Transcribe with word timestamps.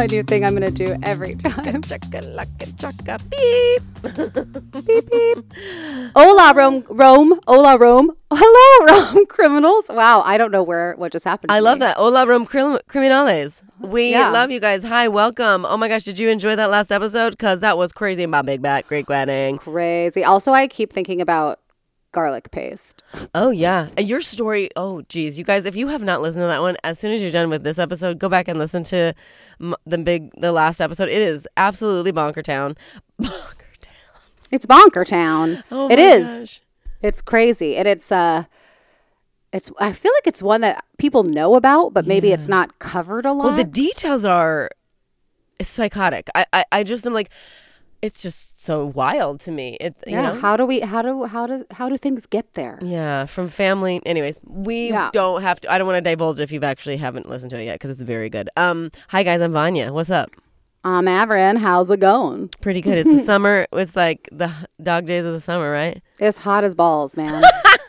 My 0.00 0.06
new 0.06 0.22
thing 0.22 0.46
I'm 0.46 0.56
going 0.56 0.72
to 0.74 0.86
do 0.86 0.96
every 1.02 1.34
time. 1.34 1.82
Chaka 1.82 3.18
beep. 3.28 3.82
beep, 4.86 5.10
beep. 5.10 5.44
Hola, 6.16 6.54
Rome, 6.56 6.86
Rome, 6.88 7.38
hola, 7.46 7.76
Rome. 7.76 8.10
Hello, 8.32 8.86
Rome 9.12 9.26
criminals. 9.28 9.84
Wow, 9.90 10.22
I 10.22 10.38
don't 10.38 10.50
know 10.52 10.62
where 10.62 10.94
what 10.96 11.12
just 11.12 11.26
happened. 11.26 11.50
To 11.50 11.54
I 11.54 11.58
love 11.58 11.80
me. 11.80 11.84
that. 11.84 11.98
Hola, 11.98 12.26
Rome 12.26 12.46
Crim- 12.46 12.78
Criminales. 12.88 13.60
We 13.78 14.12
Yeah. 14.12 14.30
love 14.30 14.50
you 14.50 14.58
guys. 14.58 14.84
Hi, 14.84 15.06
welcome. 15.06 15.66
Oh 15.66 15.76
my 15.76 15.86
gosh, 15.88 16.04
did 16.04 16.18
you 16.18 16.30
enjoy 16.30 16.56
that 16.56 16.70
last 16.70 16.90
episode? 16.90 17.32
Because 17.32 17.60
that 17.60 17.76
was 17.76 17.92
crazy 17.92 18.22
about 18.22 18.46
Big 18.46 18.62
Bat, 18.62 18.86
Great 18.86 19.06
Wedding. 19.06 19.58
Crazy. 19.58 20.24
Also, 20.24 20.52
I 20.54 20.66
keep 20.66 20.94
thinking 20.94 21.20
about 21.20 21.60
garlic 22.12 22.50
paste. 22.50 23.02
Oh, 23.34 23.50
yeah. 23.50 23.88
Your 23.98 24.20
story, 24.20 24.70
oh, 24.76 25.02
geez. 25.02 25.38
You 25.38 25.44
guys, 25.44 25.64
if 25.64 25.76
you 25.76 25.88
have 25.88 26.02
not 26.02 26.20
listened 26.20 26.42
to 26.42 26.46
that 26.46 26.60
one, 26.60 26.76
as 26.84 26.98
soon 26.98 27.12
as 27.12 27.22
you're 27.22 27.30
done 27.30 27.50
with 27.50 27.62
this 27.62 27.78
episode, 27.78 28.18
go 28.18 28.28
back 28.28 28.48
and 28.48 28.58
listen 28.58 28.82
to 28.84 29.14
the 29.86 29.98
big, 29.98 30.30
the 30.40 30.52
last 30.52 30.80
episode. 30.80 31.08
It 31.08 31.22
is 31.22 31.46
absolutely 31.56 32.12
bonker 32.12 32.42
town. 32.42 32.76
Bonker 33.18 33.66
town. 33.80 34.22
It's 34.50 34.66
Bonker 34.66 35.04
Town. 35.04 35.62
Oh, 35.70 35.90
it 35.90 35.98
is. 35.98 36.40
gosh. 36.40 36.60
It's 37.02 37.22
crazy, 37.22 37.76
and 37.76 37.86
it's 37.88 38.12
uh, 38.12 38.44
it's. 39.52 39.70
I 39.78 39.92
feel 39.92 40.12
like 40.16 40.26
it's 40.26 40.42
one 40.42 40.60
that 40.60 40.84
people 40.98 41.22
know 41.22 41.54
about, 41.54 41.94
but 41.94 42.06
maybe 42.06 42.32
it's 42.32 42.48
not 42.48 42.78
covered 42.78 43.24
a 43.24 43.32
lot. 43.32 43.46
Well, 43.46 43.56
the 43.56 43.64
details 43.64 44.24
are 44.24 44.70
psychotic. 45.62 46.28
I, 46.34 46.46
I, 46.52 46.64
I 46.72 46.82
just 46.82 47.06
am 47.06 47.14
like, 47.14 47.30
it's 48.02 48.22
just 48.22 48.62
so 48.64 48.86
wild 48.86 49.40
to 49.40 49.50
me. 49.52 49.76
It, 49.80 49.94
you 50.06 50.12
yeah. 50.14 50.32
know? 50.32 50.40
How 50.40 50.56
do 50.56 50.64
we? 50.66 50.80
How 50.80 51.02
do? 51.02 51.24
How 51.24 51.46
do? 51.46 51.64
How 51.72 51.88
do 51.88 51.96
things 51.96 52.26
get 52.26 52.54
there? 52.54 52.78
Yeah, 52.82 53.26
from 53.26 53.48
family. 53.48 54.00
Anyways, 54.06 54.40
we 54.46 54.88
Yeah. 54.90 55.10
don't 55.12 55.42
have 55.42 55.60
to. 55.60 55.72
I 55.72 55.78
don't 55.78 55.86
want 55.86 56.02
to 56.02 56.10
divulge 56.10 56.40
if 56.40 56.50
you've 56.52 56.64
actually 56.64 56.96
haven't 56.96 57.28
listened 57.28 57.50
to 57.50 57.58
it 57.60 57.64
yet 57.64 57.74
because 57.74 57.90
it's 57.90 58.00
very 58.02 58.30
good. 58.30 58.48
Um, 58.56 58.90
hi 59.08 59.22
guys, 59.22 59.40
I'm 59.40 59.52
Vanya. 59.52 59.92
What's 59.92 60.10
up? 60.10 60.30
I'm 60.82 61.04
Averin. 61.04 61.58
How's 61.58 61.90
it 61.90 62.00
going? 62.00 62.48
Pretty 62.62 62.80
good. 62.80 62.96
It's 62.98 63.10
the 63.14 63.22
summer. 63.32 63.66
It's 63.72 63.96
like 63.96 64.28
the 64.32 64.50
dog 64.82 65.04
days 65.04 65.26
of 65.26 65.34
the 65.34 65.40
summer, 65.40 65.70
right? 65.70 66.02
It's 66.18 66.38
hot 66.38 66.64
as 66.64 66.74
balls, 66.74 67.16
man. 67.18 67.42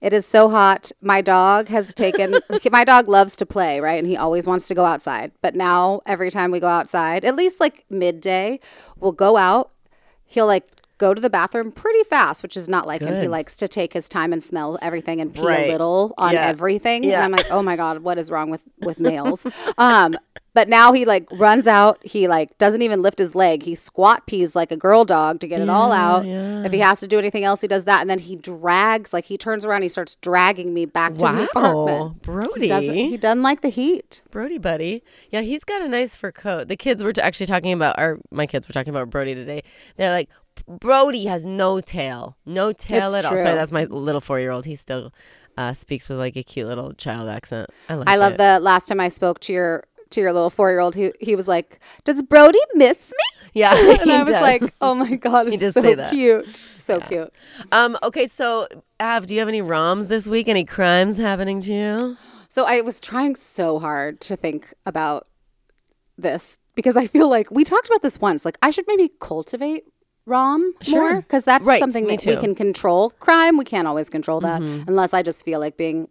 it 0.00 0.12
is 0.12 0.26
so 0.26 0.48
hot. 0.48 0.90
My 1.00 1.20
dog 1.20 1.68
has 1.68 1.92
taken, 1.92 2.38
my 2.70 2.84
dog 2.84 3.08
loves 3.08 3.36
to 3.36 3.46
play, 3.46 3.80
right? 3.80 3.98
And 3.98 4.06
he 4.06 4.16
always 4.16 4.46
wants 4.46 4.68
to 4.68 4.74
go 4.74 4.84
outside. 4.84 5.32
But 5.42 5.54
now, 5.54 6.00
every 6.06 6.30
time 6.30 6.50
we 6.50 6.60
go 6.60 6.68
outside, 6.68 7.24
at 7.24 7.36
least 7.36 7.60
like 7.60 7.84
midday, 7.90 8.60
we'll 8.98 9.12
go 9.12 9.36
out. 9.36 9.70
He'll 10.24 10.46
like 10.46 10.66
go 11.00 11.12
to 11.14 11.20
the 11.20 11.30
bathroom 11.30 11.72
pretty 11.72 12.04
fast, 12.04 12.42
which 12.44 12.56
is 12.56 12.68
not 12.68 12.86
like 12.86 13.00
him. 13.00 13.20
He 13.20 13.26
likes 13.26 13.56
to 13.56 13.66
take 13.66 13.92
his 13.92 14.08
time 14.08 14.32
and 14.32 14.44
smell 14.44 14.78
everything 14.82 15.20
and 15.20 15.34
pee 15.34 15.42
Right. 15.42 15.66
a 15.68 15.72
little 15.72 16.14
on 16.18 16.34
Yeah. 16.34 16.46
everything. 16.46 17.02
Yeah. 17.02 17.16
And 17.16 17.24
I'm 17.24 17.32
like, 17.32 17.50
oh 17.50 17.62
my 17.62 17.74
God, 17.74 18.00
what 18.04 18.18
is 18.18 18.30
wrong 18.30 18.50
with, 18.50 18.62
with 18.80 19.00
males? 19.00 19.46
um, 19.78 20.14
but 20.52 20.68
now 20.68 20.92
he 20.92 21.04
like 21.04 21.28
runs 21.32 21.66
out. 21.68 22.04
He 22.04 22.26
like 22.28 22.58
doesn't 22.58 22.82
even 22.82 23.02
lift 23.02 23.18
his 23.18 23.34
leg. 23.36 23.62
He 23.62 23.74
squat 23.76 24.26
pees 24.26 24.54
like 24.56 24.70
a 24.72 24.76
girl 24.76 25.04
dog 25.04 25.40
to 25.40 25.48
get 25.48 25.60
it 25.60 25.70
all 25.70 25.92
out. 25.92 26.26
If 26.26 26.72
he 26.72 26.80
has 26.80 27.00
to 27.00 27.06
do 27.06 27.18
anything 27.18 27.44
else, 27.44 27.60
he 27.60 27.68
does 27.68 27.84
that. 27.84 28.00
And 28.00 28.10
then 28.10 28.18
he 28.18 28.34
drags, 28.36 29.12
like 29.12 29.24
he 29.26 29.38
turns 29.38 29.64
around, 29.64 29.82
he 29.82 29.88
starts 29.88 30.16
dragging 30.16 30.74
me 30.74 30.84
back 30.86 31.12
to 31.14 31.18
the 31.18 31.24
Wow, 31.24 31.44
apartment. 31.86 32.22
Brody. 32.22 32.60
He 32.62 32.66
doesn't, 32.68 32.94
he 32.94 33.16
doesn't 33.16 33.42
like 33.42 33.60
the 33.62 33.68
heat. 33.68 34.22
Brody, 34.30 34.58
buddy. 34.58 35.02
Yeah, 35.30 35.40
he's 35.42 35.62
got 35.64 35.82
a 35.82 35.88
nice 35.88 36.16
fur 36.16 36.32
coat. 36.32 36.66
The 36.68 36.76
kids 36.76 37.02
were 37.04 37.12
t- 37.12 37.22
actually 37.22 37.46
talking 37.46 37.72
about, 37.72 37.96
our 37.98 38.18
my 38.32 38.46
kids 38.46 38.66
were 38.68 38.72
talking 38.74 38.90
about 38.90 39.08
Brody 39.08 39.34
today. 39.36 39.62
They're 39.96 40.10
like, 40.12 40.28
Brody 40.78 41.24
has 41.26 41.44
no 41.44 41.80
tail, 41.80 42.36
no 42.46 42.72
tail 42.72 43.14
It's 43.14 43.14
at 43.14 43.24
all. 43.24 43.32
true. 43.32 43.42
Sorry, 43.42 43.54
that's 43.54 43.72
my 43.72 43.84
little 43.84 44.20
four 44.20 44.38
year 44.40 44.50
old. 44.52 44.66
He 44.66 44.76
still 44.76 45.12
uh, 45.56 45.72
speaks 45.74 46.08
with 46.08 46.18
like 46.18 46.36
a 46.36 46.42
cute 46.42 46.68
little 46.68 46.92
child 46.94 47.28
accent. 47.28 47.68
I 47.88 47.94
like 47.94 48.08
I 48.08 48.16
love 48.16 48.34
it. 48.34 48.38
the 48.38 48.60
last 48.60 48.86
time 48.86 49.00
I 49.00 49.08
spoke 49.08 49.40
to 49.40 49.52
your 49.52 49.84
to 50.10 50.20
your 50.20 50.32
little 50.32 50.50
four 50.50 50.70
year 50.70 50.80
old. 50.80 50.94
He 50.94 51.12
he 51.20 51.34
was 51.36 51.48
like, 51.48 51.80
"Does 52.04 52.22
Brody 52.22 52.60
miss 52.74 53.10
me?" 53.10 53.16
Yeah, 53.52 53.74
And 54.00 54.02
he 54.08 54.12
I 54.16 54.22
was 54.22 54.30
does. 54.30 54.42
like, 54.42 54.72
"Oh 54.80 54.94
my 54.94 55.16
god, 55.16 55.48
it's 55.48 55.58
does 55.58 55.74
so 55.74 55.82
say 55.82 55.94
that. 55.96 56.10
cute, 56.12 56.54
so 56.54 57.00
cute." 57.00 57.32
Um. 57.72 57.98
Okay. 58.04 58.28
So, 58.28 58.68
Av, 59.00 59.26
do 59.26 59.34
you 59.34 59.40
have 59.40 59.48
any 59.48 59.60
ROMs 59.62 60.06
this 60.06 60.28
week? 60.28 60.48
Any 60.48 60.64
crimes 60.64 61.18
happening 61.18 61.60
to 61.62 61.72
you? 61.72 62.16
So 62.48 62.64
I 62.64 62.80
was 62.80 63.00
trying 63.00 63.34
so 63.34 63.78
hard 63.80 64.20
to 64.22 64.36
think 64.36 64.72
about 64.86 65.26
this 66.18 66.58
because 66.74 66.96
I 66.96 67.06
feel 67.06 67.28
like 67.28 67.50
we 67.50 67.64
talked 67.64 67.88
about 67.88 68.02
this 68.02 68.20
once. 68.20 68.44
Like 68.44 68.58
I 68.62 68.70
should 68.70 68.84
maybe 68.86 69.10
cultivate 69.20 69.84
rom 70.30 70.62
more 70.62 70.72
Sure. 70.82 71.16
because 71.16 71.44
that's 71.44 71.66
Right, 71.66 71.80
something 71.80 72.04
that 72.06 72.10
we 72.12 72.16
too. 72.16 72.30
Mm-hmm. 72.30 72.40
can 72.40 72.54
control. 72.54 73.10
Crime, 73.20 73.56
we 73.58 73.64
can't 73.64 73.86
always 73.88 74.08
control 74.08 74.40
that 74.40 74.62
unless 74.62 75.12
I 75.12 75.22
just 75.22 75.44
feel 75.44 75.60
like 75.60 75.76
being 75.76 76.08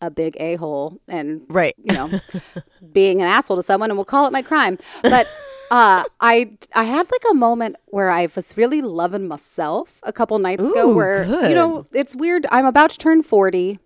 a 0.00 0.10
big 0.10 0.36
a 0.38 0.54
hole 0.56 1.00
and 1.08 1.42
Right. 1.48 1.74
you 1.82 1.92
know 1.94 2.20
being 2.92 3.20
an 3.20 3.26
asshole 3.26 3.56
to 3.56 3.62
someone, 3.62 3.90
and 3.90 3.96
we'll 3.98 4.04
call 4.04 4.26
it 4.26 4.32
my 4.32 4.42
crime. 4.42 4.78
But 5.02 5.26
uh, 5.72 6.04
I 6.20 6.52
I 6.74 6.84
had 6.84 7.10
like 7.10 7.24
a 7.30 7.34
moment 7.34 7.76
where 7.86 8.10
I 8.10 8.28
was 8.36 8.56
really 8.56 8.80
loving 8.80 9.26
myself 9.26 9.98
a 10.04 10.12
couple 10.12 10.38
nights 10.38 10.68
ago. 10.70 10.90
Ooh, 10.90 10.94
Where 10.94 11.24
you 11.48 11.54
know 11.54 11.86
it's 11.92 12.14
weird. 12.14 12.46
I'm 12.52 12.66
about 12.66 12.90
to 12.90 12.98
turn 12.98 13.22
forty. 13.22 13.78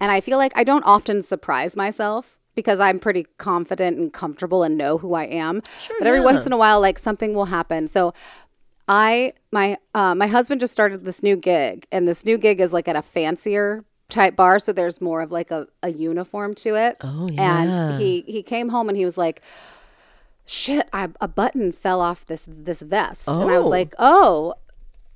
And 0.00 0.12
I 0.12 0.20
feel 0.20 0.38
like 0.38 0.52
I 0.54 0.62
don't 0.64 0.84
often 0.84 1.22
surprise 1.22 1.74
myself 1.76 2.37
because 2.58 2.80
I'm 2.80 2.98
pretty 2.98 3.24
confident 3.38 3.98
and 3.98 4.12
comfortable 4.12 4.64
and 4.64 4.76
know 4.76 4.98
who 4.98 5.14
I 5.14 5.24
am. 5.24 5.62
but 5.98 6.06
every 6.08 6.20
once 6.20 6.44
in 6.44 6.52
a 6.52 6.56
while, 6.56 6.80
like 6.80 6.98
something 6.98 7.32
will 7.34 7.44
happen. 7.44 7.86
So 7.86 8.12
I 8.88 9.32
my 9.52 9.76
uh, 9.94 10.14
my 10.16 10.26
husband 10.26 10.60
just 10.60 10.72
started 10.72 11.04
this 11.04 11.22
new 11.22 11.36
gig, 11.36 11.86
and 11.92 12.08
this 12.08 12.24
new 12.24 12.36
gig 12.36 12.60
is 12.60 12.72
like 12.72 12.88
at 12.88 12.96
a 12.96 13.02
fancier 13.02 13.84
type 14.08 14.34
bar, 14.34 14.58
so 14.58 14.72
there's 14.72 15.00
more 15.00 15.20
of 15.22 15.30
like 15.30 15.50
a, 15.52 15.68
a 15.82 15.90
uniform 15.90 16.54
to 16.54 16.74
it. 16.74 16.96
Oh, 17.02 17.28
yeah. 17.30 17.60
And 17.92 18.02
he 18.02 18.22
he 18.26 18.42
came 18.42 18.70
home 18.70 18.88
and 18.88 18.96
he 18.98 19.04
was 19.04 19.16
like, 19.18 19.40
"Shit, 20.46 20.88
I, 20.92 21.08
a 21.20 21.28
button 21.28 21.70
fell 21.72 22.00
off 22.00 22.26
this 22.26 22.48
this 22.50 22.82
vest," 22.82 23.28
and 23.28 23.38
I 23.50 23.56
was 23.58 23.66
Oh. 23.66 23.70
like, 23.70 23.94
"Oh." 23.98 24.54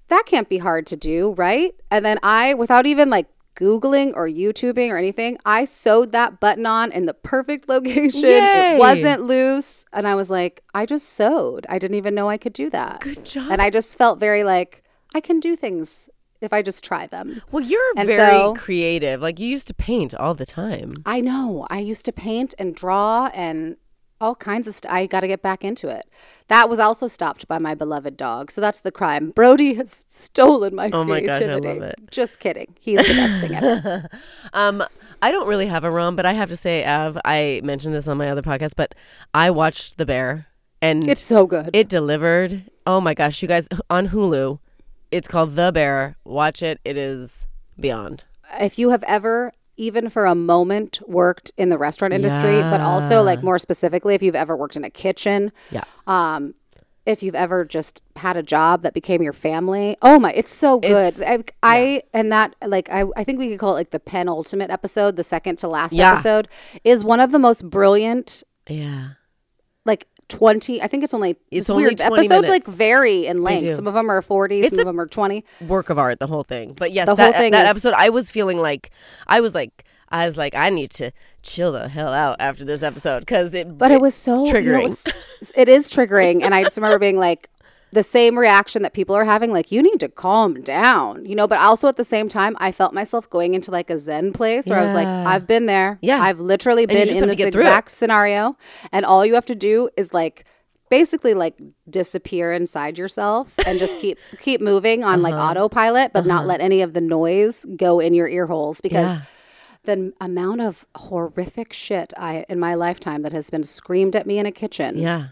That 0.08 0.24
can't 0.26 0.46
be 0.50 0.58
hard 0.58 0.86
to 0.88 0.96
do, 0.96 1.32
right? 1.38 1.74
And 1.90 2.04
then 2.04 2.18
I, 2.22 2.52
without 2.52 2.84
even 2.84 3.08
like 3.08 3.28
Googling 3.54 4.12
or 4.14 4.26
YouTubing 4.28 4.90
or 4.90 4.96
anything. 4.96 5.38
I 5.44 5.64
sewed 5.64 6.12
that 6.12 6.40
button 6.40 6.66
on 6.66 6.90
in 6.92 7.06
the 7.06 7.14
perfect 7.14 7.68
location. 7.68 8.20
Yay. 8.22 8.74
It 8.74 8.78
wasn't 8.78 9.22
loose. 9.22 9.84
And 9.92 10.06
I 10.08 10.14
was 10.14 10.30
like, 10.30 10.62
I 10.74 10.86
just 10.86 11.08
sewed. 11.08 11.66
I 11.68 11.78
didn't 11.78 11.96
even 11.96 12.14
know 12.14 12.28
I 12.28 12.38
could 12.38 12.52
do 12.54 12.70
that. 12.70 13.00
Good 13.00 13.24
job. 13.24 13.50
And 13.50 13.60
I 13.60 13.70
just 13.70 13.96
felt 13.98 14.18
very 14.18 14.44
like, 14.44 14.82
I 15.14 15.20
can 15.20 15.40
do 15.40 15.56
things 15.56 16.08
if 16.40 16.52
I 16.52 16.62
just 16.62 16.82
try 16.82 17.06
them. 17.06 17.40
Well, 17.52 17.62
you're 17.62 17.92
And 17.96 18.08
very 18.08 18.30
so- 18.30 18.54
creative. 18.54 19.20
Like 19.20 19.38
you 19.38 19.46
used 19.48 19.68
to 19.68 19.74
paint 19.74 20.14
all 20.14 20.34
the 20.34 20.46
time. 20.46 20.94
I 21.06 21.20
know. 21.20 21.66
I 21.70 21.78
used 21.78 22.04
to 22.06 22.12
paint 22.12 22.54
and 22.58 22.74
draw 22.74 23.30
and 23.34 23.76
all 24.22 24.34
kinds 24.36 24.68
of 24.68 24.74
stuff. 24.74 24.92
I 24.92 25.06
got 25.06 25.20
to 25.20 25.28
get 25.28 25.42
back 25.42 25.64
into 25.64 25.88
it. 25.88 26.08
That 26.48 26.68
was 26.68 26.78
also 26.78 27.08
stopped 27.08 27.48
by 27.48 27.58
my 27.58 27.74
beloved 27.74 28.16
dog. 28.16 28.50
So 28.50 28.60
that's 28.60 28.80
the 28.80 28.92
crime. 28.92 29.30
Brody 29.30 29.74
has 29.74 30.04
stolen 30.08 30.74
my 30.74 30.90
Oh 30.92 31.02
my 31.04 31.20
gosh, 31.20 31.36
I 31.36 31.38
creativity. 31.44 31.68
love 31.80 31.82
it. 31.82 31.96
Just 32.10 32.38
kidding. 32.38 32.74
He's 32.80 32.98
the 32.98 33.14
best 33.14 33.40
thing 33.40 33.54
ever. 33.56 34.08
Um, 34.52 34.82
I 35.22 35.30
don't 35.30 35.48
really 35.48 35.66
have 35.66 35.82
a 35.84 35.90
rom, 35.90 36.14
but 36.16 36.26
I 36.26 36.32
have 36.34 36.48
to 36.50 36.56
say, 36.56 36.84
Av, 36.86 37.18
I 37.24 37.60
mentioned 37.64 37.94
this 37.94 38.06
on 38.06 38.16
my 38.18 38.28
other 38.28 38.42
podcast, 38.42 38.72
but 38.76 38.94
I 39.34 39.50
watched 39.50 39.96
The 39.98 40.04
Bear, 40.06 40.46
and 40.82 41.08
It's 41.08 41.22
so 41.22 41.46
good. 41.46 41.70
it 41.72 41.88
delivered. 41.88 42.64
Oh 42.86 43.00
my 43.00 43.14
gosh, 43.14 43.40
you 43.42 43.48
guys 43.48 43.68
on 43.88 44.08
Hulu, 44.08 44.58
it's 45.10 45.28
called 45.28 45.56
The 45.56 45.70
Bear. 45.72 46.16
Watch 46.24 46.62
it. 46.62 46.80
It 46.84 46.96
is 46.96 47.46
beyond. 47.80 48.24
if 48.60 48.78
you 48.78 48.90
have 48.90 49.02
ever 49.04 49.52
even 49.76 50.10
for 50.10 50.26
a 50.26 50.34
moment 50.34 51.00
worked 51.06 51.50
in 51.56 51.68
the 51.68 51.78
restaurant 51.78 52.12
industry 52.14 52.60
but 52.60 52.80
also 52.80 53.22
like 53.22 53.42
more 53.42 53.58
specifically 53.58 54.14
if 54.14 54.22
you've 54.22 54.34
ever 54.34 54.56
worked 54.56 54.76
in 54.76 54.84
a 54.84 54.90
kitchen 54.90 55.52
Yeah. 55.70 55.84
um 56.06 56.54
if 57.04 57.20
you've 57.22 57.34
ever 57.34 57.64
just 57.64 58.00
had 58.16 58.36
a 58.36 58.42
job 58.44 58.82
that 58.82 58.94
became 58.94 59.22
your 59.22 59.32
family 59.32 59.96
oh 60.02 60.18
my 60.18 60.30
it's 60.32 60.52
so 60.52 60.78
good 60.78 61.14
It's- 61.14 61.20
I, 61.22 61.42
I 61.62 62.02
and 62.14 62.30
that 62.32 62.54
like 62.66 62.88
I, 62.90 63.04
I 63.16 63.24
think 63.24 63.38
we 63.38 63.48
could 63.48 63.58
call 63.58 63.70
it 63.72 63.74
like 63.80 63.90
the 63.90 63.98
penultimate 64.00 64.70
episode 64.70 65.16
the 65.16 65.24
second 65.24 65.56
to 65.58 65.68
last 65.68 65.94
Yeah. 65.94 66.12
episode 66.12 66.48
is 66.84 67.02
one 67.04 67.18
of 67.20 67.32
the 67.32 67.38
most 67.40 67.68
brilliant 67.68 68.42
Yeah. 68.68 69.10
Like 70.22 70.38
20 70.38 70.82
i 70.82 70.86
think 70.86 71.04
it's 71.04 71.14
only 71.14 71.30
It's 71.30 71.62
it's, 71.62 71.70
only 71.70 71.84
weird 71.84 71.98
20 71.98 72.14
episodes 72.26 72.48
like 72.48 72.64
vary 72.64 73.26
in 73.26 73.42
length 73.42 73.76
some 73.76 73.86
of 73.86 73.94
them 73.94 74.10
are 74.10 74.22
40 74.22 74.60
It's 74.60 74.70
some 74.70 74.78
of 74.80 74.86
them 74.86 75.00
are 75.00 75.06
20 75.06 75.44
Work 75.68 75.90
of 75.90 75.98
art, 75.98 76.18
the 76.18 76.26
whole 76.26 76.44
thing. 76.44 76.72
But 76.74 76.92
yes, 76.92 77.06
The 77.06 77.14
that, 77.14 77.22
whole 77.34 77.40
thing 77.40 77.52
that 77.52 77.66
is- 77.66 77.70
episode, 77.70 77.94
I 77.96 78.08
was 78.08 78.30
feeling 78.30 78.58
like, 78.58 78.90
I 79.26 79.40
was 79.40 79.54
like, 79.54 79.84
I 80.08 80.26
was 80.26 80.36
like, 80.36 80.54
I 80.54 80.68
need 80.70 80.90
to 80.92 81.10
chill 81.42 81.72
the 81.72 81.88
hell 81.88 82.12
out 82.12 82.36
after 82.40 82.64
this 82.64 82.82
episode 82.82 83.20
because 83.20 83.54
it. 83.54 83.78
But 83.78 83.90
it 83.90 84.00
was 84.00 84.14
so 84.14 84.32
it's 84.42 84.52
you 84.52 84.52
know, 84.52 84.60
triggering. 84.88 85.12
it 85.54 85.68
is 85.68 85.90
triggering, 85.90 86.42
and 86.42 86.54
I 86.54 86.62
just 86.64 86.76
remember 86.76 86.98
being 86.98 87.16
like 87.18 87.48
the 87.92 88.02
same 88.02 88.38
reaction 88.38 88.82
that 88.82 88.94
people 88.94 89.14
are 89.14 89.24
having, 89.24 89.52
like 89.52 89.70
you 89.70 89.82
need 89.82 90.00
to 90.00 90.08
calm 90.08 90.62
down, 90.62 91.24
you 91.26 91.34
know. 91.34 91.46
But 91.46 91.58
also 91.60 91.88
at 91.88 91.96
the 91.96 92.04
same 92.04 92.28
time, 92.28 92.56
I 92.58 92.72
felt 92.72 92.94
myself 92.94 93.28
going 93.28 93.52
into 93.54 93.70
like 93.70 93.90
a 93.90 93.98
Zen 93.98 94.32
place 94.32 94.66
where 94.68 94.78
I 94.78 94.82
was 94.82 94.94
like, 94.94 95.06
I've 95.06 95.46
been 95.46 95.66
there, 95.66 95.98
Yeah. 96.02 96.20
I've 96.22 96.40
literally 96.40 96.86
been 96.86 97.08
in 97.08 97.26
this 97.28 97.36
get 97.36 97.52
through 97.52 97.62
it. 97.62 97.66
exact 97.66 97.90
scenario, 97.90 98.56
and 98.92 99.04
all 99.04 99.26
you 99.26 99.34
have 99.34 99.44
to 99.46 99.54
do 99.54 99.90
is 99.96 100.14
like 100.14 100.44
basically 100.88 101.32
like 101.34 101.58
disappear 101.88 102.52
inside 102.52 102.98
yourself 102.98 103.54
and 103.66 103.78
just 103.78 103.98
keep 103.98 104.18
keep 104.40 104.60
moving 104.60 105.04
on 105.04 105.22
like 105.22 105.32
Uh-huh. 105.34 105.50
autopilot 105.50 106.12
but 106.12 106.26
not 106.26 106.46
let 106.46 106.60
any 106.60 106.82
of 106.82 106.92
the 106.92 107.00
noise 107.00 107.64
go 107.76 107.98
in 107.98 108.12
your 108.12 108.28
ear 108.28 108.46
holes 108.46 108.82
because 108.82 109.16
Yeah. 109.16 109.22
the 109.84 110.12
amount 110.20 110.60
of 110.60 110.86
horrific 110.96 111.72
shit 111.72 112.12
I 112.18 112.44
in 112.48 112.58
my 112.60 112.74
lifetime 112.74 113.22
that 113.22 113.32
has 113.32 113.48
been 113.48 113.64
screamed 113.64 114.14
at 114.14 114.26
me 114.26 114.38
in 114.38 114.44
a 114.46 114.52
kitchen. 114.52 114.98
yeah. 114.98 115.28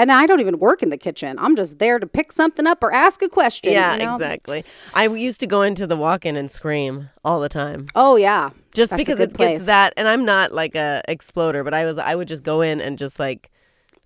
And 0.00 0.10
I 0.10 0.26
don't 0.26 0.40
even 0.40 0.58
work 0.58 0.82
in 0.82 0.88
the 0.88 0.96
kitchen. 0.96 1.38
I'm 1.38 1.54
just 1.56 1.78
there 1.78 1.98
to 1.98 2.06
pick 2.06 2.32
something 2.32 2.66
up 2.66 2.82
or 2.82 2.90
ask 2.92 3.20
a 3.22 3.28
question. 3.28 3.72
Yeah, 3.74 3.96
you 3.96 4.04
know? 4.06 4.14
exactly. 4.14 4.64
I 4.94 5.06
used 5.08 5.40
to 5.40 5.46
go 5.46 5.60
into 5.62 5.86
the 5.86 5.96
walk-in 5.96 6.36
and 6.36 6.50
scream 6.50 7.10
all 7.22 7.38
the 7.40 7.48
time. 7.50 7.86
Oh 7.94 8.16
yeah. 8.16 8.50
just 8.72 8.90
That's 8.90 9.00
because 9.00 9.20
it 9.20 9.34
place. 9.34 9.56
gets 9.58 9.66
that 9.66 9.92
and 9.98 10.06
i'm 10.08 10.24
not 10.24 10.52
like 10.52 10.74
a 10.76 11.02
exploder 11.08 11.64
but 11.64 11.74
i 11.74 11.84
was 11.84 11.98
i 11.98 12.14
would 12.14 12.28
just 12.28 12.44
go 12.44 12.60
in 12.62 12.80
and 12.80 12.98
just 12.98 13.18
like 13.18 13.50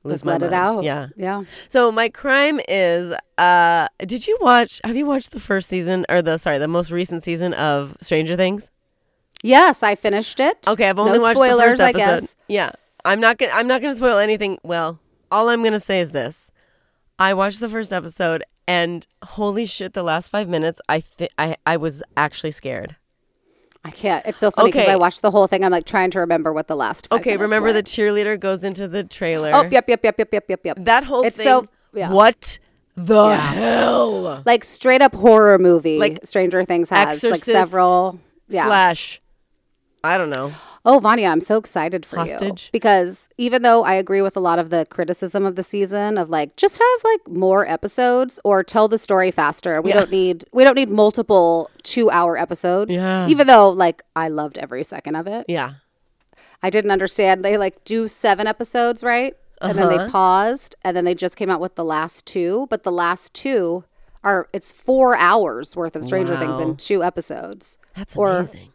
lose 0.04 0.14
Just 0.14 0.24
my 0.24 0.32
let 0.32 0.42
it 0.42 0.52
out. 0.54 0.84
yeah 0.84 1.08
Yeah. 1.16 1.44
so 1.68 1.92
my 1.92 2.08
crime 2.08 2.58
is 2.66 3.12
uh 3.38 3.88
did 3.98 4.26
you 4.26 4.36
watch 4.40 4.80
have 4.82 4.96
you 4.96 5.04
watched 5.06 5.32
the 5.32 5.40
first 5.40 5.68
season 5.68 6.06
or 6.08 6.22
the 6.22 6.38
sorry 6.38 6.58
the 6.58 6.66
most 6.68 6.90
recent 6.90 7.22
season 7.22 7.52
of 7.54 7.96
stranger 8.00 8.36
things 8.36 8.70
Yes, 9.42 9.82
I 9.82 9.94
finished 9.94 10.40
it. 10.40 10.66
okay 10.66 10.88
i've 10.88 10.98
only 10.98 11.18
no 11.18 11.22
watched 11.22 11.36
spoilers, 11.36 11.76
the 11.78 11.78
first 11.78 11.82
I 11.82 11.88
episode 11.90 12.20
guess. 12.20 12.36
yeah 12.48 12.70
i'm 13.04 13.20
not 13.20 13.36
gonna 13.38 13.52
i'm 13.52 13.66
not 13.66 13.82
gonna 13.82 13.94
spoil 13.96 14.16
anything 14.18 14.58
well 14.64 14.98
all 15.34 15.48
i'm 15.48 15.62
gonna 15.62 15.80
say 15.80 16.00
is 16.00 16.12
this 16.12 16.50
i 17.18 17.34
watched 17.34 17.60
the 17.60 17.68
first 17.68 17.92
episode 17.92 18.42
and 18.68 19.06
holy 19.22 19.66
shit 19.66 19.92
the 19.92 20.02
last 20.02 20.28
five 20.30 20.48
minutes 20.48 20.80
i 20.88 21.00
think 21.00 21.30
i 21.38 21.56
i 21.66 21.76
was 21.76 22.02
actually 22.16 22.50
scared 22.52 22.96
I 23.86 23.90
can't. 23.90 24.24
It's 24.24 24.38
so 24.38 24.50
funny 24.50 24.70
because 24.70 24.84
Okay. 24.84 24.92
I 24.92 24.96
watched 24.96 25.20
the 25.20 25.30
whole 25.30 25.46
thing. 25.46 25.62
I'm 25.62 25.70
like 25.70 25.84
trying 25.84 26.10
to 26.12 26.20
remember 26.20 26.54
what 26.54 26.68
the 26.68 26.74
last. 26.74 27.08
Five 27.10 27.20
okay 27.20 27.36
remember 27.36 27.66
were. 27.68 27.72
the 27.74 27.82
cheerleader 27.82 28.40
goes 28.40 28.64
into 28.64 28.88
the 28.88 29.04
trailer 29.04 29.50
Oh, 29.52 29.64
yep, 29.70 29.86
yep, 29.90 30.00
yep, 30.02 30.16
yep, 30.18 30.32
yep, 30.32 30.44
yep, 30.48 30.60
yep. 30.64 30.76
That 30.80 31.04
whole 31.04 31.22
It's 31.22 31.36
thing. 31.36 31.44
so- 31.46 31.68
yeah. 31.92 32.10
What 32.10 32.58
the 32.96 33.36
hell? 33.36 34.42
Like 34.46 34.64
straight 34.64 35.02
up 35.02 35.14
horror 35.14 35.58
movie. 35.58 35.98
Like 35.98 36.20
Stranger 36.24 36.64
Things 36.64 36.88
has 36.88 37.22
like 37.22 37.44
several. 37.44 38.18
Yeah. 38.48 38.64
Slash. 38.64 39.20
I 40.02 40.16
don't 40.16 40.30
know. 40.30 40.52
Oh, 40.86 40.98
Vanya, 40.98 41.28
I'm 41.28 41.40
so 41.40 41.56
excited 41.56 42.04
for 42.04 42.16
Hostage? 42.16 42.64
you 42.64 42.70
because 42.72 43.28
even 43.38 43.62
though 43.62 43.84
I 43.84 43.94
agree 43.94 44.20
with 44.20 44.36
a 44.36 44.40
lot 44.40 44.58
of 44.58 44.68
the 44.68 44.84
criticism 44.90 45.46
of 45.46 45.56
the 45.56 45.62
season 45.62 46.18
of 46.18 46.28
like 46.28 46.56
just 46.56 46.78
have 46.78 47.04
like 47.12 47.26
more 47.34 47.66
episodes 47.66 48.38
or 48.44 48.62
tell 48.62 48.86
the 48.86 48.98
story 48.98 49.30
faster. 49.30 49.80
We 49.80 49.92
don't 49.92 50.10
need 50.10 50.44
we 50.52 50.62
don't 50.62 50.74
need 50.74 50.90
multiple 50.90 51.70
2-hour 51.84 52.36
episodes. 52.36 52.94
Yeah. 52.94 53.26
Even 53.28 53.46
though 53.46 53.70
like 53.70 54.02
I 54.14 54.28
loved 54.28 54.58
every 54.58 54.84
second 54.84 55.16
of 55.16 55.26
it. 55.26 55.46
Yeah. 55.48 55.74
I 56.62 56.68
didn't 56.68 56.90
understand 56.90 57.44
they 57.44 57.56
like 57.56 57.82
do 57.84 58.06
7 58.06 58.46
episodes, 58.46 59.02
right? 59.02 59.34
And 59.62 59.78
then 59.78 59.86
Uh-huh. 59.88 60.04
they 60.06 60.10
paused 60.12 60.74
and 60.84 60.94
then 60.94 61.06
they 61.06 61.14
just 61.14 61.36
came 61.36 61.48
out 61.48 61.60
with 61.60 61.76
the 61.76 61.84
last 61.84 62.26
two, 62.26 62.66
but 62.68 62.82
the 62.82 62.92
last 62.92 63.32
two 63.32 63.84
are 64.22 64.48
it's 64.52 64.70
4 64.70 65.16
hours 65.16 65.74
worth 65.76 65.96
of 65.96 66.04
Stranger 66.04 66.36
Things 66.36 66.58
in 66.58 66.76
two 66.76 67.02
episodes. 67.02 67.78
That's 67.96 68.14
Or- 68.14 68.40
amazing. 68.40 68.72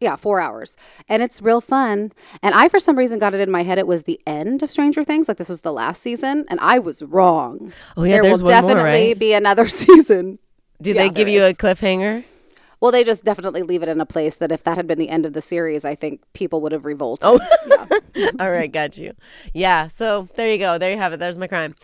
Yeah, 0.00 0.16
four 0.16 0.40
hours. 0.40 0.76
And 1.08 1.22
it's 1.22 1.40
real 1.40 1.60
fun. 1.60 2.12
And 2.42 2.54
I, 2.54 2.68
for 2.68 2.78
some 2.80 2.96
reason, 2.98 3.18
got 3.18 3.34
it 3.34 3.40
in 3.40 3.50
my 3.50 3.62
head 3.62 3.78
it 3.78 3.86
was 3.86 4.02
the 4.02 4.20
end 4.26 4.62
of 4.62 4.70
Stranger 4.70 5.04
Things. 5.04 5.28
Like 5.28 5.36
this 5.38 5.48
was 5.48 5.62
the 5.62 5.72
last 5.72 6.02
season. 6.02 6.44
And 6.48 6.58
I 6.60 6.78
was 6.78 7.02
wrong. 7.02 7.72
Oh, 7.96 8.02
yeah, 8.04 8.14
There 8.14 8.22
will 8.24 8.30
one 8.32 8.40
more, 8.40 8.48
definitely 8.48 8.82
right? 9.08 9.18
be 9.18 9.32
another 9.32 9.66
season. 9.68 10.38
Did 10.82 10.96
Yeah, 10.96 11.02
they 11.02 11.10
give 11.10 11.28
you 11.28 11.42
a 11.44 11.52
cliffhanger? 11.52 12.24
Well, 12.80 12.90
they 12.92 13.02
just 13.04 13.24
definitely 13.24 13.62
leave 13.62 13.82
it 13.82 13.88
in 13.88 13.98
a 13.98 14.04
place 14.04 14.36
that 14.36 14.52
if 14.52 14.62
that 14.64 14.76
had 14.76 14.86
been 14.86 14.98
the 14.98 15.08
end 15.08 15.24
of 15.24 15.32
the 15.32 15.40
series, 15.40 15.86
I 15.86 15.94
think 15.94 16.20
people 16.34 16.60
would 16.60 16.72
have 16.72 16.84
revolted. 16.84 17.24
Oh. 17.40 18.00
All 18.40 18.50
right, 18.50 18.70
got 18.70 18.98
you. 18.98 19.14
Yeah. 19.54 19.88
So 19.88 20.28
there 20.34 20.50
you 20.52 20.58
go. 20.58 20.76
There 20.76 20.90
you 20.90 20.98
have 20.98 21.12
it. 21.14 21.18
There's 21.18 21.38
my 21.38 21.46
crime. 21.46 21.74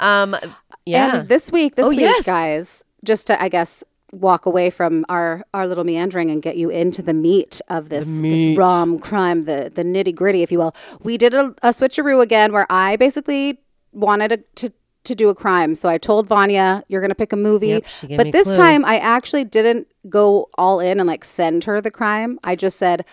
Um. 0.00 0.36
Yeah. 0.84 1.20
And 1.20 1.28
this 1.28 1.50
week, 1.50 1.76
this 1.76 1.86
Oh, 1.86 1.90
week, 1.90 2.00
yes. 2.00 2.24
guys, 2.24 2.84
just 3.04 3.26
to, 3.28 3.42
I 3.42 3.48
guess, 3.48 3.82
walk 4.12 4.46
away 4.46 4.70
from 4.70 5.04
our, 5.08 5.44
our 5.54 5.66
little 5.66 5.84
meandering 5.84 6.30
and 6.30 6.42
get 6.42 6.56
you 6.56 6.70
into 6.70 7.02
the 7.02 7.14
meat 7.14 7.60
of 7.68 7.88
this, 7.88 8.20
this 8.20 8.56
rom 8.56 8.98
crime, 8.98 9.42
the, 9.42 9.70
the 9.72 9.84
nitty 9.84 10.14
gritty, 10.14 10.42
if 10.42 10.50
you 10.50 10.58
will. 10.58 10.74
We 11.02 11.16
did 11.16 11.34
a, 11.34 11.54
a 11.62 11.70
switcheroo 11.70 12.22
again 12.22 12.52
where 12.52 12.66
I 12.70 12.96
basically 12.96 13.60
wanted 13.92 14.28
to, 14.28 14.66
to, 14.66 14.74
to 15.04 15.14
do 15.14 15.28
a 15.28 15.34
crime. 15.34 15.74
So 15.74 15.88
I 15.88 15.98
told 15.98 16.26
Vanya, 16.26 16.82
you're 16.88 17.00
going 17.00 17.10
to 17.10 17.14
pick 17.14 17.32
a 17.32 17.36
movie. 17.36 17.68
Yep, 17.68 17.86
she 17.86 18.06
gave 18.08 18.18
me 18.18 18.24
but 18.24 18.32
this 18.32 18.48
clue. 18.48 18.56
time, 18.56 18.84
I 18.84 18.98
actually 18.98 19.44
didn't 19.44 19.86
go 20.08 20.48
all 20.58 20.80
in 20.80 21.00
and 21.00 21.06
like 21.06 21.24
send 21.24 21.64
her 21.64 21.80
the 21.80 21.90
crime. 21.90 22.38
I 22.42 22.56
just 22.56 22.78
said, 22.78 23.04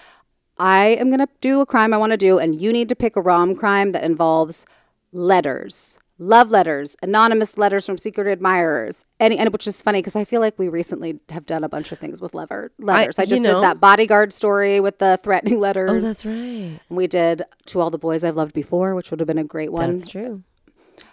I 0.57 0.87
am 0.87 1.09
going 1.09 1.19
to 1.19 1.29
do 1.41 1.61
a 1.61 1.65
crime 1.65 1.93
I 1.93 1.97
want 1.97 2.11
to 2.11 2.17
do, 2.17 2.39
and 2.39 2.59
you 2.59 2.73
need 2.73 2.89
to 2.89 2.95
pick 2.95 3.15
a 3.15 3.21
rom 3.21 3.55
crime 3.55 3.91
that 3.91 4.03
involves 4.03 4.65
letters, 5.11 5.99
love 6.19 6.50
letters, 6.51 6.95
anonymous 7.03 7.57
letters 7.57 7.86
from 7.86 7.97
secret 7.97 8.27
admirers. 8.27 9.05
Any, 9.19 9.38
and 9.38 9.51
which 9.53 9.67
is 9.67 9.81
funny 9.81 10.00
because 10.00 10.15
I 10.15 10.24
feel 10.25 10.41
like 10.41 10.57
we 10.57 10.67
recently 10.67 11.19
have 11.29 11.45
done 11.45 11.63
a 11.63 11.69
bunch 11.69 11.91
of 11.91 12.00
things 12.00 12.19
with 12.21 12.33
lever, 12.33 12.71
letters. 12.79 13.19
I, 13.19 13.24
you 13.24 13.29
just 13.29 13.43
know- 13.43 13.55
did 13.55 13.63
that 13.63 13.79
bodyguard 13.79 14.33
story 14.33 14.79
with 14.79 14.97
the 15.00 15.19
threatening 15.24 15.59
letters. 15.67 15.91
oh, 15.91 16.00
that's 16.01 16.25
right. 16.25 16.79
we 16.89 17.07
did 17.07 17.43
to 17.67 17.79
all 17.79 17.89
the 17.89 17.97
boys 17.97 18.24
I've 18.24 18.36
loved 18.36 18.53
before, 18.53 18.95
which 18.95 19.12
would 19.12 19.19
have 19.19 19.27
been 19.27 19.38
a 19.38 19.43
great 19.43 19.71
one. 19.71 19.95
That's 19.97 20.07
true. 20.07 20.43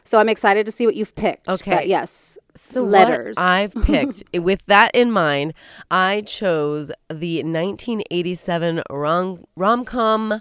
So 0.04 0.18
I'm 0.18 0.28
excited 0.30 0.64
to 0.66 0.72
see 0.72 0.86
what 0.86 0.94
you've 0.96 1.14
picked. 1.14 1.46
Okay. 1.48 1.70
but 1.70 1.86
yes, 1.88 2.38
So 2.54 2.82
letters. 2.82 3.36
I've 3.38 3.74
picked 3.84 4.22
with 4.34 4.64
that 4.66 4.90
in 4.94 5.10
mind, 5.10 5.52
I 5.90 6.22
chose 6.22 6.88
the 7.10 7.42
1987 7.42 8.82
rom 8.90 9.44
rom 9.56 9.84
com 9.84 10.40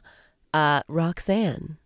uh, 0.54 0.82
Roxanne. 0.88 1.78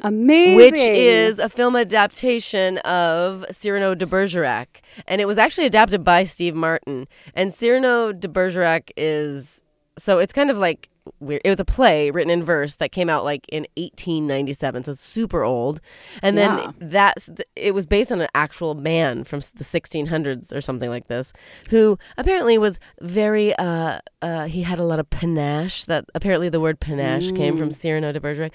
Amazing. 0.00 0.56
which 0.56 0.78
is 0.78 1.38
a 1.38 1.48
film 1.48 1.76
adaptation 1.76 2.78
of 2.78 3.44
Cyrano 3.50 3.94
de 3.94 4.06
Bergerac. 4.06 4.82
And 5.06 5.20
it 5.20 5.26
was 5.26 5.38
actually 5.38 5.66
adapted 5.66 6.04
by 6.04 6.24
Steve 6.24 6.54
Martin. 6.54 7.06
And 7.34 7.54
Cyrano 7.54 8.12
de 8.12 8.28
Bergerac 8.28 8.90
is 8.96 9.62
so 9.98 10.18
it's 10.18 10.32
kind 10.32 10.50
of 10.50 10.58
like 10.58 10.88
weird. 11.20 11.42
It 11.44 11.50
was 11.50 11.60
a 11.60 11.64
play 11.64 12.10
written 12.10 12.30
in 12.30 12.44
verse 12.44 12.76
that 12.76 12.92
came 12.92 13.08
out 13.08 13.24
like 13.24 13.46
in 13.48 13.66
1897, 13.76 14.84
so 14.84 14.92
it's 14.92 15.00
super 15.00 15.42
old. 15.42 15.80
And 16.22 16.36
then 16.36 16.58
Yeah. 16.58 16.72
that's 16.78 17.28
it 17.56 17.74
was 17.74 17.86
based 17.86 18.12
on 18.12 18.20
an 18.20 18.28
actual 18.34 18.74
man 18.74 19.24
from 19.24 19.40
the 19.54 19.64
1600s 19.64 20.52
or 20.54 20.60
something 20.60 20.88
like 20.90 21.08
this, 21.08 21.32
who 21.70 21.98
apparently 22.16 22.58
was 22.58 22.78
very 23.00 23.54
uh 23.56 23.98
uh 24.22 24.44
he 24.46 24.62
had 24.62 24.78
a 24.78 24.84
lot 24.84 24.98
of 25.00 25.08
panache. 25.10 25.84
That 25.86 26.04
apparently 26.14 26.48
the 26.48 26.60
word 26.60 26.80
panache 26.80 27.32
came 27.32 27.56
from 27.56 27.70
Cyrano 27.72 28.12
de 28.12 28.20
Bergerac. 28.20 28.52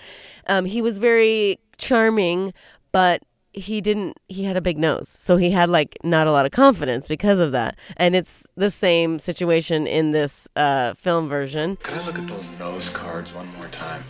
Um, 0.47 0.65
he 0.65 0.81
was 0.81 0.97
very 0.97 1.59
charming, 1.77 2.53
but 2.91 3.21
he 3.57 3.81
didn't 3.81 4.17
he 4.27 4.43
had 4.43 4.55
a 4.55 4.61
big 4.61 4.77
nose 4.77 5.09
so 5.09 5.37
he 5.37 5.51
had 5.51 5.67
like 5.69 5.97
not 6.03 6.27
a 6.27 6.31
lot 6.31 6.45
of 6.45 6.51
confidence 6.51 7.07
because 7.07 7.39
of 7.39 7.51
that 7.51 7.75
and 7.97 8.15
it's 8.15 8.45
the 8.55 8.69
same 8.69 9.19
situation 9.19 9.87
in 9.87 10.11
this 10.11 10.47
uh 10.55 10.93
film 10.93 11.27
version 11.27 11.75
Can 11.77 11.99
I 11.99 12.05
look 12.05 12.19
at 12.19 12.27
those 12.27 12.45
nose 12.59 12.89
cards 12.89 13.33
one 13.33 13.47
more 13.57 13.67
time? 13.67 14.03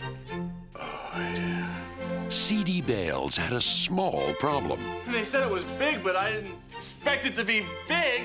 C.D. 2.30 2.82
Bales 2.82 3.38
had 3.38 3.54
a 3.54 3.60
small 3.60 4.34
problem. 4.34 4.78
They 5.10 5.24
said 5.24 5.42
it 5.42 5.48
was 5.50 5.64
big, 5.64 6.04
but 6.04 6.14
I 6.14 6.32
didn't 6.32 6.54
expect 6.76 7.24
it 7.24 7.34
to 7.36 7.44
be 7.44 7.64
big. 7.88 8.20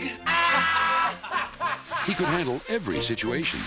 He 2.05 2.13
could 2.13 2.27
handle 2.27 2.59
every 2.67 3.01
situation. 3.01 3.61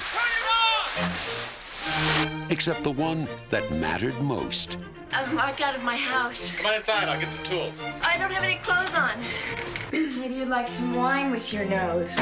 Except 2.50 2.82
the 2.82 2.90
one 2.90 3.28
that 3.50 3.70
mattered 3.72 4.20
most. 4.22 4.78
I'm 5.12 5.34
locked 5.34 5.60
out 5.60 5.74
of 5.74 5.82
my 5.82 5.96
house. 5.96 6.50
Come 6.56 6.66
on 6.66 6.74
inside, 6.74 7.08
I'll 7.08 7.18
get 7.20 7.32
some 7.32 7.44
tools. 7.44 7.82
I 8.02 8.18
don't 8.18 8.30
have 8.30 8.44
any 8.44 8.56
clothes 8.56 8.94
on. 8.94 9.16
Maybe 10.20 10.34
you'd 10.34 10.48
like 10.48 10.68
some 10.68 10.94
wine 10.94 11.30
with 11.30 11.52
your 11.52 11.64
nose. 11.64 12.14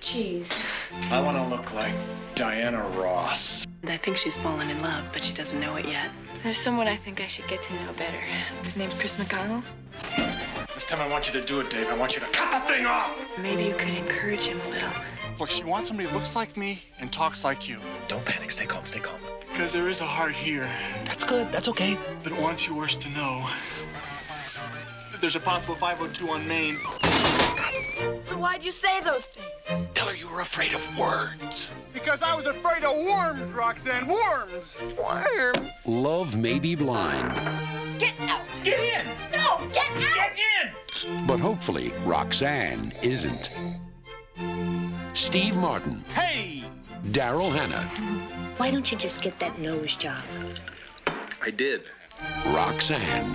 Cheese. 0.00 0.64
I 1.10 1.20
want 1.20 1.36
to 1.36 1.44
look 1.44 1.74
like 1.74 1.94
Diana 2.34 2.82
Ross. 2.98 3.66
I 3.86 3.96
think 3.96 4.16
she's 4.16 4.38
fallen 4.38 4.70
in 4.70 4.80
love, 4.82 5.04
but 5.12 5.22
she 5.24 5.34
doesn't 5.34 5.60
know 5.60 5.76
it 5.76 5.88
yet. 5.88 6.10
There's 6.42 6.58
someone 6.58 6.88
I 6.88 6.96
think 6.96 7.20
I 7.20 7.26
should 7.26 7.46
get 7.48 7.62
to 7.64 7.74
know 7.74 7.92
better. 7.98 8.18
His 8.62 8.76
name's 8.76 8.94
Chris 8.94 9.16
McConnell. 9.16 9.62
This 10.74 10.86
time 10.86 11.00
I 11.00 11.08
want 11.08 11.26
you 11.26 11.38
to 11.38 11.46
do 11.46 11.60
it, 11.60 11.68
Dave. 11.68 11.88
I 11.88 11.96
want 11.96 12.14
you 12.14 12.20
to 12.20 12.26
cut 12.28 12.50
the 12.50 12.72
thing 12.72 12.86
off. 12.86 13.10
Maybe 13.42 13.64
you 13.64 13.74
could 13.74 13.92
encourage 13.94 14.46
him 14.46 14.58
a 14.60 14.70
little. 14.70 14.88
Look, 15.40 15.48
she 15.48 15.64
wants 15.64 15.88
somebody 15.88 16.06
who 16.06 16.14
looks 16.14 16.36
like 16.36 16.54
me 16.54 16.82
and 16.98 17.10
talks 17.10 17.44
like 17.44 17.66
you. 17.66 17.78
Don't 18.08 18.22
panic. 18.26 18.50
Stay 18.50 18.66
calm. 18.66 18.84
Stay 18.84 19.00
calm. 19.00 19.18
Because 19.48 19.72
there 19.72 19.88
is 19.88 20.02
a 20.02 20.04
heart 20.04 20.32
here 20.32 20.68
That's 21.06 21.24
good. 21.24 21.50
That's 21.50 21.66
okay. 21.68 21.96
that 22.24 22.38
wants 22.38 22.66
yours 22.66 22.94
to 22.96 23.08
know 23.08 23.48
that 25.10 25.20
there's 25.22 25.36
a 25.36 25.40
possible 25.40 25.76
502 25.76 26.30
on 26.30 26.46
Maine. 26.46 26.76
So 28.22 28.36
why'd 28.36 28.62
you 28.62 28.70
say 28.70 29.00
those 29.00 29.26
things? 29.26 29.88
Tell 29.94 30.08
her 30.08 30.14
you 30.14 30.28
were 30.28 30.42
afraid 30.42 30.74
of 30.74 30.86
words. 30.98 31.70
Because 31.94 32.22
I 32.22 32.34
was 32.34 32.44
afraid 32.44 32.84
of 32.84 32.94
worms, 33.06 33.52
Roxanne. 33.54 34.08
Worms! 34.08 34.76
Worm. 35.02 35.54
Love 35.86 36.36
may 36.36 36.58
be 36.58 36.74
blind, 36.74 37.32
Get 37.98 38.12
out. 38.20 38.42
Get 38.62 38.78
in! 38.78 39.06
No, 39.32 39.66
get 39.72 39.90
out. 39.90 40.36
Get 40.36 40.38
in! 41.08 41.26
but 41.26 41.40
hopefully 41.40 41.94
Roxanne 42.04 42.92
isn't. 43.02 43.50
Steve 45.14 45.56
Martin, 45.56 46.04
Hey! 46.14 46.64
Daryl 47.08 47.50
Hannah, 47.52 47.82
Why 48.58 48.70
don't 48.70 48.90
you 48.92 48.98
just 48.98 49.20
get 49.22 49.38
that 49.40 49.58
nose 49.58 49.96
job? 49.96 50.22
I 51.42 51.50
did. 51.50 51.82
Roxanne. 52.48 53.34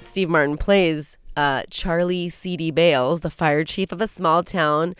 steve 0.00 0.28
martin 0.30 0.56
plays 0.56 1.16
uh, 1.36 1.62
charlie 1.68 2.28
c.d 2.28 2.70
bales 2.70 3.22
the 3.22 3.30
fire 3.30 3.64
chief 3.64 3.90
of 3.90 4.00
a 4.00 4.06
small 4.06 4.44
town 4.44 4.94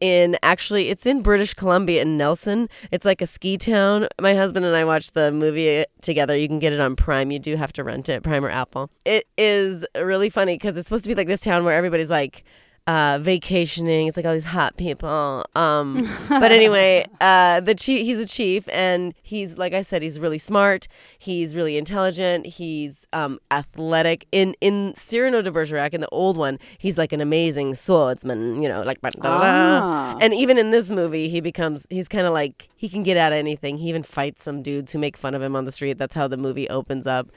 in 0.00 0.36
actually 0.42 0.90
it's 0.90 1.06
in 1.06 1.22
british 1.22 1.54
columbia 1.54 2.02
in 2.02 2.18
nelson 2.18 2.68
it's 2.90 3.06
like 3.06 3.22
a 3.22 3.26
ski 3.26 3.56
town 3.56 4.06
my 4.20 4.34
husband 4.34 4.66
and 4.66 4.76
i 4.76 4.84
watched 4.84 5.14
the 5.14 5.32
movie 5.32 5.82
together 6.02 6.36
you 6.36 6.46
can 6.46 6.58
get 6.58 6.74
it 6.74 6.80
on 6.80 6.94
prime 6.94 7.30
you 7.30 7.38
do 7.38 7.56
have 7.56 7.72
to 7.72 7.82
rent 7.82 8.10
it 8.10 8.22
prime 8.22 8.44
or 8.44 8.50
apple 8.50 8.90
it 9.06 9.26
is 9.38 9.86
really 9.98 10.28
funny 10.28 10.56
because 10.56 10.76
it's 10.76 10.88
supposed 10.88 11.04
to 11.04 11.08
be 11.08 11.14
like 11.14 11.26
this 11.26 11.40
town 11.40 11.64
where 11.64 11.74
everybody's 11.74 12.10
like 12.10 12.44
uh, 12.86 13.18
vacationing. 13.22 14.08
It's 14.08 14.16
like 14.16 14.26
all 14.26 14.32
these 14.32 14.44
hot 14.44 14.76
people. 14.76 15.44
Um, 15.54 16.08
but 16.28 16.50
anyway, 16.52 17.06
uh, 17.20 17.60
the 17.60 17.74
chief, 17.74 18.04
he's 18.04 18.18
a 18.18 18.26
chief, 18.26 18.68
and 18.70 19.14
he's 19.22 19.56
like 19.56 19.72
I 19.72 19.82
said, 19.82 20.02
he's 20.02 20.18
really 20.18 20.38
smart. 20.38 20.88
He's 21.18 21.54
really 21.54 21.76
intelligent. 21.76 22.46
He's 22.46 23.06
um, 23.12 23.38
athletic. 23.50 24.26
In 24.32 24.54
in 24.60 24.94
Cyrano 24.96 25.42
de 25.42 25.50
Bergerac, 25.50 25.94
in 25.94 26.00
the 26.00 26.08
old 26.10 26.36
one, 26.36 26.58
he's 26.78 26.98
like 26.98 27.12
an 27.12 27.20
amazing 27.20 27.74
swordsman. 27.74 28.62
You 28.62 28.68
know, 28.68 28.82
like 28.82 28.98
Ah. 29.22 30.16
and 30.20 30.34
even 30.34 30.58
in 30.58 30.70
this 30.70 30.90
movie, 30.90 31.28
he 31.28 31.40
becomes 31.40 31.86
he's 31.90 32.08
kind 32.08 32.26
of 32.26 32.32
like 32.32 32.68
he 32.76 32.88
can 32.88 33.02
get 33.02 33.16
at 33.16 33.32
anything. 33.32 33.78
He 33.78 33.88
even 33.88 34.02
fights 34.02 34.42
some 34.42 34.62
dudes 34.62 34.92
who 34.92 34.98
make 34.98 35.16
fun 35.16 35.34
of 35.34 35.42
him 35.42 35.54
on 35.54 35.64
the 35.64 35.72
street. 35.72 35.98
That's 35.98 36.14
how 36.14 36.26
the 36.28 36.36
movie 36.36 36.68
opens 36.68 37.06
up. 37.06 37.28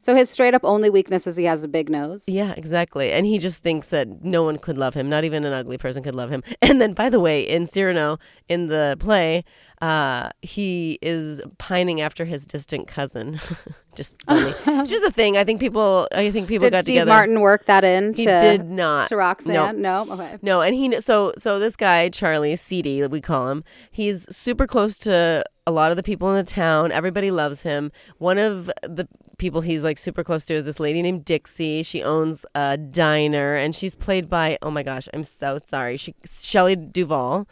So 0.00 0.14
his 0.14 0.30
straight 0.30 0.54
up 0.54 0.64
only 0.64 0.90
weakness 0.90 1.26
is 1.26 1.36
he 1.36 1.44
has 1.44 1.64
a 1.64 1.68
big 1.68 1.90
nose. 1.90 2.28
Yeah, 2.28 2.54
exactly. 2.56 3.12
And 3.12 3.26
he 3.26 3.38
just 3.38 3.62
thinks 3.62 3.90
that 3.90 4.24
no 4.24 4.44
one 4.44 4.56
could 4.56 4.78
love 4.78 4.94
him. 4.94 5.08
Not 5.08 5.24
even 5.24 5.44
an 5.44 5.52
ugly 5.52 5.76
person 5.76 6.02
could 6.02 6.14
love 6.14 6.30
him. 6.30 6.42
And 6.62 6.82
then, 6.82 6.92
by 6.92 7.08
the 7.08 7.18
way, 7.18 7.42
in 7.42 7.66
Cyrano, 7.66 8.18
in 8.48 8.66
the 8.66 8.96
play, 9.00 9.42
uh, 9.80 10.28
he 10.42 10.98
is 11.00 11.40
pining 11.56 12.00
after 12.00 12.26
his 12.26 12.44
distant 12.44 12.86
cousin. 12.88 13.40
just 13.94 14.20
funny. 14.22 14.52
it's 14.66 14.90
just 14.90 15.04
a 15.04 15.10
thing. 15.10 15.36
I 15.36 15.44
think 15.44 15.60
people. 15.60 16.08
I 16.12 16.30
think 16.30 16.46
people 16.46 16.66
Did 16.66 16.72
got 16.72 16.84
Steve 16.84 16.94
together. 16.94 17.10
Martin 17.10 17.40
work 17.40 17.64
that 17.66 17.84
in? 17.84 18.14
He 18.14 18.24
to, 18.24 18.40
did 18.40 18.66
not. 18.66 19.08
to 19.08 19.16
Roxanne. 19.16 19.80
No. 19.80 20.06
Okay. 20.10 20.38
No, 20.42 20.60
and 20.60 20.74
he 20.74 21.00
so 21.00 21.32
so 21.38 21.58
this 21.58 21.74
guy 21.74 22.08
Charlie 22.10 22.56
CD 22.56 23.06
we 23.06 23.20
call 23.20 23.50
him. 23.50 23.64
He's 23.90 24.26
super 24.34 24.66
close 24.66 24.98
to 24.98 25.44
a 25.66 25.70
lot 25.70 25.90
of 25.90 25.96
the 25.96 26.02
people 26.02 26.30
in 26.30 26.36
the 26.36 26.50
town. 26.50 26.92
Everybody 26.92 27.30
loves 27.30 27.62
him. 27.62 27.90
One 28.18 28.38
of 28.38 28.70
the 28.82 29.08
people 29.38 29.60
he's 29.60 29.84
like 29.84 29.98
super 29.98 30.22
close 30.24 30.44
to 30.46 30.54
is 30.54 30.64
this 30.64 30.78
lady 30.80 31.00
named 31.02 31.24
Dixie. 31.24 31.82
She 31.82 32.02
owns 32.02 32.44
a 32.54 32.76
diner 32.76 33.54
and 33.54 33.74
she's 33.74 33.94
played 33.94 34.28
by 34.28 34.58
oh 34.62 34.70
my 34.70 34.82
gosh, 34.82 35.08
I'm 35.14 35.24
so 35.24 35.60
sorry. 35.70 35.96
She 35.96 36.14
Shelley 36.24 36.76
Duvall. 36.76 37.48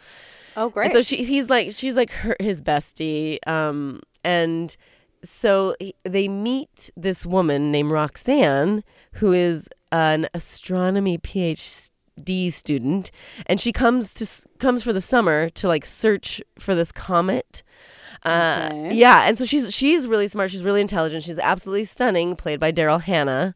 Oh, 0.57 0.69
great. 0.71 0.87
And 0.87 0.93
so 0.95 1.03
she 1.03 1.23
he's 1.23 1.49
like 1.49 1.73
she's 1.73 1.97
like 1.97 2.11
her, 2.11 2.37
his 2.41 2.61
bestie. 2.63 3.39
Um 3.47 4.01
and 4.25 4.77
so 5.25 5.75
he- 5.81 5.95
they 6.05 6.29
meet 6.29 6.91
this 6.97 7.25
woman 7.25 7.71
named 7.73 7.91
Roxanne 7.91 8.85
who 9.15 9.33
is 9.33 9.69
an 9.93 10.29
astronomy 10.35 11.17
PhD 11.19 11.91
student 12.51 13.11
and 13.47 13.61
she 13.61 13.73
comes 13.73 14.15
to 14.15 14.49
comes 14.59 14.83
for 14.83 14.93
the 14.93 15.01
summer 15.01 15.49
to 15.51 15.69
like 15.69 15.85
search 15.85 16.43
for 16.59 16.75
this 16.75 16.93
comet. 16.93 17.63
Uh, 18.25 18.69
Okay. 18.73 18.95
yeah, 18.95 19.29
and 19.29 19.37
so 19.39 19.45
she's 19.45 19.73
she's 19.75 20.07
really 20.07 20.27
smart. 20.29 20.51
She's 20.51 20.63
really 20.63 20.81
intelligent. 20.81 21.23
She's 21.25 21.39
absolutely 21.39 21.85
stunning, 21.85 22.35
played 22.35 22.59
by 22.59 22.73
Daryl 22.73 23.01
Hannah. 23.03 23.55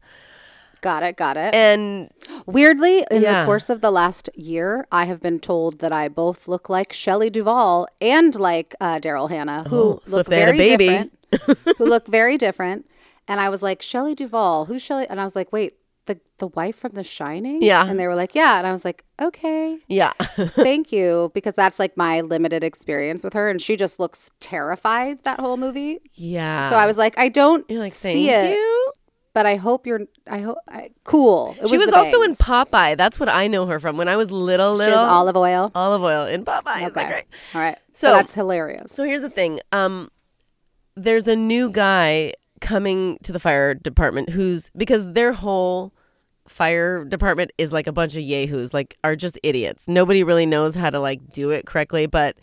got 0.81 1.03
it. 1.03 1.15
Got 1.17 1.37
it. 1.37 1.53
And 1.53 2.09
Weirdly, 2.45 3.05
in 3.11 3.21
Yeah. 3.23 3.41
the 3.41 3.45
course 3.45 3.69
of 3.69 3.81
the 3.81 3.91
last 3.91 4.29
year, 4.35 4.85
I 4.91 5.05
have 5.05 5.21
been 5.21 5.39
told 5.39 5.79
that 5.79 5.91
I 5.91 6.07
both 6.07 6.47
look 6.47 6.69
like 6.69 6.93
Shelley 6.93 7.29
Duvall 7.29 7.87
and 7.99 8.33
like 8.35 8.73
uh, 8.79 8.99
Daryl 8.99 9.29
Hannah, 9.29 9.63
who 9.69 9.77
Oh, 9.77 10.01
so 10.05 10.17
look 10.17 10.27
if 10.27 10.29
they 10.29 10.39
had 10.39 10.49
a 10.49 10.57
very 10.57 10.77
baby. 10.77 10.87
different. 11.31 11.77
who 11.77 11.85
look 11.85 12.07
very 12.07 12.37
different. 12.37 12.85
And 13.27 13.39
I 13.39 13.49
was 13.49 13.61
like, 13.61 13.81
Shelley 13.81 14.15
Duvall, 14.15 14.65
who's 14.65 14.81
Shelley? 14.81 15.05
And 15.09 15.19
I 15.21 15.23
was 15.23 15.35
like, 15.35 15.51
wait, 15.53 15.75
the 16.07 16.19
the 16.39 16.47
wife 16.47 16.75
from 16.77 16.93
The 16.93 17.03
Shining? 17.03 17.61
Yeah. 17.61 17.85
And 17.87 17.99
they 17.99 18.07
were 18.07 18.15
like, 18.15 18.33
yeah. 18.35 18.57
And 18.57 18.65
I 18.67 18.71
was 18.71 18.83
like, 18.83 19.03
okay, 19.21 19.77
yeah, 19.87 20.13
thank 20.55 20.91
you, 20.91 21.31
because 21.33 21.53
that's 21.53 21.77
like 21.79 21.95
my 21.95 22.21
limited 22.21 22.63
experience 22.63 23.23
with 23.23 23.33
her, 23.33 23.49
and 23.49 23.61
she 23.61 23.75
just 23.75 23.99
looks 23.99 24.31
terrified 24.39 25.23
that 25.23 25.39
whole 25.39 25.57
movie. 25.57 25.99
yeah. 26.15 26.69
So 26.69 26.75
I 26.75 26.85
was 26.85 26.97
like, 26.97 27.17
I 27.17 27.29
don't 27.29 27.69
You're 27.69 27.79
like, 27.79 27.93
see 27.95 28.29
it, 28.31 28.51
you. 28.57 28.91
but 29.33 29.45
I 29.45 29.55
hope 29.55 29.85
you're. 29.85 30.01
I 30.27 30.39
hope 30.39 30.57
I, 30.67 30.89
cool. 31.03 31.55
It 31.61 31.69
she 31.69 31.77
was 31.77 31.89
the 31.91 31.97
also 31.97 32.21
in. 32.23 32.35
Popeye. 32.35 32.97
That's 32.97 33.19
what 33.19 33.29
I 33.29 33.47
know 33.47 33.65
her 33.67 33.79
from. 33.79 33.95
When 33.97 34.07
I 34.07 34.15
was 34.15 34.31
little, 34.31 34.73
little 34.75 34.97
Olive 34.97 35.37
Oyl. 35.37 35.71
Olive 35.75 36.01
Oyl 36.01 36.25
in 36.33 36.43
Popeye. 36.45 36.87
Okay. 36.89 37.07
great? 37.07 37.25
All 37.53 37.61
right. 37.61 37.77
So- 37.93 38.07
So 38.09 38.13
that's 38.15 38.33
hilarious. 38.33 38.91
So 38.91 39.03
here's 39.03 39.21
the 39.21 39.29
thing. 39.29 39.59
Um, 39.71 40.09
there's 40.95 41.27
a 41.27 41.35
new 41.35 41.69
guy 41.69 42.33
coming 42.61 43.17
to 43.23 43.31
the 43.31 43.39
fire 43.39 43.73
department 43.73 44.29
who's 44.29 44.71
because 44.77 45.11
their 45.13 45.33
whole 45.33 45.93
fire 46.47 47.03
department 47.03 47.51
is 47.57 47.73
like 47.73 47.87
a 47.87 47.91
bunch 47.91 48.15
of 48.15 48.21
yahoos, 48.21 48.73
like 48.73 48.97
are 49.03 49.15
just 49.15 49.39
idiots. 49.43 49.87
Nobody 49.87 50.23
really 50.23 50.45
knows 50.45 50.75
how 50.75 50.89
to 50.89 50.99
like 50.99 51.31
do 51.31 51.49
it 51.49 51.65
correctly, 51.65 52.05
but. 52.05 52.37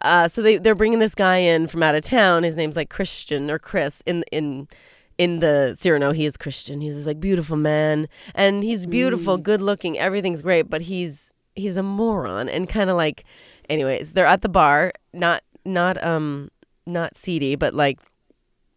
Uh, 0.00 0.28
so 0.28 0.42
they 0.42 0.58
they're 0.58 0.74
bringing 0.74 0.98
this 0.98 1.14
guy 1.14 1.38
in 1.38 1.66
from 1.66 1.82
out 1.82 1.94
of 1.94 2.04
town. 2.04 2.42
His 2.42 2.56
name's 2.56 2.76
like 2.76 2.90
Christian 2.90 3.50
or 3.50 3.58
Chris 3.58 4.02
in 4.04 4.22
in 4.30 4.68
in 5.16 5.38
the 5.38 5.74
Cyrano. 5.78 6.12
He 6.12 6.26
is 6.26 6.36
Christian. 6.36 6.82
He's 6.82 6.96
this 6.96 7.06
like 7.06 7.20
beautiful 7.20 7.56
man, 7.56 8.08
and 8.34 8.62
he's 8.62 8.86
beautiful, 8.86 9.38
good 9.38 9.62
looking. 9.62 9.98
Everything's 9.98 10.42
great, 10.42 10.68
but 10.68 10.82
he's 10.82 11.30
he's 11.54 11.78
a 11.78 11.82
moron 11.82 12.50
and 12.50 12.68
kind 12.68 12.90
of 12.90 12.96
like. 12.96 13.24
Anyways, 13.70 14.12
they're 14.12 14.26
at 14.26 14.42
the 14.42 14.48
bar, 14.50 14.92
not 15.14 15.42
not 15.64 16.02
um 16.04 16.50
not 16.86 17.16
seedy, 17.16 17.56
but 17.56 17.72
like 17.72 17.98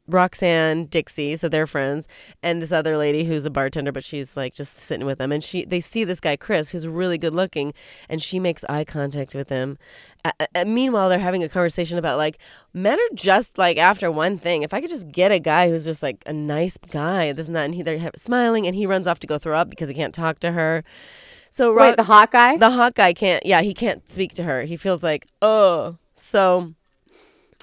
Roxanne, 0.07 0.85
Dixie, 0.85 1.35
so 1.35 1.49
they're 1.49 1.67
friends, 1.67 2.07
and 2.41 2.61
this 2.61 2.71
other 2.71 2.97
lady 2.97 3.25
who's 3.25 3.45
a 3.45 3.49
bartender, 3.49 3.91
but 3.91 4.03
she's 4.03 4.37
like 4.37 4.53
just 4.53 4.73
sitting 4.75 5.05
with 5.05 5.17
them. 5.17 5.31
And 5.31 5.43
she 5.43 5.65
they 5.65 5.79
see 5.79 6.03
this 6.03 6.19
guy 6.19 6.35
Chris, 6.35 6.69
who's 6.69 6.87
really 6.87 7.17
good 7.17 7.35
looking, 7.35 7.73
and 8.09 8.21
she 8.21 8.39
makes 8.39 8.63
eye 8.69 8.85
contact 8.85 9.35
with 9.35 9.49
him. 9.49 9.77
Uh, 10.25 10.65
meanwhile, 10.65 11.09
they're 11.09 11.19
having 11.19 11.43
a 11.43 11.49
conversation 11.49 11.97
about 11.97 12.17
like 12.17 12.37
men 12.73 12.99
are 12.99 13.15
just 13.15 13.57
like 13.57 13.77
after 13.77 14.11
one 14.11 14.37
thing. 14.37 14.63
If 14.63 14.73
I 14.73 14.81
could 14.81 14.89
just 14.89 15.11
get 15.11 15.31
a 15.31 15.39
guy 15.39 15.69
who's 15.69 15.85
just 15.85 16.03
like 16.03 16.23
a 16.25 16.33
nice 16.33 16.77
guy, 16.77 17.31
this 17.33 17.47
and 17.47 17.55
that, 17.55 17.65
and 17.65 17.75
he 17.75 17.81
they're 17.81 18.11
smiling, 18.15 18.65
and 18.65 18.75
he 18.75 18.85
runs 18.85 19.07
off 19.07 19.19
to 19.19 19.27
go 19.27 19.37
throw 19.37 19.57
up 19.57 19.69
because 19.69 19.89
he 19.89 19.95
can't 19.95 20.13
talk 20.13 20.39
to 20.39 20.53
her. 20.53 20.83
So 21.51 21.71
Ro- 21.71 21.81
wait, 21.81 21.97
the 21.97 22.03
hot 22.03 22.31
guy? 22.31 22.57
The 22.57 22.69
hot 22.69 22.95
guy 22.95 23.13
can't. 23.13 23.45
Yeah, 23.45 23.61
he 23.61 23.73
can't 23.73 24.07
speak 24.07 24.33
to 24.35 24.43
her. 24.43 24.63
He 24.63 24.77
feels 24.77 25.03
like 25.03 25.27
oh. 25.41 25.97
So 26.15 26.73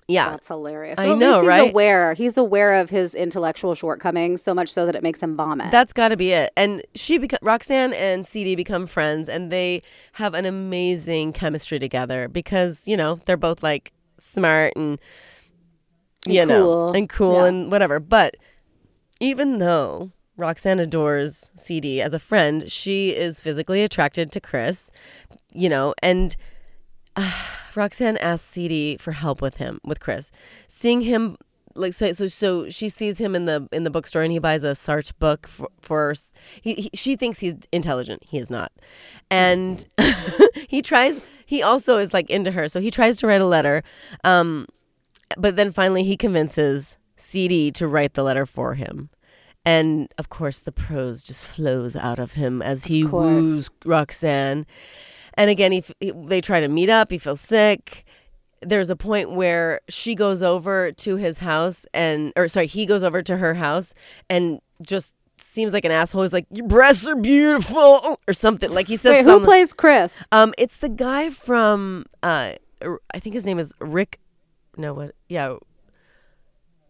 yeah, 0.09 0.31
that's 0.31 0.49
hilarious. 0.49 0.99
I 0.99 1.15
know, 1.15 1.41
he's 1.41 1.47
right? 1.47 1.71
Aware, 1.71 2.15
he's 2.15 2.37
aware 2.37 2.75
of 2.75 2.91
his 2.91 3.15
intellectual 3.15 3.75
shortcomings 3.75 4.43
so 4.43 4.53
much 4.55 4.69
so 4.71 4.85
that 4.87 4.95
it 4.95 5.03
makes 5.03 5.23
him 5.23 5.35
vomit. 5.37 5.71
That's 5.71 5.93
got 5.93 6.09
to 6.09 6.17
be 6.17 6.33
it. 6.33 6.53
And 6.57 6.83
she, 6.95 7.19
beca- 7.19 7.39
Roxanne 7.43 7.93
and 7.95 8.27
CD 8.27 8.55
become 8.55 8.87
friends, 8.87 9.29
and 9.29 9.51
they 9.51 9.83
have 10.15 10.35
an 10.35 10.45
amazing 10.45 11.33
chemistry 11.33 11.79
together 11.79 12.29
because 12.29 12.87
you 12.87 12.97
know 12.97 13.21
they're 13.25 13.37
both 13.37 13.63
like 13.63 13.93
smart 14.21 14.75
and 14.77 14.99
you 16.27 16.41
and 16.41 16.49
know 16.49 16.63
cool. 16.63 16.93
and 16.93 17.09
cool 17.09 17.35
Yeah. 17.35 17.45
and 17.47 17.71
whatever. 17.73 17.99
But 18.01 18.37
even 19.21 19.59
though 19.59 20.11
Roxanne 20.37 20.81
adores 20.81 21.51
CD 21.57 22.03
as 22.03 22.13
a 22.13 22.19
friend, 22.19 22.71
she 22.71 23.11
is 23.11 23.41
physically 23.41 23.83
attracted 23.83 24.31
to 24.33 24.41
Chris, 24.41 24.91
you 25.53 25.69
know, 25.69 25.95
and 26.03 26.37
Roxanne 27.75 28.17
asks 28.19 28.49
CD 28.49 28.97
for 28.97 29.13
help 29.13 29.43
with 29.43 29.57
him 29.57 29.81
with 29.85 30.01
Chris, 30.01 30.31
seeing 30.69 31.01
him 31.01 31.37
like 31.77 31.93
so 31.93 32.13
so 32.13 32.27
so 32.27 32.69
she 32.71 32.89
sees 32.89 33.19
him 33.19 33.35
in 33.35 33.47
the 33.47 33.69
in 33.73 33.85
the 33.85 33.91
bookstore 33.91 34.23
and 34.23 34.33
he 34.33 34.39
buys 34.39 34.63
a 34.63 34.73
Sartre 34.73 35.13
book 35.19 35.47
for, 35.47 35.69
for 35.81 36.15
he, 36.63 36.75
he 36.75 36.91
she 36.95 37.17
thinks 37.17 37.41
he's 37.41 37.55
intelligent. 37.73 38.23
He 38.29 38.39
is 38.39 38.51
not. 38.51 38.73
And 39.31 39.85
he 40.69 40.83
tries 40.83 41.27
he 41.47 41.63
also 41.63 41.99
is 41.99 42.15
like 42.15 42.31
into 42.31 42.51
her. 42.53 42.69
So 42.69 42.81
he 42.81 42.91
tries 42.91 43.19
to 43.19 43.27
write 43.27 43.41
a 43.41 43.47
letter 43.47 43.83
um 44.23 44.67
but 45.37 45.57
then 45.57 45.73
finally 45.73 46.05
he 46.05 46.17
convinces 46.17 46.97
CD 47.17 47.71
to 47.73 47.89
write 47.89 48.15
the 48.15 48.23
letter 48.23 48.47
for 48.47 48.75
him. 48.75 49.11
And 49.65 50.13
of 50.19 50.29
course 50.29 50.61
the 50.61 50.73
prose 50.73 51.23
just 51.23 51.47
flows 51.47 51.97
out 51.97 52.19
of 52.19 52.33
him 52.35 52.63
as 52.63 52.85
he 52.85 53.05
woos 53.05 53.69
Roxanne 53.85 54.67
and 55.37 55.51
again, 55.51 55.73
he, 55.73 55.85
he 56.01 56.13
they 56.13 56.41
try 56.41 56.61
to 56.61 56.69
meet 56.69 56.89
up. 56.89 57.11
He 57.11 57.19
feels 57.19 57.41
sick. 57.41 58.05
There's 58.63 58.89
a 58.89 58.97
point 58.97 59.33
where 59.33 59.81
she 59.89 60.15
goes 60.15 60.43
over 60.43 60.91
to 60.93 61.17
his 61.17 61.39
house 61.39 61.85
and, 61.93 62.33
or 62.35 62.49
sorry, 62.49 62.67
he 62.67 62.87
goes 62.87 63.03
over 63.03 63.23
to 63.23 63.37
her 63.37 63.55
house 63.55 63.93
and 64.31 64.59
just 64.81 65.15
seems 65.37 65.73
like 65.73 65.85
an 65.85 65.91
asshole. 65.91 66.23
He's 66.23 66.33
like, 66.33 66.47
"Your 66.51 66.67
breasts 66.67 67.07
are 67.07 67.17
beautiful," 67.17 68.19
or 68.27 68.33
something. 68.33 68.71
Like 68.71 68.87
he 68.87 68.97
says. 68.97 69.13
Wait, 69.13 69.25
who 69.25 69.41
plays 69.41 69.73
Chris? 69.73 70.25
Um, 70.33 70.55
it's 70.57 70.79
the 70.79 70.89
guy 70.89 71.31
from, 71.31 72.07
uh, 72.23 72.55
I 72.83 73.21
think 73.21 73.35
his 73.35 73.45
name 73.45 73.59
is 73.59 73.73
Rick. 73.81 74.21
No, 74.77 74.95
what? 74.95 75.15
Yeah. 75.29 75.57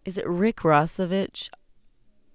Is 0.05 0.19
it 0.19 0.27
Rick 0.27 0.59
Rossovich? 0.59 1.49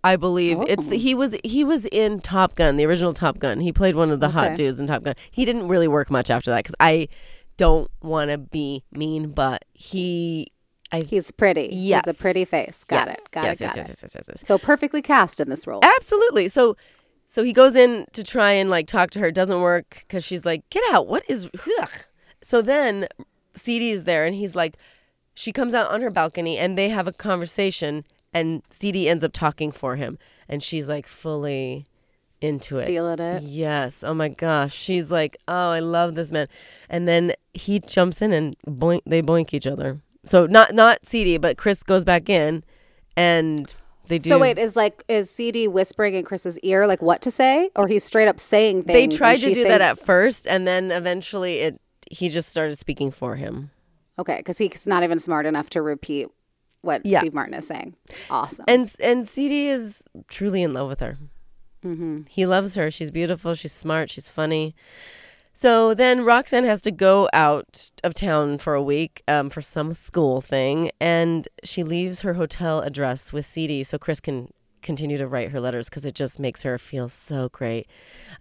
I 0.03 0.15
believe 0.15 0.57
it's 0.61 0.85
the, 0.87 0.95
Oh. 0.95 0.99
he 0.99 1.13
was 1.15 1.35
he 1.43 1.63
was 1.63 1.85
in 1.87 2.19
Top 2.21 2.55
Gun, 2.55 2.77
the 2.77 2.85
original 2.85 3.13
Top 3.13 3.37
Gun. 3.39 3.59
He 3.59 3.71
played 3.71 3.95
one 3.95 4.11
of 4.11 4.19
the 4.19 4.29
hot 4.29 4.55
dudes 4.55 4.79
in 4.79 4.87
Top 4.87 5.03
Gun. 5.03 5.15
He 5.31 5.43
didn't 5.45 5.67
really 5.67 5.87
work 5.87 6.09
much 6.09 6.29
after 6.29 6.51
that 6.51 6.63
because 6.63 6.75
I 6.79 7.07
don't 7.57 7.91
want 8.01 8.31
to 8.31 8.37
be 8.37 8.83
mean, 8.91 9.31
but 9.31 9.65
he, 9.73 10.51
I 10.93 11.01
He's 11.01 11.29
pretty. 11.31 11.69
Yes. 11.73 12.05
He's 12.05 12.15
a 12.15 12.17
pretty 12.17 12.45
face. 12.45 12.83
Got 12.85 13.07
Yes. 13.09 13.17
it. 13.17 13.31
Got 13.31 13.43
Yes, 13.43 13.61
it. 13.61 13.63
Got 13.65 13.75
yes, 13.77 13.85
it. 13.85 13.89
yes, 13.89 13.99
yes, 14.03 14.15
yes, 14.15 14.29
yes. 14.29 14.47
So 14.47 14.57
perfectly 14.57 15.01
cast 15.01 15.39
in 15.41 15.49
this 15.49 15.67
role. 15.67 15.81
Absolutely. 15.83 16.47
So 16.47 16.77
so 17.27 17.43
he 17.43 17.51
goes 17.53 17.75
in 17.75 18.05
to 18.13 18.23
try 18.23 18.53
and 18.53 18.69
like 18.69 18.87
talk 18.87 19.09
to 19.11 19.19
her. 19.19 19.27
It 19.27 19.35
doesn't 19.35 19.61
work 19.61 19.97
because 20.07 20.23
she's 20.23 20.45
like, 20.45 20.67
"Get 20.69 20.81
out! 20.91 21.07
What 21.07 21.23
is?" 21.27 21.47
Ugh. 21.79 21.89
So 22.41 22.61
then 22.61 23.07
CD 23.55 23.91
is 23.91 24.05
there, 24.05 24.25
and 24.25 24.33
he's 24.33 24.55
like, 24.55 24.77
she 25.35 25.51
comes 25.51 25.73
out 25.73 25.91
on 25.91 26.01
her 26.01 26.09
balcony, 26.09 26.57
and 26.57 26.77
they 26.77 26.89
have 26.89 27.05
a 27.07 27.11
conversation, 27.13 28.03
and 28.33 28.61
CD 28.69 29.07
ends 29.09 29.23
up 29.23 29.33
talking 29.33 29.71
for 29.71 29.95
him, 29.95 30.17
and 30.47 30.61
she's 30.61 30.87
like 30.87 31.07
fully 31.07 31.85
into 32.41 32.77
it. 32.77 32.87
Feeling 32.87 33.19
it. 33.19 33.43
Yes. 33.43 34.03
Oh 34.03 34.13
my 34.13 34.29
gosh. 34.29 34.73
She's 34.73 35.11
like, 35.11 35.37
"Oh, 35.47 35.71
I 35.71 35.79
love 35.79 36.15
this 36.15 36.31
man," 36.31 36.47
and 36.89 37.07
then 37.07 37.33
he 37.53 37.79
jumps 37.79 38.21
in 38.21 38.31
and 38.33 38.55
boink. 38.67 39.01
They 39.05 39.21
boink 39.21 39.53
each 39.53 39.67
other. 39.67 40.01
So 40.25 40.45
not 40.45 40.73
not 40.73 41.05
CD, 41.05 41.37
but 41.37 41.57
Chris 41.57 41.83
goes 41.83 42.05
back 42.05 42.29
in, 42.29 42.63
and 43.17 43.73
they 44.07 44.17
do. 44.17 44.29
So 44.29 44.39
wait, 44.39 44.57
is 44.57 44.75
like 44.75 45.03
is 45.07 45.29
CD 45.29 45.67
whispering 45.67 46.13
in 46.15 46.23
Chris's 46.23 46.57
ear 46.59 46.87
like 46.87 47.01
what 47.01 47.21
to 47.23 47.31
say, 47.31 47.69
or 47.75 47.87
he's 47.87 48.03
straight 48.03 48.27
up 48.27 48.39
saying 48.39 48.83
things? 48.83 49.13
they 49.13 49.17
tried 49.17 49.37
to 49.37 49.53
do 49.53 49.63
that 49.63 49.81
at 49.81 49.99
first 49.99 50.47
and 50.47 50.65
then 50.67 50.91
eventually 50.91 51.59
it 51.59 51.81
he 52.11 52.27
just 52.29 52.49
started 52.49 52.75
speaking 52.77 53.11
for 53.11 53.35
him 53.35 53.69
Okay, 54.17 54.37
because 54.37 54.57
he's 54.57 54.87
not 54.87 55.03
even 55.03 55.19
smart 55.19 55.45
enough 55.45 55.69
to 55.71 55.81
repeat 55.81 56.27
what 56.81 57.05
Yeah. 57.05 57.19
Steve 57.19 57.33
Martin 57.33 57.53
is 57.53 57.67
saying. 57.67 57.95
Awesome. 58.29 58.65
and 58.67 58.93
and 58.99 59.27
cd 59.27 59.67
is 59.69 60.03
truly 60.27 60.63
in 60.63 60.73
love 60.73 60.87
with 60.89 60.99
her 60.99 61.17
mm-hmm. 61.83 62.21
he 62.29 62.45
loves 62.45 62.75
her 62.75 62.89
she's 62.91 63.11
beautiful 63.11 63.53
she's 63.55 63.73
smart 63.73 64.09
she's 64.09 64.29
funny 64.29 64.75
so 65.53 65.93
then 65.93 66.23
roxanne 66.23 66.63
has 66.63 66.81
to 66.81 66.91
go 66.91 67.29
out 67.33 67.91
of 68.03 68.13
town 68.13 68.57
for 68.57 68.75
a 68.75 68.81
week 68.81 69.21
um, 69.27 69.49
for 69.49 69.61
some 69.61 69.93
school 69.93 70.41
thing 70.41 70.91
and 70.99 71.47
she 71.63 71.83
leaves 71.83 72.21
her 72.21 72.33
hotel 72.35 72.79
address 72.81 73.33
with 73.33 73.45
cd 73.45 73.83
so 73.83 73.97
chris 73.97 74.19
can 74.19 74.51
continue 74.81 75.17
to 75.17 75.27
write 75.27 75.51
her 75.51 75.59
letters 75.59 75.89
because 75.89 76.05
it 76.05 76.15
just 76.15 76.39
makes 76.39 76.63
her 76.63 76.77
feel 76.77 77.09
so 77.09 77.49
great 77.49 77.87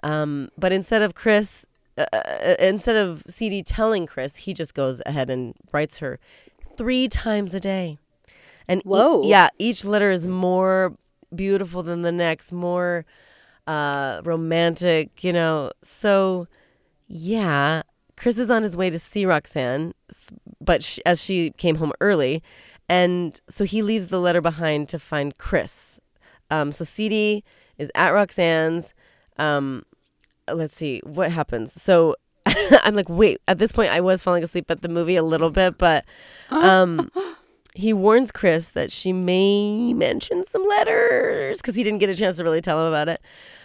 um, 0.05 0.49
but 0.57 0.73
instead 0.73 1.03
of 1.03 1.15
chris 1.15 1.67
uh, 1.97 2.07
uh, 2.13 2.55
instead 2.61 2.95
of 2.95 3.25
cd 3.29 3.63
telling 3.63 4.07
chris 4.07 4.37
he 4.37 4.55
just 4.55 4.75
goes 4.75 5.03
ahead 5.05 5.29
and 5.29 5.55
writes 5.73 5.99
her 5.99 6.21
three 6.77 7.09
times 7.09 7.55
a 7.55 7.61
day 7.61 7.99
and 8.69 8.81
e- 8.81 9.29
yeah 9.29 9.49
each 9.59 9.85
letter 9.85 10.11
is 10.11 10.27
more 10.27 10.95
beautiful 11.35 11.83
than 11.83 12.03
the 12.03 12.13
next 12.13 12.53
more 12.53 13.05
uh 13.67 14.21
romantic 14.25 15.23
you 15.25 15.33
know? 15.33 15.71
So 15.83 16.47
yeah 17.07 17.83
chris 18.17 18.39
is 18.39 18.51
on 18.51 18.63
his 18.63 18.77
way 18.77 18.91
to 18.91 18.99
see 18.99 19.25
roxanne 19.25 19.95
but 20.61 20.83
sh- 20.83 20.99
as 21.07 21.23
she 21.23 21.51
came 21.53 21.77
home 21.77 21.93
early 22.01 22.43
and 22.89 23.41
so 23.49 23.65
he 23.65 23.83
leaves 23.83 24.09
the 24.09 24.19
letter 24.21 24.41
behind 24.41 24.89
to 24.89 24.99
find 24.99 25.37
chris. 25.39 26.01
Um 26.51 26.73
so 26.73 26.85
cd 26.85 27.45
is 27.77 27.91
at 27.95 28.11
roxanne's. 28.11 28.95
Um 29.39 29.85
let's 30.51 30.75
see 30.75 31.01
what 31.05 31.31
happens? 31.31 31.81
So 31.81 32.17
i'm 32.83 32.95
like 32.95 33.09
wait 33.11 33.39
at 33.47 33.59
this 33.59 33.73
point 33.73 33.91
i 33.93 34.01
was 34.01 34.23
falling 34.23 34.43
asleep 34.43 34.71
at 34.71 34.81
the 34.81 34.89
movie 34.89 35.17
a 35.17 35.23
little 35.23 35.51
bit 35.51 35.77
but 35.77 36.07
um 36.51 37.11
he 37.79 37.93
warns 37.93 38.33
chris 38.33 38.71
that 38.71 38.91
she 38.91 39.13
may 39.13 39.93
mention 39.93 40.45
some 40.45 40.67
letters 40.67 41.59
because 41.59 41.77
he 41.77 41.85
didn't 41.85 42.01
get 42.01 42.11
a 42.11 42.15
chance 42.15 42.37
to 42.37 42.43
really 42.43 42.61
tell 42.61 42.81
him 42.81 42.89
about 42.89 43.09
it. 43.09 43.23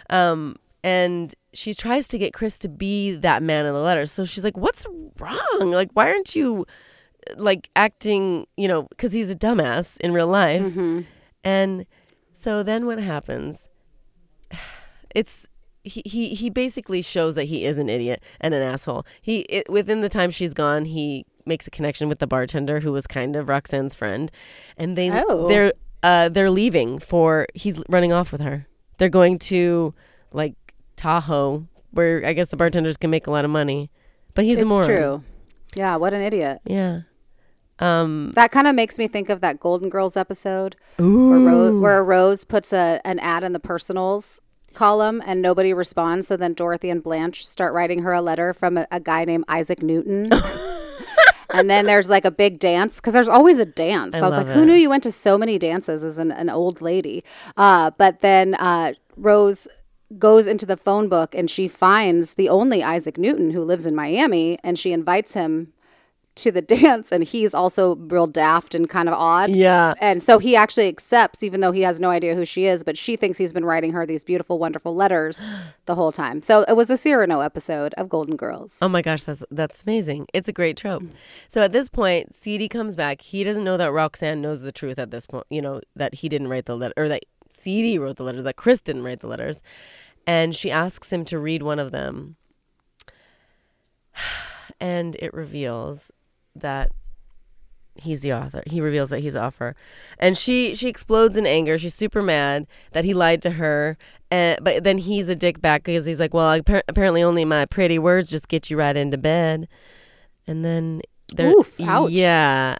Um 0.08 0.54
and 0.84 1.34
she 1.52 1.74
tries 1.74 2.06
to 2.08 2.18
get 2.18 2.32
chris 2.32 2.56
to 2.60 2.68
be 2.68 3.16
that 3.16 3.42
man 3.42 3.66
in 3.66 3.72
the 3.74 3.80
letters 3.80 4.12
so 4.12 4.24
she's 4.24 4.44
like 4.44 4.56
what's 4.56 4.86
wrong? 5.18 5.72
Like 5.72 5.90
why 5.94 6.10
aren't 6.10 6.36
you 6.36 6.64
like 7.36 7.70
acting 7.74 8.46
you 8.56 8.68
know 8.68 8.82
because 8.82 9.12
he's 9.12 9.30
a 9.30 9.34
dumbass 9.34 9.98
in 9.98 10.12
real 10.12 10.28
life. 10.28 10.62
Mm-hmm. 10.62 11.00
and 11.42 11.84
so 12.34 12.62
then 12.62 12.86
what 12.86 13.00
happens? 13.00 13.68
It's 15.14 15.46
he, 15.82 16.02
he 16.04 16.34
he 16.34 16.50
basically 16.50 17.02
shows 17.02 17.34
that 17.34 17.44
he 17.44 17.64
is 17.64 17.78
an 17.78 17.88
idiot 17.88 18.22
and 18.40 18.54
an 18.54 18.62
asshole. 18.62 19.06
He 19.22 19.40
it, 19.40 19.68
within 19.68 20.00
the 20.02 20.08
time 20.08 20.30
she's 20.30 20.54
gone, 20.54 20.84
he 20.84 21.26
makes 21.46 21.66
a 21.66 21.70
connection 21.70 22.08
with 22.08 22.18
the 22.18 22.26
bartender 22.26 22.80
who 22.80 22.92
was 22.92 23.06
kind 23.06 23.36
of 23.36 23.48
Roxanne's 23.48 23.94
friend, 23.94 24.30
and 24.76 24.96
they 24.96 25.10
Oh. 25.12 25.48
they're 25.48 25.72
uh 26.02 26.28
they're 26.28 26.50
leaving 26.50 26.98
for 26.98 27.46
he's 27.54 27.82
running 27.88 28.12
off 28.12 28.32
with 28.32 28.40
her. 28.40 28.66
They're 28.98 29.08
going 29.08 29.38
to 29.40 29.94
like 30.32 30.54
Tahoe, 30.96 31.66
where 31.90 32.24
I 32.24 32.32
guess 32.32 32.48
the 32.50 32.56
bartenders 32.56 32.96
can 32.96 33.10
make 33.10 33.26
a 33.26 33.30
lot 33.30 33.44
of 33.44 33.50
money, 33.50 33.90
but 34.34 34.44
he's 34.44 34.58
a 34.58 34.62
it's 34.62 34.68
moron. 34.68 34.86
true. 34.86 35.24
Yeah, 35.74 35.96
what 35.96 36.14
an 36.14 36.22
idiot. 36.22 36.60
Yeah. 36.64 37.00
Um. 37.80 38.30
That 38.36 38.52
kind 38.52 38.68
of 38.68 38.74
makes 38.76 38.98
me 38.98 39.08
think 39.08 39.28
of 39.30 39.40
that 39.40 39.58
Golden 39.58 39.88
Girls 39.88 40.16
episode 40.16 40.76
where, 40.96 41.06
Ro- 41.08 41.78
where 41.80 42.04
Rose 42.04 42.44
puts 42.44 42.72
a, 42.72 43.00
an 43.04 43.18
ad 43.18 43.42
in 43.42 43.50
the 43.52 43.58
personals 43.58 44.40
column 44.74 45.20
and 45.26 45.42
nobody 45.42 45.72
responds. 45.74 46.28
So 46.28 46.36
then 46.36 46.54
Dorothy 46.54 46.88
and 46.90 47.02
Blanche 47.02 47.44
start 47.46 47.74
writing 47.74 48.02
her 48.02 48.12
a 48.12 48.20
letter 48.22 48.54
from 48.54 48.76
a, 48.78 48.86
a 48.92 49.00
guy 49.00 49.24
named 49.24 49.44
Isaac 49.48 49.82
Newton. 49.82 50.28
and 51.50 51.68
then 51.68 51.86
there's 51.86 52.08
like 52.08 52.24
a 52.24 52.30
big 52.30 52.58
dance 52.58 53.00
because 53.00 53.12
there's 53.12 53.28
always 53.28 53.58
a 53.58 53.66
dance. 53.66 54.16
I 54.16 54.20
I, 54.20 54.28
was 54.28 54.36
like, 54.36 54.46
who 54.46 54.64
knew 54.64 54.74
you 54.74 54.88
went 54.88 55.02
to 55.02 55.12
so 55.12 55.36
many 55.36 55.58
dances 55.58 56.04
as 56.04 56.18
an, 56.18 56.32
an 56.32 56.48
old 56.48 56.80
lady? 56.80 57.24
Uh, 57.56 57.90
but 57.96 58.20
then 58.20 58.54
uh, 58.54 58.92
Rose 59.16 59.68
goes 60.18 60.46
into 60.46 60.66
the 60.66 60.76
phone 60.76 61.08
book 61.08 61.34
and 61.34 61.50
she 61.50 61.68
finds 61.68 62.34
the 62.34 62.48
only 62.48 62.82
Isaac 62.82 63.18
Newton 63.18 63.50
who 63.50 63.62
lives 63.62 63.86
in 63.86 63.94
Miami 63.94 64.58
and 64.62 64.78
she 64.78 64.92
invites 64.92 65.34
him 65.34 65.72
to 66.36 66.50
the 66.50 66.62
dance 66.74 67.12
and 67.12 67.24
he's 67.24 67.54
also 67.54 67.96
real 67.96 68.26
daft 68.26 68.74
and 68.74 68.88
kind 68.88 69.08
of 69.08 69.14
odd. 69.14 69.50
Yeah. 69.50 69.94
And 70.00 70.22
so 70.22 70.38
he 70.38 70.56
actually 70.56 70.88
accepts 70.88 71.42
even 71.42 71.60
though 71.60 71.72
he 71.72 71.82
has 71.82 72.00
no 72.00 72.10
idea 72.10 72.34
who 72.34 72.44
she 72.44 72.66
is, 72.66 72.82
but 72.82 72.96
she 72.98 73.16
thinks 73.16 73.38
he's 73.38 73.52
been 73.52 73.64
writing 73.64 73.92
her 73.92 74.06
these 74.06 74.24
beautiful 74.24 74.58
wonderful 74.58 74.94
letters 74.94 75.40
the 75.86 75.94
whole 75.94 76.12
time. 76.12 76.42
So 76.42 76.62
it 76.68 76.76
was 76.76 76.90
a 76.90 76.96
Cyrano 76.96 77.40
episode 77.40 77.94
of 77.94 78.08
Golden 78.08 78.36
Girls. 78.36 78.78
Oh 78.82 78.88
my 78.88 79.02
gosh, 79.02 79.24
that's 79.24 79.44
that's 79.50 79.82
amazing. 79.82 80.26
It's 80.32 80.48
a 80.48 80.52
great 80.52 80.76
trope. 80.76 81.04
So 81.48 81.62
at 81.62 81.72
this 81.72 81.88
point, 81.88 82.34
CD 82.34 82.68
comes 82.68 82.96
back. 82.96 83.20
He 83.20 83.44
doesn't 83.44 83.64
know 83.64 83.76
that 83.76 83.92
Roxanne 83.92 84.40
knows 84.40 84.62
the 84.62 84.72
truth 84.72 84.98
at 84.98 85.10
this 85.10 85.26
point. 85.26 85.46
You 85.50 85.62
know 85.62 85.80
that 85.94 86.14
he 86.14 86.28
didn't 86.28 86.48
write 86.48 86.66
the 86.66 86.76
letter, 86.76 86.94
or 86.96 87.08
that 87.08 87.24
CD 87.50 87.98
wrote 87.98 88.16
the 88.16 88.24
letters. 88.24 88.44
That 88.44 88.56
Chris 88.56 88.80
didn't 88.80 89.04
write 89.04 89.20
the 89.20 89.26
letters, 89.26 89.62
and 90.26 90.54
she 90.54 90.70
asks 90.70 91.12
him 91.12 91.24
to 91.26 91.38
read 91.38 91.62
one 91.62 91.78
of 91.78 91.92
them, 91.92 92.36
and 94.80 95.16
it 95.16 95.32
reveals 95.32 96.10
that 96.54 96.90
he's 97.96 98.20
the 98.20 98.32
author. 98.32 98.62
He 98.66 98.80
reveals 98.80 99.10
that 99.10 99.20
he's 99.20 99.34
the 99.34 99.44
author, 99.44 99.74
and 100.18 100.36
she 100.36 100.74
she 100.74 100.88
explodes 100.88 101.36
in 101.36 101.46
anger. 101.46 101.78
She's 101.78 101.94
super 101.94 102.22
mad 102.22 102.66
that 102.92 103.04
he 103.04 103.14
lied 103.14 103.42
to 103.42 103.50
her, 103.52 103.96
and 104.30 104.58
but 104.62 104.84
then 104.84 104.98
he's 104.98 105.28
a 105.28 105.36
dick 105.36 105.60
back 105.60 105.84
because 105.84 106.06
he's 106.06 106.20
like, 106.20 106.34
well, 106.34 106.60
appar- 106.60 106.82
apparently 106.88 107.22
only 107.22 107.44
my 107.44 107.66
pretty 107.66 107.98
words 107.98 108.30
just 108.30 108.48
get 108.48 108.70
you 108.70 108.76
right 108.78 108.96
into 108.96 109.16
bed, 109.18 109.68
and 110.46 110.64
then 110.64 111.02
there, 111.34 111.48
Oof, 111.50 111.80
ouch. 111.80 112.10
yeah. 112.10 112.76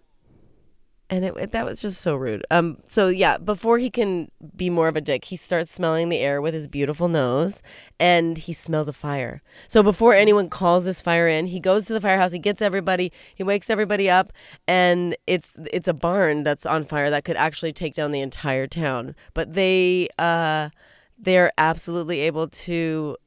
And 1.10 1.24
it, 1.24 1.52
that 1.52 1.66
was 1.66 1.82
just 1.82 2.00
so 2.00 2.16
rude. 2.16 2.46
Um. 2.50 2.78
So 2.88 3.08
yeah, 3.08 3.36
before 3.36 3.78
he 3.78 3.90
can 3.90 4.30
be 4.56 4.70
more 4.70 4.88
of 4.88 4.96
a 4.96 5.02
dick, 5.02 5.26
he 5.26 5.36
starts 5.36 5.70
smelling 5.70 6.08
the 6.08 6.18
air 6.18 6.40
with 6.40 6.54
his 6.54 6.66
beautiful 6.66 7.08
nose, 7.08 7.62
and 8.00 8.38
he 8.38 8.54
smells 8.54 8.88
a 8.88 8.92
fire. 8.94 9.42
So 9.68 9.82
before 9.82 10.14
anyone 10.14 10.48
calls 10.48 10.86
this 10.86 11.02
fire 11.02 11.28
in, 11.28 11.46
he 11.46 11.60
goes 11.60 11.84
to 11.86 11.92
the 11.92 12.00
firehouse. 12.00 12.32
He 12.32 12.38
gets 12.38 12.62
everybody. 12.62 13.12
He 13.34 13.42
wakes 13.42 13.68
everybody 13.68 14.08
up, 14.08 14.32
and 14.66 15.14
it's 15.26 15.52
it's 15.70 15.88
a 15.88 15.94
barn 15.94 16.42
that's 16.42 16.64
on 16.64 16.84
fire 16.86 17.10
that 17.10 17.24
could 17.24 17.36
actually 17.36 17.74
take 17.74 17.94
down 17.94 18.10
the 18.10 18.20
entire 18.20 18.66
town. 18.66 19.14
But 19.34 19.52
they 19.52 20.08
uh, 20.18 20.70
they're 21.18 21.52
absolutely 21.58 22.20
able 22.20 22.48
to 22.48 23.18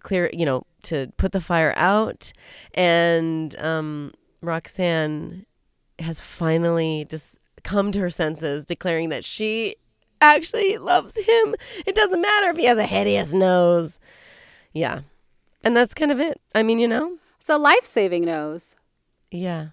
clear. 0.00 0.30
You 0.32 0.46
know, 0.46 0.62
to 0.84 1.12
put 1.18 1.32
the 1.32 1.40
fire 1.42 1.74
out, 1.76 2.32
and 2.72 3.54
um, 3.58 4.14
Roxanne 4.40 5.44
has 5.98 6.20
finally 6.20 7.06
just 7.08 7.36
come 7.62 7.90
to 7.92 8.00
her 8.00 8.10
senses, 8.10 8.64
declaring 8.64 9.08
that 9.10 9.24
she 9.24 9.76
actually 10.20 10.78
loves 10.78 11.16
him. 11.16 11.54
It 11.86 11.94
doesn't 11.94 12.20
matter 12.20 12.50
if 12.50 12.56
he 12.56 12.64
has 12.64 12.78
a 12.78 12.86
hideous 12.86 13.32
nose. 13.32 13.98
Yeah. 14.72 15.00
And 15.64 15.76
that's 15.76 15.94
kind 15.94 16.12
of 16.12 16.20
it. 16.20 16.40
I 16.54 16.62
mean, 16.62 16.78
you 16.78 16.88
know? 16.88 17.16
It's 17.40 17.48
a 17.50 17.58
life 17.58 17.84
saving 17.84 18.24
nose. 18.24 18.76
Yeah. 19.30 19.68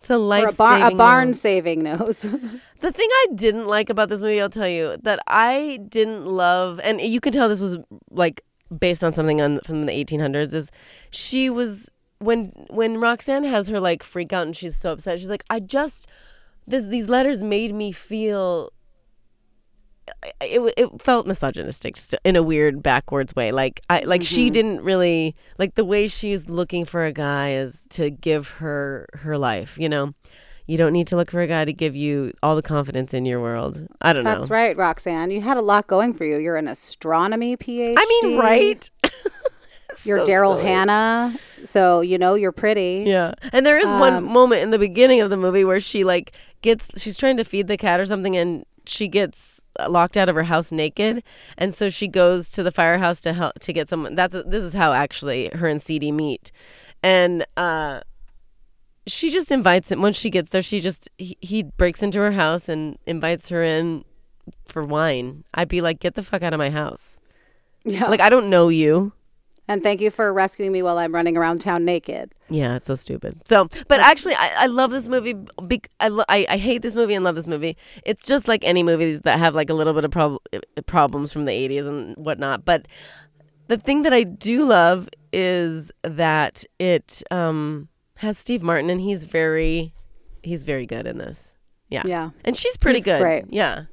It's 0.00 0.10
a 0.10 0.14
Or 0.14 0.18
life 0.18 0.54
a, 0.54 0.56
bar- 0.56 0.90
a 0.92 0.94
barn 0.94 1.28
nose. 1.28 1.40
saving 1.40 1.82
nose. 1.82 2.26
The 2.80 2.92
thing 2.92 3.08
I 3.10 3.26
didn't 3.34 3.66
like 3.68 3.88
about 3.88 4.10
this 4.10 4.20
movie, 4.20 4.38
I'll 4.38 4.50
tell 4.50 4.68
you, 4.68 4.98
that 5.02 5.18
I 5.26 5.80
didn't 5.88 6.26
love, 6.26 6.78
and 6.84 7.00
you 7.00 7.20
can 7.22 7.32
tell 7.32 7.48
this 7.48 7.62
was 7.62 7.78
like 8.10 8.42
based 8.78 9.02
on 9.02 9.14
something 9.14 9.40
on 9.40 9.60
from 9.60 9.86
the 9.86 9.92
1800s, 9.92 10.52
is 10.52 10.70
she 11.10 11.48
was 11.48 11.88
when 12.18 12.46
when 12.70 12.98
Roxanne 12.98 13.44
has 13.44 13.68
her 13.68 13.78
like 13.80 14.02
freak 14.02 14.32
out 14.32 14.46
and 14.46 14.56
she's 14.56 14.76
so 14.76 14.92
upset. 14.92 15.18
She's 15.20 15.30
like, 15.30 15.44
I 15.50 15.60
just 15.60 16.06
this 16.66 16.86
these 16.86 17.08
letters 17.08 17.42
made 17.42 17.74
me 17.74 17.92
feel. 17.92 18.72
It, 20.40 20.74
it 20.76 21.02
felt 21.02 21.26
misogynistic 21.26 21.96
in 22.24 22.36
a 22.36 22.42
weird 22.42 22.80
backwards 22.80 23.34
way 23.34 23.50
like 23.50 23.80
i 23.90 24.02
like 24.02 24.22
she 24.22 24.48
Mhm. 24.48 24.52
didn't 24.52 24.80
really 24.82 25.34
like 25.58 25.74
the 25.74 25.84
way 25.84 26.06
she's 26.06 26.48
looking 26.48 26.84
for 26.84 27.04
a 27.04 27.10
guy 27.12 27.54
is 27.54 27.84
to 27.90 28.10
give 28.10 28.48
her 28.50 29.06
her 29.14 29.36
life 29.36 29.76
you 29.76 29.88
know 29.88 30.14
you 30.68 30.76
don't 30.76 30.92
need 30.92 31.08
to 31.08 31.16
look 31.16 31.32
for 31.32 31.40
a 31.40 31.48
guy 31.48 31.64
to 31.64 31.72
give 31.72 31.96
you 31.96 32.32
all 32.40 32.54
the 32.54 32.62
confidence 32.62 33.14
in 33.14 33.24
your 33.24 33.40
world. 33.40 33.86
I 34.02 34.12
don't 34.12 34.24
know. 34.24 34.34
That's 34.34 34.50
right, 34.50 34.76
Roxanne. 34.76 35.30
You 35.30 35.40
had 35.40 35.56
a 35.56 35.62
lot 35.62 35.86
going 35.86 36.12
for 36.12 36.24
you. 36.24 36.38
You're 36.38 36.56
an 36.56 36.66
astronomy 36.66 37.56
PhD. 37.56 37.94
I 37.96 38.18
mean, 38.24 38.36
right? 38.36 38.90
You're 40.04 40.24
So 40.24 40.30
Daryl. 40.32 40.62
Hannah, 40.62 41.38
so 41.64 42.00
you 42.00 42.18
know 42.18 42.34
you're 42.34 42.52
pretty. 42.52 43.04
Yeah. 43.06 43.34
And 43.52 43.64
there 43.66 43.78
is 43.78 43.86
one 43.86 44.14
Um, 44.14 44.24
moment 44.24 44.62
in 44.62 44.70
the 44.70 44.78
beginning 44.78 45.20
of 45.20 45.30
the 45.30 45.36
movie 45.36 45.64
where 45.64 45.80
she 45.80 46.04
like 46.04 46.32
gets 46.62 46.88
she's 47.00 47.16
trying 47.16 47.36
to 47.36 47.44
feed 47.44 47.68
the 47.68 47.76
cat 47.76 48.00
or 48.00 48.06
something 48.06 48.36
and 48.36 48.64
she 48.86 49.08
gets 49.08 49.60
locked 49.88 50.16
out 50.16 50.28
of 50.28 50.34
her 50.34 50.44
house 50.44 50.72
naked 50.72 51.22
and 51.58 51.74
so 51.74 51.90
she 51.90 52.08
goes 52.08 52.48
to 52.50 52.62
the 52.62 52.70
firehouse 52.72 53.20
to 53.20 53.32
help 53.34 53.58
to 53.60 53.72
get 53.74 53.88
someone 53.90 54.14
that's 54.14 54.32
this 54.46 54.62
is 54.62 54.72
how 54.72 54.92
actually 54.92 55.50
her 55.54 55.66
and 55.68 55.82
CD 55.82 56.10
meet. 56.12 56.50
And 57.02 57.44
uh 57.56 58.00
she 59.06 59.30
just 59.30 59.52
invites 59.52 59.92
him 59.92 60.02
once 60.02 60.16
she 60.16 60.30
gets 60.30 60.50
there 60.50 60.62
she 60.62 60.80
just 60.80 61.08
he, 61.18 61.36
he 61.40 61.62
breaks 61.62 62.02
into 62.02 62.18
her 62.18 62.32
house 62.32 62.68
and 62.68 62.98
invites 63.06 63.48
her 63.50 63.62
in 63.62 64.04
for 64.66 64.84
wine. 64.84 65.44
I'd 65.54 65.68
be 65.68 65.80
like 65.80 66.00
get 66.00 66.14
the 66.14 66.22
fuck 66.22 66.42
out 66.42 66.52
of 66.54 66.58
my 66.58 66.70
house. 66.70 67.18
Yeah. 67.84 68.06
Like 68.06 68.20
I 68.20 68.28
don't 68.30 68.48
know 68.50 68.68
you. 68.68 69.12
And 69.68 69.82
thank 69.82 70.00
you 70.00 70.10
for 70.12 70.32
rescuing 70.32 70.70
me 70.70 70.82
while 70.82 70.96
I'm 70.98 71.12
running 71.12 71.36
around 71.36 71.60
town 71.60 71.84
naked. 71.84 72.32
Yeah, 72.48 72.76
it's 72.76 72.86
so 72.86 72.94
stupid. 72.94 73.40
So, 73.46 73.68
but 73.88 73.98
actually, 73.98 74.34
I, 74.36 74.64
I 74.64 74.66
love 74.66 74.92
this 74.92 75.08
movie. 75.08 75.34
Bec- 75.60 75.90
I, 75.98 76.06
lo- 76.08 76.24
I 76.28 76.46
I 76.48 76.56
hate 76.56 76.82
this 76.82 76.94
movie 76.94 77.14
and 77.14 77.24
love 77.24 77.34
this 77.34 77.48
movie. 77.48 77.76
It's 78.04 78.24
just 78.26 78.46
like 78.46 78.62
any 78.62 78.82
movies 78.84 79.22
that 79.22 79.38
have 79.40 79.54
like 79.56 79.68
a 79.68 79.74
little 79.74 79.92
bit 79.92 80.04
of 80.04 80.12
prob- 80.12 80.38
problems 80.86 81.32
from 81.32 81.46
the 81.46 81.50
'80s 81.52 81.86
and 81.88 82.14
whatnot. 82.16 82.64
But 82.64 82.86
the 83.66 83.76
thing 83.76 84.02
that 84.02 84.12
I 84.12 84.22
do 84.22 84.64
love 84.64 85.08
is 85.32 85.90
that 86.04 86.64
it 86.78 87.22
um, 87.32 87.88
has 88.18 88.38
Steve 88.38 88.62
Martin, 88.62 88.88
and 88.88 89.00
he's 89.00 89.24
very 89.24 89.92
he's 90.44 90.62
very 90.62 90.86
good 90.86 91.08
in 91.08 91.18
this. 91.18 91.54
Yeah, 91.88 92.02
Yeah. 92.04 92.30
and 92.44 92.56
she's 92.56 92.76
pretty 92.76 92.98
He's 92.98 93.04
good. 93.04 93.20
great. 93.20 93.44
Yeah, 93.50 93.86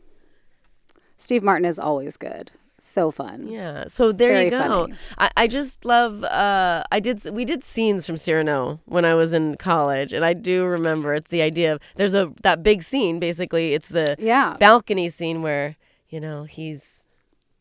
Steve 1.18 1.42
Martin 1.44 1.66
is 1.66 1.80
always 1.80 2.18
good. 2.18 2.52
So 2.86 3.12
fun. 3.12 3.48
Yeah. 3.48 3.86
So 3.88 4.12
there 4.12 4.34
Very 4.34 4.46
you 4.46 4.50
go. 4.52 4.88
I, 5.18 5.32
I 5.38 5.48
just 5.48 5.86
love 5.86 6.24
uh 6.26 6.84
I 6.92 7.00
did 7.00 7.24
we 7.32 7.46
did 7.46 7.64
scenes 7.64 8.06
from 8.06 8.18
Cyrano 8.18 8.82
when 8.86 9.06
I 9.06 9.14
was 9.14 9.32
in 9.32 9.56
college 9.56 10.12
and 10.12 10.26
I 10.26 10.34
do 10.34 10.66
remember 10.66 11.14
it's 11.14 11.30
the 11.32 11.42
idea 11.42 11.72
of 11.74 11.80
there's 11.96 12.14
a 12.14 12.34
that 12.44 12.62
big 12.62 12.84
scene 12.84 13.20
basically 13.20 13.74
it's 13.74 13.88
the 13.88 14.18
Yeah. 14.20 14.58
balcony 14.60 15.08
scene 15.10 15.42
where 15.42 15.78
you 16.10 16.20
know 16.20 16.44
he's, 16.44 17.06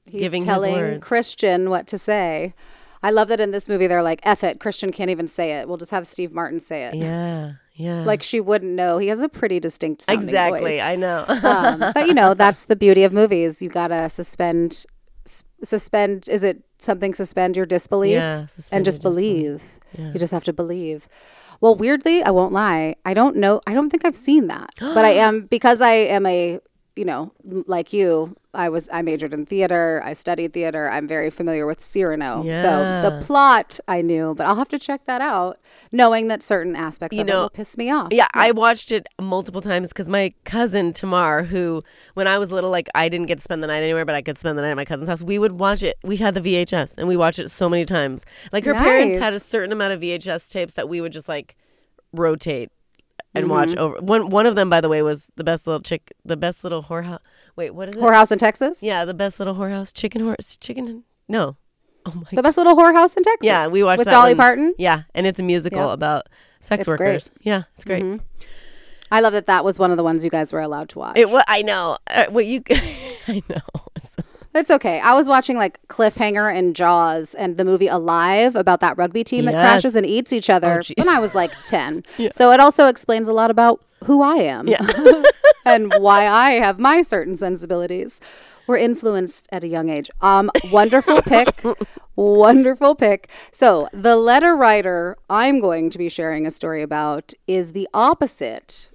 He's 0.07 0.21
giving 0.23 0.43
telling 0.45 0.73
his 0.75 0.81
words. 0.81 1.05
Christian 1.05 1.71
what 1.71 1.87
to 1.87 1.99
say. 1.99 2.53
I 3.05 3.11
love 3.13 3.29
that 3.29 3.39
in 3.41 3.53
this 3.53 3.69
movie 3.69 3.87
they're 3.87 4.03
like, 4.03 4.21
F 4.25 4.43
it, 4.43 4.59
Christian 4.59 4.91
can't 4.91 5.11
even 5.11 5.29
say 5.29 5.53
it. 5.53 5.69
We'll 5.69 5.77
just 5.77 5.93
have 5.93 6.07
Steve 6.07 6.33
Martin 6.33 6.59
say 6.59 6.85
it. 6.87 6.97
Yeah. 6.97 7.53
Yeah. 7.75 8.05
Like 8.05 8.23
she 8.23 8.39
wouldn't 8.41 8.73
know. 8.73 8.99
He 8.99 9.09
has 9.09 9.21
a 9.21 9.29
pretty 9.29 9.59
distinct 9.61 10.03
sounding 10.03 10.29
Exactly. 10.29 10.61
voice. 10.61 10.81
I 10.83 10.95
know. 10.97 11.25
um, 11.29 11.93
but 11.95 12.07
you 12.09 12.13
know, 12.15 12.35
that's 12.43 12.67
the 12.67 12.77
beauty 12.77 13.03
of 13.05 13.13
movies. 13.13 13.63
You 13.63 13.71
gotta 13.71 14.11
suspend, 14.11 14.85
suspend. 15.65 16.29
Is 16.29 16.43
it 16.43 16.63
something? 16.79 17.15
Suspend 17.15 17.57
your 17.57 17.67
disbelief 17.67 18.13
Yeah, 18.13 18.47
suspend 18.47 18.77
and 18.79 18.85
just 18.85 19.03
believe. 19.03 19.63
Yeah. 19.97 20.13
You 20.13 20.19
just 20.19 20.33
have 20.33 20.45
to 20.45 20.53
believe. 20.53 21.09
Well, 21.61 21.77
weirdly, 21.77 22.23
I 22.23 22.31
won't 22.31 22.53
lie. 22.53 22.97
I 23.05 23.15
don't 23.15 23.37
know. 23.37 23.61
I 23.67 23.75
don't 23.75 23.89
think 23.91 24.05
I've 24.05 24.17
seen 24.17 24.49
that, 24.49 24.71
but 24.81 25.05
I 25.05 25.11
am 25.27 25.43
because 25.43 25.81
I 25.81 25.93
am 25.93 26.27
a 26.27 26.59
you 26.97 27.05
know 27.05 27.33
like 27.45 27.93
you. 27.93 28.37
I 28.55 28.69
was 28.69 28.87
I 28.93 29.01
majored 29.01 29.33
in 29.33 29.47
theater. 29.47 30.03
I 30.05 30.13
studied 30.13 30.53
theater. 30.53 30.91
I'm 30.91 31.09
very 31.09 31.31
familiar 31.31 31.65
with 31.67 31.83
Cyrano. 31.83 32.45
So 32.45 33.11
the 33.11 33.25
plot 33.25 33.81
I 33.89 34.03
knew, 34.03 34.35
but 34.35 34.45
I'll 34.47 34.57
have 34.57 34.69
to 34.69 34.79
check 34.79 35.07
that 35.07 35.23
out, 35.23 35.59
knowing 35.91 36.29
that 36.29 36.43
certain 36.43 36.77
aspects 36.77 37.17
You 37.17 37.23
of 37.23 37.29
it 37.29 37.33
know, 37.33 37.41
will 37.43 37.51
piss 37.51 37.79
me 37.79 37.91
off. 37.91 38.09
Yeah, 38.11 38.29
I 38.35 38.51
watched 38.51 38.93
it 38.93 39.07
multiple 39.19 39.63
times 39.63 39.89
because 39.89 40.09
my 40.09 40.35
cousin 40.45 40.93
Tamar, 40.93 41.45
who 41.45 41.83
when 42.13 42.27
I 42.27 42.37
was 42.37 42.53
little, 42.53 42.69
like 42.69 42.91
I 42.95 43.09
didn't 43.09 43.27
get 43.27 43.39
to 43.39 43.45
spend 43.45 43.63
the 43.63 43.69
night 43.69 43.83
anywhere, 43.83 44.05
but 44.05 44.15
I 44.15 44.21
could 44.21 44.37
spend 44.37 44.59
the 44.59 44.63
night 44.63 44.73
at 44.73 44.77
my 44.77 44.85
cousin's 44.85 45.09
house. 45.09 45.23
We 45.23 45.39
would 45.39 45.53
watch 45.53 45.83
it. 45.83 45.97
We 46.05 46.19
had 46.19 46.35
the 46.35 46.43
VHS, 46.43 46.99
and 46.99 47.09
we 47.09 47.17
watched 47.17 47.39
it 47.39 47.51
so 47.51 47.71
many 47.71 47.87
times. 47.87 48.27
Like 48.53 48.67
her 48.67 48.75
parents 48.75 49.19
had 49.19 49.33
a 49.33 49.41
certain 49.41 49.73
amount 49.73 49.95
of 49.95 50.01
VHS 50.01 50.51
tapes 50.51 50.75
that 50.75 50.91
we 50.91 51.01
would 51.01 51.13
just 51.13 51.29
like 51.29 51.57
rotate 52.13 52.71
and 53.35 53.49
watch 53.49 53.71
Mhm. 53.71 53.77
over. 53.79 54.01
One 54.01 54.31
one 54.31 54.47
of 54.47 54.55
them, 54.57 54.69
by 54.71 54.81
the 54.81 54.89
way, 54.89 55.03
was 55.03 55.29
the 55.37 55.45
best 55.45 55.67
little 55.67 55.81
chick, 55.81 56.13
the 56.25 56.37
best 56.37 56.63
little 56.65 56.83
whorehouse. 56.85 57.21
Wait, 57.57 57.71
what 57.75 57.89
is 57.89 57.97
it? 57.97 58.01
Whorehouse 58.01 58.31
in 58.33 58.39
Texas. 58.39 58.83
Yeah, 58.83 59.05
the 59.05 59.15
best 59.15 59.39
little 59.39 59.55
whorehouse, 59.55 59.93
chicken 59.93 60.23
horse, 60.23 60.57
chicken. 60.57 61.05
No, 61.29 61.57
oh 62.07 62.13
my. 62.15 62.23
The 62.33 62.43
best 62.43 62.57
little 62.57 62.75
whorehouse 62.77 63.17
in 63.17 63.23
Texas. 63.23 63.47
Yeah, 63.47 63.69
we 63.69 63.83
watched 63.83 64.01
with 64.01 64.09
Dolly 64.09 64.33
one. 64.33 64.39
Parton. 64.39 64.75
Yeah, 64.79 65.03
and 65.15 65.27
it's 65.27 65.39
a 65.41 65.43
musical 65.43 65.87
Yeah. 65.89 65.93
about 65.93 66.29
sex 66.61 66.83
It's 66.83 66.89
great. 66.89 67.01
workers. 67.01 67.31
Yeah, 67.43 67.63
it's 67.77 67.85
great. 67.85 68.03
Mhm. 68.05 68.21
I 69.11 69.21
love 69.21 69.35
that 69.35 69.47
that 69.47 69.65
was 69.65 69.79
one 69.79 69.91
of 69.91 69.97
the 69.99 70.03
ones 70.05 70.25
you 70.25 70.31
guys 70.31 70.53
were 70.55 70.61
allowed 70.61 70.89
to 70.91 70.99
watch. 70.99 71.19
It 71.19 71.29
I 71.47 71.61
know. 71.63 71.99
Uh, 72.07 72.27
what 72.31 72.47
you? 72.47 72.63
I 73.29 73.43
know. 73.49 73.61
It's 74.55 74.71
okay. 74.71 75.01
I 75.01 75.15
was 75.15 75.29
watching 75.29 75.57
like 75.57 75.81
Cliffhanger 75.89 76.55
and 76.55 76.77
Jaws 76.77 77.35
and 77.35 77.57
the 77.57 77.65
movie 77.65 77.87
Alive 77.87 78.55
about 78.55 78.81
that 78.81 78.97
rugby 78.99 79.25
team 79.25 79.47
that 79.47 79.55
crashes 79.55 79.97
and 79.97 80.05
eats 80.07 80.33
each 80.33 80.51
other 80.51 80.81
gee. 80.83 80.95
when 80.99 81.09
I 81.09 81.19
was 81.21 81.35
like 81.35 81.51
10. 81.65 82.03
So 82.33 82.53
it 82.53 82.61
also 82.61 82.87
explains 82.87 83.29
a 83.29 83.33
lot 83.33 83.51
about 83.51 83.83
who 84.05 84.21
I 84.21 84.35
am 84.37 84.69
Yeah. 84.69 84.81
and 85.65 85.93
why 85.99 86.27
I 86.27 86.53
have 86.53 86.79
my 86.79 87.03
certain 87.03 87.37
sensibilities. 87.37 88.21
were 88.67 88.77
influenced 88.77 89.49
at 89.51 89.65
a 89.65 89.69
young 89.69 89.89
age. 89.89 90.11
Um, 90.21 90.51
wonderful 90.71 91.23
pick. 91.23 91.63
wonderful 92.17 92.95
pick. 92.95 93.29
So, 93.51 93.89
the 93.93 94.17
letter 94.17 94.55
writer 94.55 95.17
I'm 95.29 95.61
going 95.61 95.91
to 95.91 95.99
be 95.99 96.09
sharing 96.09 96.47
a 96.47 96.51
story 96.51 96.83
about 96.83 97.33
is 97.47 97.73
the 97.73 97.89
opposite 97.95 98.91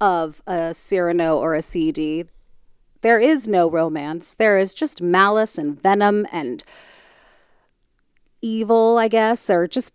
of 0.00 0.42
a 0.46 0.74
Cyrano 0.74 1.36
or 1.38 1.54
a 1.54 1.62
CD. 1.62 2.24
There 3.04 3.20
is 3.20 3.46
no 3.46 3.68
romance. 3.70 4.32
There 4.32 4.56
is 4.56 4.72
just 4.72 5.02
malice 5.02 5.58
and 5.58 5.78
venom 5.78 6.26
and 6.32 6.64
evil, 8.40 8.96
I 8.98 9.08
guess, 9.08 9.50
or 9.50 9.66
just 9.66 9.92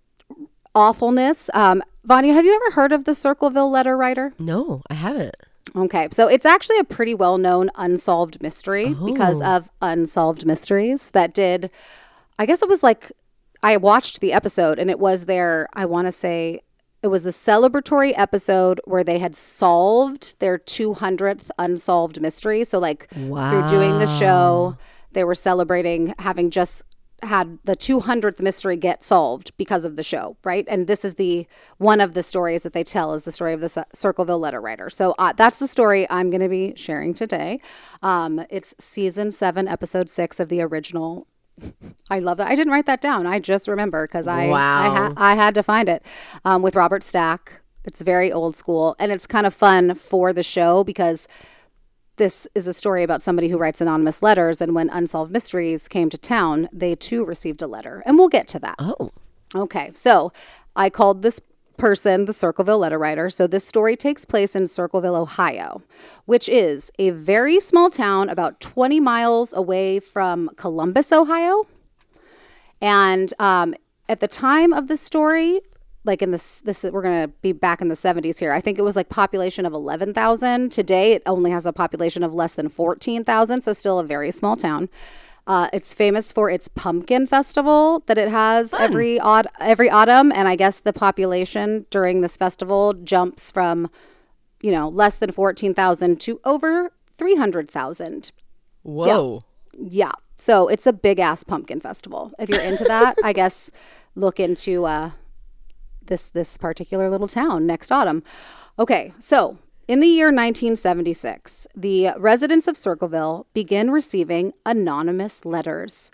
awfulness. 0.75 1.49
Um, 1.55 1.81
Vanya, 2.03 2.33
have 2.33 2.45
you 2.45 2.53
ever 2.55 2.75
heard 2.75 2.91
of 2.91 3.05
the 3.05 3.15
Circleville 3.15 3.71
letter 3.71 3.97
writer? 3.97 4.33
No, 4.37 4.83
I 4.91 4.93
haven't. 4.93 5.35
Okay, 5.75 6.07
so 6.11 6.27
it's 6.27 6.45
actually 6.45 6.77
a 6.77 6.83
pretty 6.83 7.15
well 7.15 7.39
known 7.39 7.71
unsolved 7.75 8.43
mystery 8.43 8.93
because 9.05 9.41
Oh. 9.41 9.55
of 9.57 9.69
Unsolved 9.81 10.45
Mysteries 10.45 11.09
that 11.09 11.33
did, 11.33 11.71
I 12.37 12.45
guess 12.45 12.61
it 12.61 12.69
was 12.69 12.83
like, 12.83 13.11
I 13.63 13.77
watched 13.77 14.19
the 14.21 14.33
episode 14.33 14.77
and 14.77 14.91
it 14.91 14.99
was 14.99 15.25
their, 15.25 15.67
I 15.73 15.85
want 15.85 16.05
to 16.07 16.11
say, 16.11 16.61
it 17.01 17.07
was 17.07 17.23
the 17.23 17.29
celebratory 17.29 18.13
episode 18.17 18.81
where 18.85 19.03
they 19.03 19.19
had 19.19 19.35
solved 19.35 20.37
their 20.39 20.57
200th 20.57 21.49
unsolved 21.57 22.19
mystery. 22.21 22.63
So, 22.63 22.79
like, 22.79 23.09
through 23.49 23.69
doing 23.69 23.99
the 23.99 24.05
show, 24.19 24.77
they 25.11 25.23
were 25.23 25.35
celebrating 25.35 26.13
having 26.19 26.49
just 26.49 26.83
had 27.23 27.57
the 27.65 27.75
200th 27.75 28.41
mystery 28.41 28.77
get 28.77 29.03
solved 29.03 29.51
because 29.57 29.83
of 29.83 29.97
the 29.97 30.03
show, 30.03 30.37
right? 30.43 30.65
And 30.69 30.87
this 30.87 31.03
is 31.03 31.15
the 31.15 31.47
one 31.77 31.99
of 31.99 32.13
the 32.13 32.23
stories 32.23 32.61
that 32.63 32.71
they 32.73 32.83
tell 32.83 33.13
is 33.13 33.23
the 33.23 33.31
story 33.31 33.53
of 33.53 33.59
the 33.59 33.67
Cir- 33.69 33.85
Circleville 33.93 34.39
letter 34.39 34.61
writer. 34.61 34.89
So 34.89 35.15
uh, 35.19 35.33
that's 35.33 35.57
the 35.57 35.67
story 35.67 36.07
I'm 36.09 36.29
going 36.29 36.41
to 36.41 36.49
be 36.49 36.73
sharing 36.77 37.13
today. 37.13 37.59
Um, 38.01 38.45
it's 38.49 38.73
season 38.79 39.31
seven, 39.31 39.67
episode 39.67 40.09
six 40.09 40.39
of 40.39 40.49
the 40.49 40.61
original. 40.61 41.27
I 42.09 42.19
love 42.19 42.37
that. 42.37 42.47
I 42.47 42.55
didn't 42.55 42.71
write 42.73 42.85
that 42.87 43.01
down. 43.01 43.25
I 43.27 43.39
just 43.39 43.67
remember 43.67 44.07
because 44.07 44.27
I 44.27 44.43
I, 44.43 44.47
ha- 44.47 44.51
Wow. 45.09 45.13
I 45.17 45.35
had 45.35 45.53
to 45.55 45.63
find 45.63 45.87
it 45.89 46.03
um, 46.45 46.61
with 46.61 46.75
Robert 46.75 47.03
Stack. 47.03 47.61
It's 47.85 48.01
very 48.01 48.31
old 48.31 48.55
school 48.55 48.95
and 48.99 49.11
it's 49.11 49.25
kind 49.27 49.45
of 49.47 49.53
fun 49.53 49.95
for 49.95 50.33
the 50.33 50.43
show 50.43 50.83
because 50.83 51.27
this 52.17 52.47
is 52.53 52.67
a 52.67 52.73
story 52.73 53.03
about 53.03 53.21
somebody 53.21 53.47
who 53.47 53.57
writes 53.57 53.79
anonymous 53.79 54.21
letters. 54.21 54.59
And 54.61 54.75
when 54.75 54.89
Unsolved 54.89 55.31
Mysteries 55.31 55.87
came 55.87 56.09
to 56.09 56.17
town, 56.17 56.67
they 56.73 56.95
too 56.95 57.23
received 57.23 57.61
a 57.61 57.67
letter. 57.67 58.03
And 58.05 58.17
we'll 58.17 58.27
get 58.27 58.47
to 58.49 58.59
that. 58.59 58.75
Oh. 58.79 59.11
Okay. 59.55 59.91
So 59.93 60.31
I 60.75 60.89
called 60.89 61.21
this 61.21 61.39
person 61.79 62.25
the 62.25 62.33
Circleville 62.33 62.77
letter 62.77 62.99
writer. 62.99 63.29
So 63.29 63.47
this 63.47 63.65
story 63.65 63.95
takes 63.95 64.25
place 64.25 64.55
in 64.55 64.67
Circleville, 64.67 65.15
Ohio, 65.15 65.81
which 66.25 66.47
is 66.49 66.91
a 66.99 67.09
very 67.11 67.59
small 67.59 67.89
town 67.89 68.29
about 68.29 68.59
20 68.59 68.99
miles 68.99 69.53
away 69.53 69.99
from 69.99 70.51
Columbus, 70.57 71.11
Ohio. 71.11 71.65
And 72.81 73.33
um, 73.39 73.73
at 74.07 74.19
the 74.19 74.27
time 74.27 74.73
of 74.73 74.87
the 74.87 74.97
story, 74.97 75.61
like 76.03 76.21
in 76.21 76.31
this, 76.31 76.61
this 76.61 76.83
we're 76.83 77.01
gonna 77.01 77.27
be 77.27 77.51
back 77.51 77.81
in 77.81 77.87
the 77.87 77.95
70s 77.95 78.39
here. 78.39 78.51
I 78.51 78.61
think 78.61 78.77
it 78.77 78.83
was 78.83 78.95
like 78.95 79.09
population 79.09 79.65
of 79.65 79.73
11,000. 79.73 80.71
Today, 80.71 81.13
it 81.13 81.23
only 81.25 81.51
has 81.51 81.65
a 81.65 81.73
population 81.73 82.23
of 82.23 82.33
less 82.33 82.53
than 82.53 82.69
14,000, 82.69 83.63
so 83.63 83.73
still 83.73 83.99
a 83.99 84.03
very 84.03 84.31
small 84.31 84.55
town. 84.55 84.89
Uh, 85.49 85.67
it's 85.73 85.95
famous 85.95 86.31
for 86.31 86.47
its 86.47 86.67
pumpkin 86.67 87.25
festival 87.25 88.03
that 88.05 88.19
it 88.19 88.29
has 88.29 88.71
every 88.75 89.19
odd 89.19 89.47
every 89.59 89.89
autumn, 89.89 90.31
and 90.31 90.47
I 90.47 90.55
guess 90.55 90.79
the 90.79 90.93
population 90.93 91.87
during 91.89 92.21
this 92.21 92.37
festival 92.37 92.93
jumps 92.93 93.49
from, 93.49 93.89
you 94.61 94.71
know, 94.71 94.87
less 94.87 95.17
than 95.17 95.31
14,000 95.31 96.19
to 96.19 96.39
over 96.45 96.91
300,000. 97.17 98.31
Whoa. 98.83 99.43
Yeah. 99.73 100.11
So 100.35 100.67
it's 100.67 100.85
a 100.85 100.93
big 100.93 101.17
ass 101.17 101.43
pumpkin 101.43 101.81
festival. 101.81 102.31
If 102.37 102.47
you're 102.49 102.61
into 102.61 102.83
that, 102.83 103.17
I 103.23 103.33
guess 103.33 103.71
look 104.15 104.39
into 104.39 104.85
uh, 104.85 105.11
this 106.05 106.27
this 106.27 106.57
particular 106.57 107.09
little 107.09 107.27
town 107.27 107.65
next 107.65 107.91
autumn. 107.91 108.21
Okay, 108.77 109.13
so 109.19 109.57
in 109.89 110.01
the 110.01 110.07
year 110.07 110.27
1976, 110.27 111.65
the 111.75 112.11
residents 112.15 112.67
of 112.67 112.77
Circleville 112.77 113.47
begin 113.55 113.89
receiving 113.89 114.53
anonymous 114.63 115.45
letters. 115.45 116.11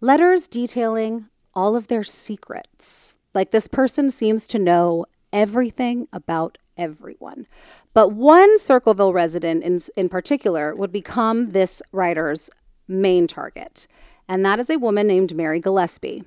Letters 0.00 0.48
detailing 0.48 1.26
all 1.54 1.76
of 1.76 1.88
their 1.88 2.04
secrets. 2.04 3.14
Like 3.34 3.50
this 3.50 3.68
person 3.68 4.10
seems 4.10 4.46
to 4.46 4.58
know 4.58 5.04
everything 5.30 6.08
about 6.10 6.56
everyone. 6.78 7.46
But 7.92 8.12
one 8.12 8.58
Circleville 8.58 9.12
resident 9.12 9.62
in, 9.62 9.78
in 9.94 10.08
particular 10.08 10.74
would 10.74 10.90
become 10.90 11.50
this 11.50 11.82
writer's 11.92 12.48
main 12.88 13.26
target, 13.26 13.86
and 14.26 14.42
that 14.46 14.58
is 14.58 14.70
a 14.70 14.78
woman 14.78 15.06
named 15.06 15.36
Mary 15.36 15.60
Gillespie. 15.60 16.24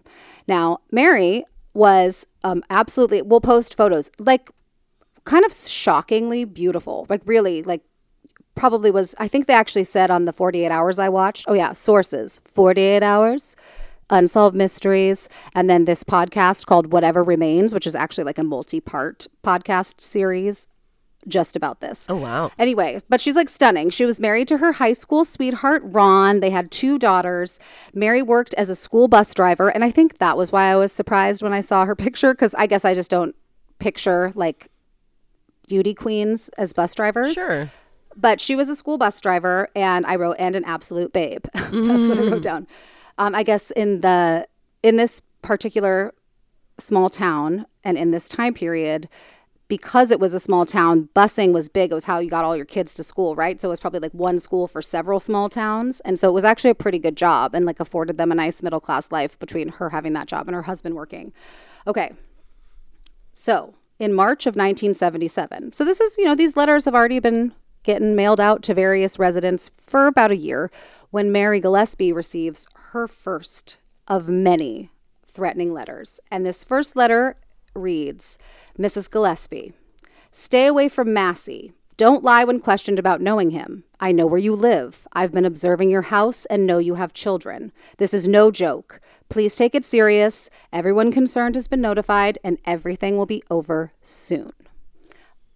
Now, 0.47 0.81
Mary 0.91 1.45
was 1.73 2.27
um, 2.43 2.61
absolutely, 2.69 3.23
we'll 3.23 3.41
post 3.41 3.75
photos, 3.75 4.11
like 4.19 4.51
kind 5.25 5.45
of 5.45 5.53
shockingly 5.53 6.45
beautiful, 6.45 7.05
like 7.09 7.21
really, 7.25 7.63
like 7.63 7.81
probably 8.55 8.89
was, 8.91 9.13
I 9.19 9.27
think 9.27 9.47
they 9.47 9.53
actually 9.53 9.83
said 9.83 10.09
on 10.09 10.25
the 10.25 10.33
48 10.33 10.71
hours 10.71 10.97
I 10.97 11.09
watched, 11.09 11.45
oh 11.47 11.53
yeah, 11.53 11.73
sources, 11.73 12.39
48 12.45 13.03
hours. 13.03 13.55
Unsolved 14.11 14.55
Mysteries, 14.55 15.27
and 15.55 15.67
then 15.67 15.85
this 15.85 16.03
podcast 16.03 16.67
called 16.67 16.93
Whatever 16.93 17.23
Remains, 17.23 17.73
which 17.73 17.87
is 17.87 17.95
actually 17.95 18.25
like 18.25 18.37
a 18.37 18.43
multi 18.43 18.79
part 18.79 19.25
podcast 19.43 19.99
series 19.99 20.67
just 21.27 21.55
about 21.55 21.79
this. 21.79 22.05
Oh, 22.09 22.17
wow. 22.17 22.51
Anyway, 22.59 23.01
but 23.09 23.19
she's 23.19 23.35
like 23.35 23.49
stunning. 23.49 23.89
She 23.89 24.05
was 24.05 24.19
married 24.19 24.47
to 24.49 24.57
her 24.57 24.73
high 24.73 24.93
school 24.93 25.25
sweetheart, 25.25 25.81
Ron. 25.85 26.39
They 26.39 26.51
had 26.51 26.71
two 26.71 26.99
daughters. 26.99 27.59
Mary 27.93 28.21
worked 28.21 28.53
as 28.55 28.69
a 28.69 28.75
school 28.75 29.07
bus 29.07 29.33
driver. 29.33 29.69
And 29.69 29.83
I 29.83 29.91
think 29.91 30.19
that 30.19 30.37
was 30.37 30.51
why 30.51 30.65
I 30.65 30.75
was 30.75 30.91
surprised 30.91 31.41
when 31.41 31.53
I 31.53 31.61
saw 31.61 31.85
her 31.85 31.95
picture, 31.95 32.33
because 32.33 32.53
I 32.55 32.67
guess 32.67 32.85
I 32.85 32.93
just 32.93 33.11
don't 33.11 33.35
picture 33.79 34.31
like 34.35 34.69
beauty 35.67 35.93
queens 35.93 36.49
as 36.57 36.73
bus 36.73 36.95
drivers. 36.95 37.33
Sure. 37.33 37.71
But 38.15 38.39
she 38.39 38.55
was 38.55 38.69
a 38.69 38.75
school 38.75 38.97
bus 38.97 39.19
driver, 39.19 39.69
and 39.75 40.05
I 40.05 40.15
wrote, 40.15 40.37
and 40.39 40.55
an 40.55 40.63
absolute 40.63 41.11
babe. 41.11 41.45
That's 41.53 42.07
what 42.07 42.17
I 42.17 42.21
wrote 42.21 42.41
down. 42.41 42.67
Um, 43.17 43.35
I 43.35 43.43
guess 43.43 43.71
in 43.71 44.01
the 44.01 44.47
in 44.83 44.95
this 44.95 45.21
particular 45.41 46.13
small 46.77 47.09
town 47.09 47.65
and 47.83 47.97
in 47.97 48.11
this 48.11 48.27
time 48.29 48.53
period, 48.53 49.09
because 49.67 50.11
it 50.11 50.19
was 50.19 50.33
a 50.33 50.39
small 50.39 50.65
town, 50.65 51.09
busing 51.15 51.51
was 51.51 51.69
big. 51.69 51.91
It 51.91 51.95
was 51.95 52.05
how 52.05 52.19
you 52.19 52.29
got 52.29 52.45
all 52.45 52.55
your 52.55 52.65
kids 52.65 52.93
to 52.95 53.03
school, 53.03 53.35
right? 53.35 53.59
So 53.59 53.69
it 53.69 53.71
was 53.71 53.79
probably 53.79 53.99
like 53.99 54.13
one 54.13 54.37
school 54.37 54.67
for 54.67 54.81
several 54.81 55.19
small 55.19 55.49
towns. 55.49 56.01
And 56.01 56.19
so 56.19 56.29
it 56.29 56.33
was 56.33 56.43
actually 56.43 56.69
a 56.69 56.75
pretty 56.75 56.99
good 56.99 57.17
job 57.17 57.55
and 57.55 57.65
like 57.65 57.79
afforded 57.79 58.17
them 58.17 58.31
a 58.31 58.35
nice 58.35 58.61
middle 58.61 58.79
class 58.79 59.11
life 59.11 59.39
between 59.39 59.69
her 59.69 59.89
having 59.89 60.13
that 60.13 60.27
job 60.27 60.47
and 60.47 60.55
her 60.55 60.63
husband 60.63 60.95
working. 60.95 61.33
Okay. 61.87 62.11
So 63.33 63.73
in 63.99 64.13
March 64.13 64.45
of 64.45 64.55
1977, 64.55 65.73
so 65.73 65.85
this 65.85 66.01
is, 66.01 66.17
you 66.17 66.25
know, 66.25 66.35
these 66.35 66.57
letters 66.57 66.85
have 66.85 66.95
already 66.95 67.19
been 67.19 67.53
getting 67.83 68.15
mailed 68.15 68.39
out 68.39 68.61
to 68.63 68.73
various 68.73 69.17
residents 69.19 69.71
for 69.79 70.07
about 70.07 70.31
a 70.31 70.35
year 70.35 70.71
when 71.11 71.31
Mary 71.31 71.59
Gillespie 71.59 72.11
receives 72.11 72.67
her 72.91 73.07
first 73.07 73.77
of 74.07 74.27
many 74.27 74.89
threatening 75.25 75.73
letters. 75.73 76.19
And 76.31 76.45
this 76.45 76.63
first 76.63 76.95
letter 76.95 77.37
reads 77.73 78.37
Mrs. 78.77 79.09
Gillespie, 79.09 79.73
stay 80.31 80.65
away 80.65 80.89
from 80.89 81.13
Massey. 81.13 81.73
Don't 81.97 82.23
lie 82.23 82.43
when 82.43 82.59
questioned 82.59 82.99
about 82.99 83.21
knowing 83.21 83.51
him. 83.51 83.85
I 84.01 84.11
know 84.11 84.25
where 84.25 84.39
you 84.39 84.53
live. 84.53 85.07
I've 85.13 85.31
been 85.31 85.45
observing 85.45 85.89
your 85.89 86.03
house 86.03 86.45
and 86.47 86.67
know 86.67 86.77
you 86.77 86.95
have 86.95 87.13
children. 87.13 87.71
This 87.97 88.13
is 88.13 88.27
no 88.27 88.51
joke. 88.51 88.99
Please 89.29 89.55
take 89.55 89.73
it 89.73 89.85
serious. 89.85 90.49
Everyone 90.73 91.11
concerned 91.11 91.55
has 91.55 91.69
been 91.69 91.79
notified, 91.79 92.37
and 92.43 92.57
everything 92.65 93.17
will 93.17 93.25
be 93.25 93.41
over 93.49 93.93
soon. 94.01 94.51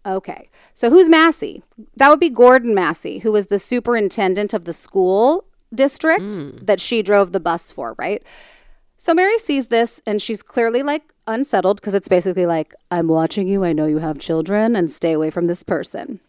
Okay, 0.05 0.49
so 0.73 0.89
who's 0.89 1.09
Massey? 1.09 1.61
That 1.97 2.09
would 2.09 2.21
be 2.21 2.29
Gordon 2.29 2.73
Massey, 2.73 3.19
who 3.19 3.33
was 3.33 3.47
the 3.47 3.59
superintendent 3.59 4.53
of 4.53 4.63
the 4.63 4.73
school 4.73 5.45
district 5.75 6.35
hmm. 6.35 6.57
that 6.61 6.79
she 6.79 7.03
drove 7.03 7.33
the 7.33 7.41
bus 7.41 7.71
for, 7.71 7.95
right? 7.99 8.23
So 8.97 9.13
Mary 9.13 9.37
sees 9.39 9.67
this 9.67 10.01
and 10.05 10.21
she's 10.21 10.41
clearly 10.41 10.83
like 10.83 11.13
unsettled 11.27 11.79
because 11.79 11.93
it's 11.93 12.07
basically 12.07 12.45
like, 12.45 12.73
I'm 12.91 13.07
watching 13.07 13.47
you. 13.47 13.63
I 13.63 13.73
know 13.73 13.85
you 13.85 13.99
have 13.99 14.19
children 14.19 14.75
and 14.75 14.89
stay 14.89 15.11
away 15.11 15.29
from 15.29 15.45
this 15.45 15.63
person. 15.63 16.21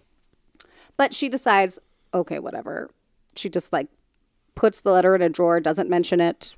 But 1.01 1.15
she 1.15 1.31
decides, 1.31 1.79
okay, 2.13 2.39
whatever. 2.39 2.91
She 3.35 3.49
just 3.49 3.73
like 3.73 3.89
puts 4.55 4.83
the 4.83 4.93
letter 4.93 5.15
in 5.15 5.23
a 5.23 5.31
drawer, 5.31 5.59
doesn't 5.59 5.89
mention 5.89 6.21
it 6.21 6.55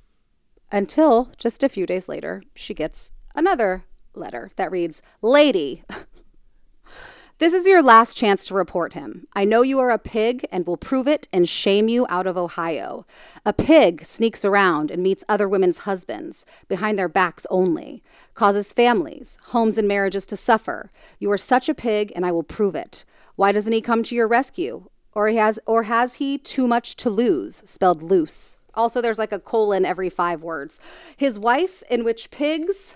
until 0.72 1.30
just 1.38 1.62
a 1.62 1.68
few 1.68 1.86
days 1.86 2.08
later, 2.08 2.42
she 2.56 2.74
gets 2.74 3.12
another 3.36 3.84
letter 4.16 4.50
that 4.56 4.72
reads, 4.72 5.00
Lady, 5.20 5.84
this 7.38 7.54
is 7.54 7.68
your 7.68 7.84
last 7.84 8.16
chance 8.16 8.44
to 8.46 8.54
report 8.54 8.94
him. 8.94 9.28
I 9.32 9.44
know 9.44 9.62
you 9.62 9.78
are 9.78 9.90
a 9.90 9.96
pig 9.96 10.44
and 10.50 10.66
will 10.66 10.76
prove 10.76 11.06
it 11.06 11.28
and 11.32 11.48
shame 11.48 11.86
you 11.86 12.04
out 12.08 12.26
of 12.26 12.36
Ohio. 12.36 13.06
A 13.46 13.52
pig 13.52 14.04
sneaks 14.04 14.44
around 14.44 14.90
and 14.90 15.04
meets 15.04 15.22
other 15.28 15.48
women's 15.48 15.78
husbands 15.78 16.44
behind 16.66 16.98
their 16.98 17.08
backs 17.08 17.46
only, 17.48 18.02
causes 18.34 18.72
families, 18.72 19.38
homes, 19.50 19.78
and 19.78 19.86
marriages 19.86 20.26
to 20.26 20.36
suffer. 20.36 20.90
You 21.20 21.30
are 21.30 21.38
such 21.38 21.68
a 21.68 21.74
pig 21.76 22.12
and 22.16 22.26
I 22.26 22.32
will 22.32 22.42
prove 22.42 22.74
it. 22.74 23.04
Why 23.36 23.52
doesn't 23.52 23.72
he 23.72 23.80
come 23.80 24.02
to 24.04 24.14
your 24.14 24.28
rescue? 24.28 24.88
Or 25.14 25.28
he 25.28 25.36
has 25.36 25.58
or 25.66 25.84
has 25.84 26.14
he 26.14 26.38
too 26.38 26.66
much 26.66 26.96
to 26.96 27.10
lose? 27.10 27.62
Spelled 27.66 28.02
loose. 28.02 28.56
Also 28.74 29.00
there's 29.00 29.18
like 29.18 29.32
a 29.32 29.38
colon 29.38 29.84
every 29.84 30.08
5 30.08 30.42
words. 30.42 30.80
His 31.16 31.38
wife 31.38 31.82
in 31.90 32.04
which 32.04 32.30
pigs 32.30 32.94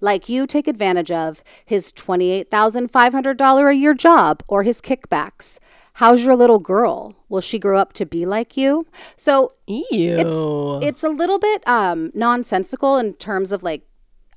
like 0.00 0.28
you 0.28 0.46
take 0.46 0.66
advantage 0.66 1.10
of 1.10 1.42
his 1.64 1.92
$28,500 1.92 3.70
a 3.70 3.74
year 3.74 3.94
job 3.94 4.42
or 4.48 4.62
his 4.62 4.80
kickbacks. 4.80 5.58
How's 5.94 6.24
your 6.24 6.36
little 6.36 6.58
girl? 6.58 7.14
Will 7.28 7.42
she 7.42 7.58
grow 7.58 7.78
up 7.78 7.92
to 7.94 8.06
be 8.06 8.24
like 8.24 8.56
you? 8.56 8.86
So 9.16 9.52
Ew. 9.66 9.84
it's 9.90 10.86
it's 10.86 11.04
a 11.04 11.08
little 11.08 11.38
bit 11.38 11.66
um 11.68 12.10
nonsensical 12.14 12.96
in 12.96 13.14
terms 13.14 13.52
of 13.52 13.62
like 13.62 13.82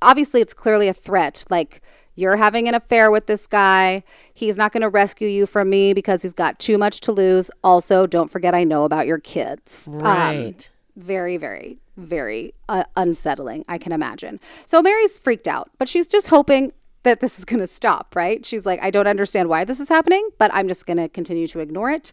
obviously 0.02 0.40
it's 0.40 0.52
clearly 0.52 0.88
a 0.88 0.94
threat 0.94 1.44
like 1.48 1.80
you're 2.14 2.36
having 2.36 2.68
an 2.68 2.74
affair 2.74 3.10
with 3.10 3.26
this 3.26 3.46
guy. 3.46 4.02
He's 4.32 4.56
not 4.56 4.72
going 4.72 4.82
to 4.82 4.88
rescue 4.88 5.28
you 5.28 5.46
from 5.46 5.70
me 5.70 5.92
because 5.94 6.22
he's 6.22 6.32
got 6.32 6.58
too 6.58 6.78
much 6.78 7.00
to 7.00 7.12
lose. 7.12 7.50
Also, 7.62 8.06
don't 8.06 8.30
forget 8.30 8.54
I 8.54 8.64
know 8.64 8.84
about 8.84 9.06
your 9.06 9.18
kids. 9.18 9.88
Um, 9.88 10.00
Right. 10.02 10.70
very, 10.96 11.36
very, 11.36 11.78
very 11.96 12.54
uh, 12.68 12.84
unsettling, 12.96 13.64
I 13.68 13.78
can 13.78 13.92
imagine. 13.92 14.38
So 14.66 14.80
Mary's 14.80 15.18
freaked 15.18 15.48
out, 15.48 15.70
but 15.78 15.88
she's 15.88 16.06
just 16.06 16.28
hoping 16.28 16.72
that 17.02 17.20
this 17.20 17.38
is 17.38 17.44
going 17.44 17.60
to 17.60 17.66
stop, 17.66 18.14
right? 18.16 18.46
She's 18.46 18.64
like, 18.64 18.82
I 18.82 18.90
don't 18.90 19.06
understand 19.06 19.48
why 19.48 19.64
this 19.64 19.80
is 19.80 19.88
happening, 19.88 20.28
but 20.38 20.50
I'm 20.54 20.68
just 20.68 20.86
going 20.86 20.96
to 20.96 21.08
continue 21.08 21.46
to 21.48 21.60
ignore 21.60 21.90
it. 21.90 22.12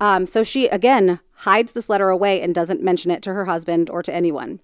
Um, 0.00 0.26
so 0.26 0.42
she, 0.44 0.68
again, 0.68 1.18
hides 1.32 1.72
this 1.72 1.88
letter 1.88 2.08
away 2.10 2.40
and 2.42 2.54
doesn't 2.54 2.82
mention 2.82 3.10
it 3.10 3.22
to 3.22 3.32
her 3.34 3.46
husband 3.46 3.88
or 3.90 4.02
to 4.02 4.14
anyone. 4.14 4.60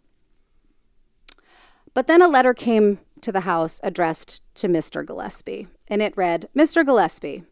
But 1.93 2.07
then 2.09 2.21
a 2.23 2.29
letter 2.29 2.55
came 2.55 2.99
to 3.25 3.33
the 3.33 3.41
house 3.41 3.81
addressed 3.83 4.43
to 4.55 4.69
Mr. 4.69 5.05
Gillespie, 5.05 5.67
and 5.89 6.01
it 6.01 6.17
read 6.17 6.49
Mr. 6.57 6.85
Gillespie, 6.85 7.45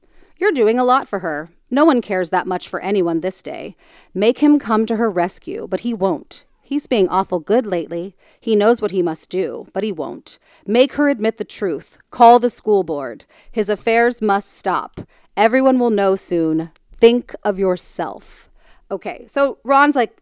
you're 0.42 0.50
doing 0.50 0.78
a 0.78 0.84
lot 0.84 1.06
for 1.06 1.20
her. 1.20 1.50
No 1.70 1.84
one 1.84 2.00
cares 2.00 2.30
that 2.30 2.48
much 2.48 2.68
for 2.68 2.80
anyone 2.80 3.20
this 3.20 3.44
day. 3.44 3.76
Make 4.12 4.38
him 4.38 4.58
come 4.58 4.86
to 4.86 4.96
her 4.96 5.08
rescue, 5.08 5.68
but 5.70 5.80
he 5.80 5.94
won't. 5.94 6.44
He's 6.60 6.86
being 6.88 7.08
awful 7.08 7.38
good 7.38 7.64
lately. 7.64 8.16
He 8.40 8.56
knows 8.56 8.82
what 8.82 8.90
he 8.90 9.02
must 9.02 9.30
do, 9.30 9.66
but 9.72 9.84
he 9.84 9.92
won't. 9.92 10.40
Make 10.66 10.94
her 10.94 11.08
admit 11.08 11.36
the 11.36 11.44
truth. 11.44 11.96
Call 12.10 12.40
the 12.40 12.50
school 12.50 12.82
board. 12.82 13.24
His 13.52 13.68
affairs 13.68 14.20
must 14.20 14.52
stop. 14.52 15.02
Everyone 15.36 15.78
will 15.78 15.90
know 15.90 16.16
soon. 16.16 16.70
Think 16.98 17.34
of 17.44 17.58
yourself. 17.58 18.50
Okay, 18.90 19.26
so 19.28 19.58
Ron's 19.64 19.94
like, 19.94 20.21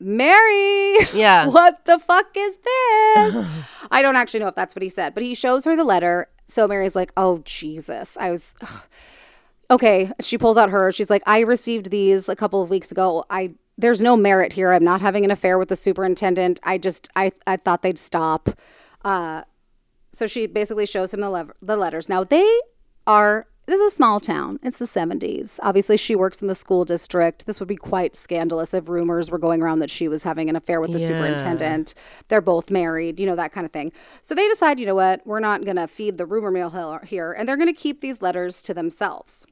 Mary, 0.00 0.96
Yeah. 1.14 1.46
what 1.48 1.84
the 1.84 1.98
fuck 1.98 2.26
is 2.36 2.56
this? 2.56 3.46
I 3.90 4.02
don't 4.02 4.16
actually 4.16 4.40
know 4.40 4.48
if 4.48 4.54
that's 4.54 4.74
what 4.74 4.82
he 4.82 4.88
said, 4.88 5.14
but 5.14 5.22
he 5.22 5.34
shows 5.34 5.64
her 5.64 5.76
the 5.76 5.84
letter. 5.84 6.28
So 6.48 6.66
Mary's 6.68 6.94
like, 6.94 7.12
oh, 7.16 7.38
Jesus. 7.44 8.16
I 8.18 8.30
was, 8.30 8.54
ugh. 8.60 8.82
okay. 9.70 10.10
She 10.20 10.36
pulls 10.36 10.56
out 10.56 10.70
her. 10.70 10.90
She's 10.92 11.10
like, 11.10 11.22
I 11.26 11.40
received 11.40 11.90
these 11.90 12.28
a 12.28 12.36
couple 12.36 12.60
of 12.62 12.70
weeks 12.70 12.90
ago. 12.92 13.24
I, 13.30 13.54
there's 13.78 14.02
no 14.02 14.16
merit 14.16 14.52
here. 14.52 14.72
I'm 14.72 14.84
not 14.84 15.00
having 15.00 15.24
an 15.24 15.30
affair 15.30 15.58
with 15.58 15.68
the 15.68 15.76
superintendent. 15.76 16.60
I 16.62 16.78
just, 16.78 17.08
I, 17.16 17.32
I 17.46 17.56
thought 17.56 17.82
they'd 17.82 17.98
stop. 17.98 18.50
Uh, 19.04 19.42
so 20.12 20.26
she 20.26 20.46
basically 20.46 20.86
shows 20.86 21.14
him 21.14 21.20
the, 21.20 21.30
lev- 21.30 21.52
the 21.62 21.76
letters. 21.76 22.08
Now 22.08 22.24
they 22.24 22.48
are. 23.06 23.46
This 23.66 23.80
is 23.80 23.92
a 23.92 23.96
small 23.96 24.20
town. 24.20 24.58
It's 24.62 24.78
the 24.78 24.84
70s. 24.84 25.58
Obviously, 25.62 25.96
she 25.96 26.14
works 26.14 26.42
in 26.42 26.48
the 26.48 26.54
school 26.54 26.84
district. 26.84 27.46
This 27.46 27.60
would 27.60 27.68
be 27.68 27.76
quite 27.76 28.14
scandalous 28.14 28.74
if 28.74 28.88
rumors 28.90 29.30
were 29.30 29.38
going 29.38 29.62
around 29.62 29.78
that 29.78 29.88
she 29.88 30.06
was 30.06 30.22
having 30.22 30.50
an 30.50 30.56
affair 30.56 30.82
with 30.82 30.92
the 30.92 31.00
Yeah. 31.00 31.06
superintendent. 31.06 31.94
They're 32.28 32.42
both 32.42 32.70
married, 32.70 33.18
you 33.18 33.24
know, 33.24 33.36
that 33.36 33.52
kind 33.52 33.64
of 33.64 33.72
thing. 33.72 33.90
So 34.20 34.34
they 34.34 34.46
decide, 34.48 34.78
you 34.78 34.84
know 34.84 34.94
what, 34.94 35.26
we're 35.26 35.40
not 35.40 35.64
going 35.64 35.76
to 35.76 35.88
feed 35.88 36.18
the 36.18 36.26
rumor 36.26 36.50
mill 36.50 36.98
here, 37.04 37.32
and 37.32 37.48
they're 37.48 37.56
going 37.56 37.72
to 37.74 37.80
keep 37.80 38.02
these 38.02 38.20
letters 38.20 38.60
to 38.64 38.74
themselves. 38.74 39.46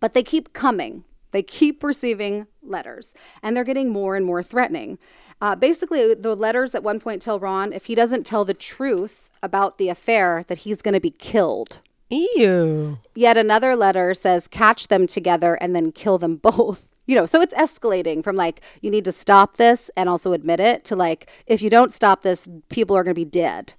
But 0.00 0.14
they 0.14 0.24
keep 0.24 0.52
coming. 0.52 1.04
They 1.30 1.42
keep 1.44 1.84
receiving 1.84 2.46
letters, 2.62 3.14
and 3.42 3.56
they're 3.56 3.62
getting 3.62 3.90
more 3.90 4.16
and 4.16 4.26
more 4.26 4.42
threatening. 4.42 4.98
Uh, 5.40 5.54
basically, 5.54 6.12
the 6.14 6.34
letters 6.34 6.74
at 6.74 6.82
one 6.82 6.98
point 6.98 7.22
tell 7.22 7.38
Ron 7.38 7.72
if 7.72 7.86
he 7.86 7.94
doesn't 7.94 8.26
tell 8.26 8.44
the 8.44 8.54
truth 8.54 9.30
about 9.44 9.78
the 9.78 9.88
affair, 9.88 10.42
that 10.48 10.58
he's 10.58 10.82
going 10.82 10.94
to 10.94 11.00
be 11.00 11.12
killed. 11.12 11.78
Ew. 12.10 12.98
Yet 13.14 13.36
another 13.36 13.76
letter 13.76 14.14
says 14.14 14.48
catch 14.48 14.88
them 14.88 15.06
together 15.06 15.54
and 15.54 15.74
then 15.74 15.92
kill 15.92 16.18
them 16.18 16.36
both. 16.42 16.88
You 17.06 17.14
know, 17.14 17.26
so 17.26 17.40
it's 17.40 17.54
escalating 17.54 18.22
from 18.22 18.36
like 18.36 18.60
you 18.82 18.90
need 18.90 19.04
to 19.06 19.12
stop 19.12 19.56
this 19.56 19.90
and 19.96 20.08
also 20.08 20.32
admit 20.32 20.60
it 20.60 20.84
to 20.86 20.96
like 20.96 21.30
if 21.46 21.62
you 21.62 21.70
don't 21.70 21.92
stop 21.92 22.22
this, 22.22 22.48
people 22.68 22.96
are 22.96 23.02
going 23.02 23.14
to 23.14 23.20
be 23.20 23.24
dead. 23.24 23.74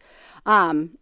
Um 0.46 0.98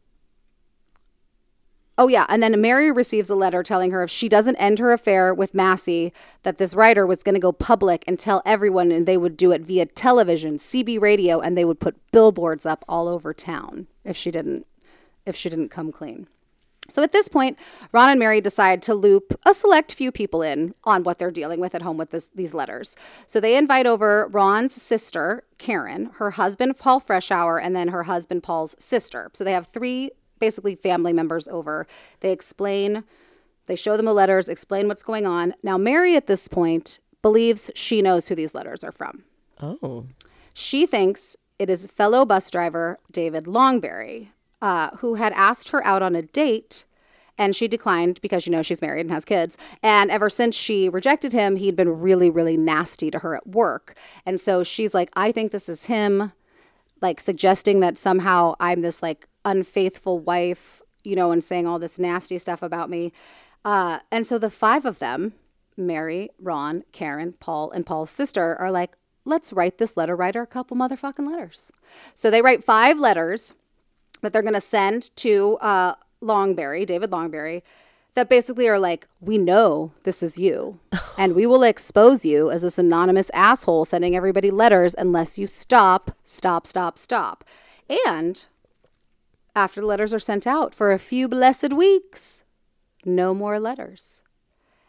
Oh 2.00 2.08
yeah, 2.08 2.28
and 2.30 2.44
then 2.44 2.62
Mary 2.62 2.92
receives 2.92 3.28
a 3.28 3.36
letter 3.36 3.64
telling 3.64 3.90
her 3.90 4.04
if 4.04 4.12
she 4.12 4.30
doesn't 4.30 4.58
end 4.58 4.78
her 4.78 4.94
affair 4.94 5.34
with 5.34 5.56
Massie, 5.56 6.14
that 6.44 6.60
this 6.60 6.76
writer 6.76 7.08
was 7.08 7.24
going 7.24 7.34
to 7.34 7.42
go 7.42 7.52
public 7.52 8.04
and 8.06 8.20
tell 8.20 8.44
everyone, 8.46 8.92
and 8.92 9.08
they 9.08 9.18
would 9.18 9.36
do 9.36 9.52
it 9.52 9.64
via 9.64 9.88
television, 9.88 10.60
CB 10.60 11.02
radio, 11.02 11.40
and 11.40 11.58
they 11.58 11.66
would 11.66 11.80
put 11.80 12.00
billboards 12.12 12.68
up 12.68 12.86
all 12.88 13.08
over 13.08 13.34
town 13.34 13.88
if 14.04 14.16
she 14.16 14.30
didn't, 14.30 14.68
if 15.26 15.36
she 15.36 15.50
didn't 15.50 15.70
come 15.70 15.92
clean. 15.92 16.28
So 16.90 17.04
at 17.04 17.12
this 17.12 17.28
point, 17.28 17.60
Ron 17.92 18.10
and 18.10 18.20
Mary 18.20 18.42
decide 18.42 18.82
to 18.84 18.94
loop 18.94 19.38
a 19.46 19.54
select 19.54 19.94
few 19.94 20.12
people 20.12 20.42
in 20.42 20.74
on 20.84 21.04
what 21.04 21.20
they're 21.20 21.32
dealing 21.32 21.60
with 21.60 21.76
at 21.76 21.82
home 21.82 21.98
with 21.98 22.12
this, 22.12 22.28
these 22.34 22.54
letters. 22.54 22.96
So 23.26 23.40
they 23.40 23.58
invite 23.58 23.86
over 23.86 24.28
Ron's 24.32 24.80
sister, 24.80 25.44
Karen, 25.58 26.12
her 26.16 26.32
husband, 26.32 26.78
Paul 26.78 27.02
Freshour, 27.02 27.60
and 27.62 27.76
then 27.76 27.90
her 27.90 28.04
husband, 28.04 28.44
Paul's 28.44 28.76
sister. 28.80 29.30
So 29.34 29.44
they 29.44 29.54
have 29.54 29.68
three 29.68 30.12
basically 30.40 30.76
family 30.76 31.14
members 31.14 31.48
over. 31.48 31.88
They 32.20 32.32
explain, 32.32 33.04
they 33.66 33.76
show 33.76 33.98
them 33.98 34.06
the 34.06 34.14
letters, 34.14 34.48
explain 34.48 34.88
what's 34.88 35.04
going 35.04 35.26
on. 35.26 35.56
Now, 35.64 35.78
Mary 35.78 36.16
at 36.16 36.28
this 36.28 36.48
point 36.48 37.00
believes 37.22 37.72
she 37.76 38.02
knows 38.02 38.28
who 38.28 38.36
these 38.36 38.54
letters 38.54 38.84
are 38.84 38.92
from. 38.92 39.24
Oh. 39.60 40.06
She 40.54 40.86
thinks 40.86 41.36
it 41.60 41.70
is 41.70 41.88
fellow 41.88 42.26
bus 42.26 42.50
driver 42.50 43.00
David 43.12 43.46
Longberry, 43.46 44.30
uh, 44.62 44.90
who 44.98 45.16
had 45.16 45.34
asked 45.34 45.70
her 45.70 45.86
out 45.86 46.02
on 46.02 46.16
a 46.16 46.22
date. 46.22 46.86
And 47.40 47.56
she 47.56 47.68
declined 47.68 48.20
because 48.22 48.48
you 48.48 48.52
know 48.52 48.64
she's 48.64 48.82
married 48.82 49.02
and 49.02 49.12
has 49.12 49.24
kids. 49.24 49.58
And 49.84 50.10
ever 50.10 50.28
since 50.28 50.56
she 50.56 50.90
rejected 50.90 51.34
him, 51.34 51.56
he'd 51.58 51.76
been 51.76 52.00
really, 52.00 52.32
really 52.32 52.58
nasty 52.58 53.12
to 53.12 53.20
her 53.20 53.36
at 53.36 53.46
work. 53.46 53.96
And 54.26 54.40
so 54.40 54.64
she's 54.64 54.96
like, 54.96 55.12
I 55.16 55.32
think 55.32 55.52
this 55.52 55.70
is 55.70 55.86
him, 55.86 56.32
like 57.00 57.20
suggesting 57.20 57.80
that 57.82 57.98
somehow 57.98 58.56
I'm 58.60 58.82
this 58.82 59.04
like 59.04 59.28
unfaithful 59.46 60.18
wife, 60.18 60.82
you 61.04 61.16
know, 61.16 61.32
and 61.32 61.44
saying 61.44 61.68
all 61.68 61.78
this 61.78 62.00
nasty 62.00 62.40
stuff 62.40 62.64
about 62.64 62.90
me. 62.90 63.12
Uh, 63.64 64.00
and 64.12 64.26
so 64.26 64.40
the 64.40 64.50
five 64.50 64.84
of 64.84 64.98
them, 64.98 65.34
Mary, 65.76 66.32
Ron, 66.42 66.86
Karen, 66.92 67.34
Paul, 67.40 67.70
and 67.70 67.86
Paul's 67.86 68.10
sister, 68.10 68.56
are 68.60 68.72
like, 68.72 68.98
let's 69.26 69.54
write 69.54 69.78
this 69.78 69.96
letter 69.96 70.16
writer 70.16 70.42
a 70.42 70.48
couple 70.48 70.76
motherfucking 70.76 71.30
letters. 71.30 71.72
So 72.16 72.32
they 72.32 72.42
write 72.42 72.64
five 72.64 72.98
letters 72.98 73.54
that 74.22 74.34
they're 74.34 74.42
going 74.42 74.54
to 74.54 74.62
send 74.62 75.16
to 75.18 75.58
uh, 75.62 75.96
Longberry, 76.22 76.86
David 76.86 77.12
Longberry, 77.12 77.62
that 78.16 78.30
basically 78.30 78.68
are 78.68 78.80
like, 78.80 79.08
we 79.22 79.38
know 79.38 79.92
this 80.04 80.24
is 80.24 80.40
you, 80.40 80.80
and 81.18 81.36
we 81.36 81.46
will 81.46 81.64
expose 81.64 82.26
you 82.26 82.50
as 82.50 82.64
this 82.64 82.80
anonymous 82.80 83.30
asshole 83.34 83.86
sending 83.86 84.16
everybody 84.16 84.50
letters 84.50 84.96
unless 84.98 85.38
you 85.38 85.46
stop, 85.46 86.12
stop, 86.24 86.66
stop, 86.66 86.98
stop. 86.98 87.44
And 88.08 88.44
after 89.56 89.82
the 89.82 89.88
letters 89.88 90.14
are 90.14 90.20
sent 90.20 90.48
out 90.48 90.74
for 90.74 90.92
a 90.92 91.00
few 91.00 91.28
blessed 91.28 91.74
weeks, 91.74 92.44
no 93.06 93.34
more 93.34 93.60
letters. 93.60 94.22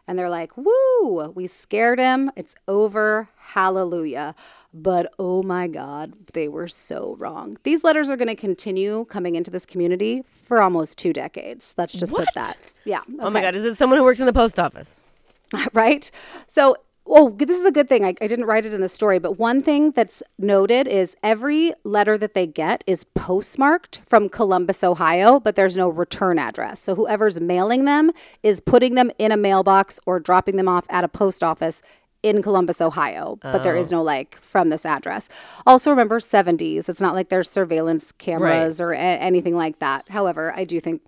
And 0.06 0.18
they're 0.18 0.30
like, 0.30 0.52
woo, 0.56 1.32
we 1.34 1.46
scared 1.46 1.98
him. 1.98 2.30
It's 2.34 2.54
over. 2.66 3.28
Hallelujah. 3.36 4.34
But 4.74 5.12
oh 5.18 5.42
my 5.42 5.66
God, 5.66 6.12
they 6.34 6.46
were 6.46 6.68
so 6.68 7.16
wrong. 7.18 7.56
These 7.62 7.84
letters 7.84 8.10
are 8.10 8.16
going 8.16 8.28
to 8.28 8.36
continue 8.36 9.06
coming 9.06 9.34
into 9.34 9.50
this 9.50 9.64
community 9.64 10.22
for 10.26 10.60
almost 10.60 10.98
two 10.98 11.12
decades. 11.12 11.74
Let's 11.78 11.94
just 11.94 12.12
What? 12.12 12.26
put 12.26 12.34
that. 12.34 12.56
Yeah. 12.84 13.00
Oh 13.18 13.30
my. 13.30 13.40
God. 13.40 13.54
Is 13.54 13.64
it 13.64 13.76
someone 13.78 13.98
who 13.98 14.04
works 14.04 14.20
in 14.20 14.26
the 14.26 14.32
post 14.32 14.58
office? 14.58 15.00
right? 15.72 16.10
So, 16.46 16.76
oh, 17.06 17.30
this 17.30 17.58
is 17.58 17.64
a 17.64 17.70
good 17.72 17.88
thing. 17.88 18.04
I, 18.04 18.08
I 18.20 18.26
didn't 18.26 18.44
write 18.44 18.66
it 18.66 18.74
in 18.74 18.82
the 18.82 18.88
story, 18.88 19.18
but 19.18 19.38
one 19.38 19.62
thing 19.62 19.92
that's 19.92 20.22
noted 20.38 20.86
is 20.86 21.16
every 21.22 21.72
letter 21.84 22.18
that 22.18 22.34
they 22.34 22.46
get 22.46 22.84
is 22.86 23.04
postmarked 23.04 24.02
from 24.06 24.28
Columbus, 24.28 24.84
Ohio, 24.84 25.40
but 25.40 25.56
there's 25.56 25.78
no 25.78 25.88
return 25.88 26.38
address. 26.38 26.80
So, 26.80 26.94
whoever's 26.94 27.40
mailing 27.40 27.86
them 27.86 28.10
is 28.42 28.60
putting 28.60 28.94
them 28.94 29.10
in 29.18 29.32
a 29.32 29.38
mailbox 29.38 29.98
or 30.04 30.20
dropping 30.20 30.56
them 30.56 30.68
off 30.68 30.84
at 30.90 31.04
a 31.04 31.08
post 31.08 31.42
office 31.42 31.80
in 32.22 32.42
Columbus, 32.42 32.80
Ohio, 32.80 33.38
but 33.40 33.62
there 33.62 33.76
is 33.76 33.92
no 33.92 34.00
oh. 34.00 34.02
like 34.02 34.40
from 34.40 34.70
this 34.70 34.84
address. 34.84 35.28
Also, 35.66 35.90
remember 35.90 36.18
70s. 36.18 36.88
It's 36.88 37.00
not 37.00 37.14
like 37.14 37.28
there's 37.28 37.48
surveillance 37.48 38.10
cameras 38.12 38.80
or 38.80 38.92
a- 38.92 38.96
anything 38.96 39.56
like 39.56 39.78
that. 39.78 40.08
However, 40.08 40.52
I 40.56 40.64
do 40.64 40.80
think 40.80 41.02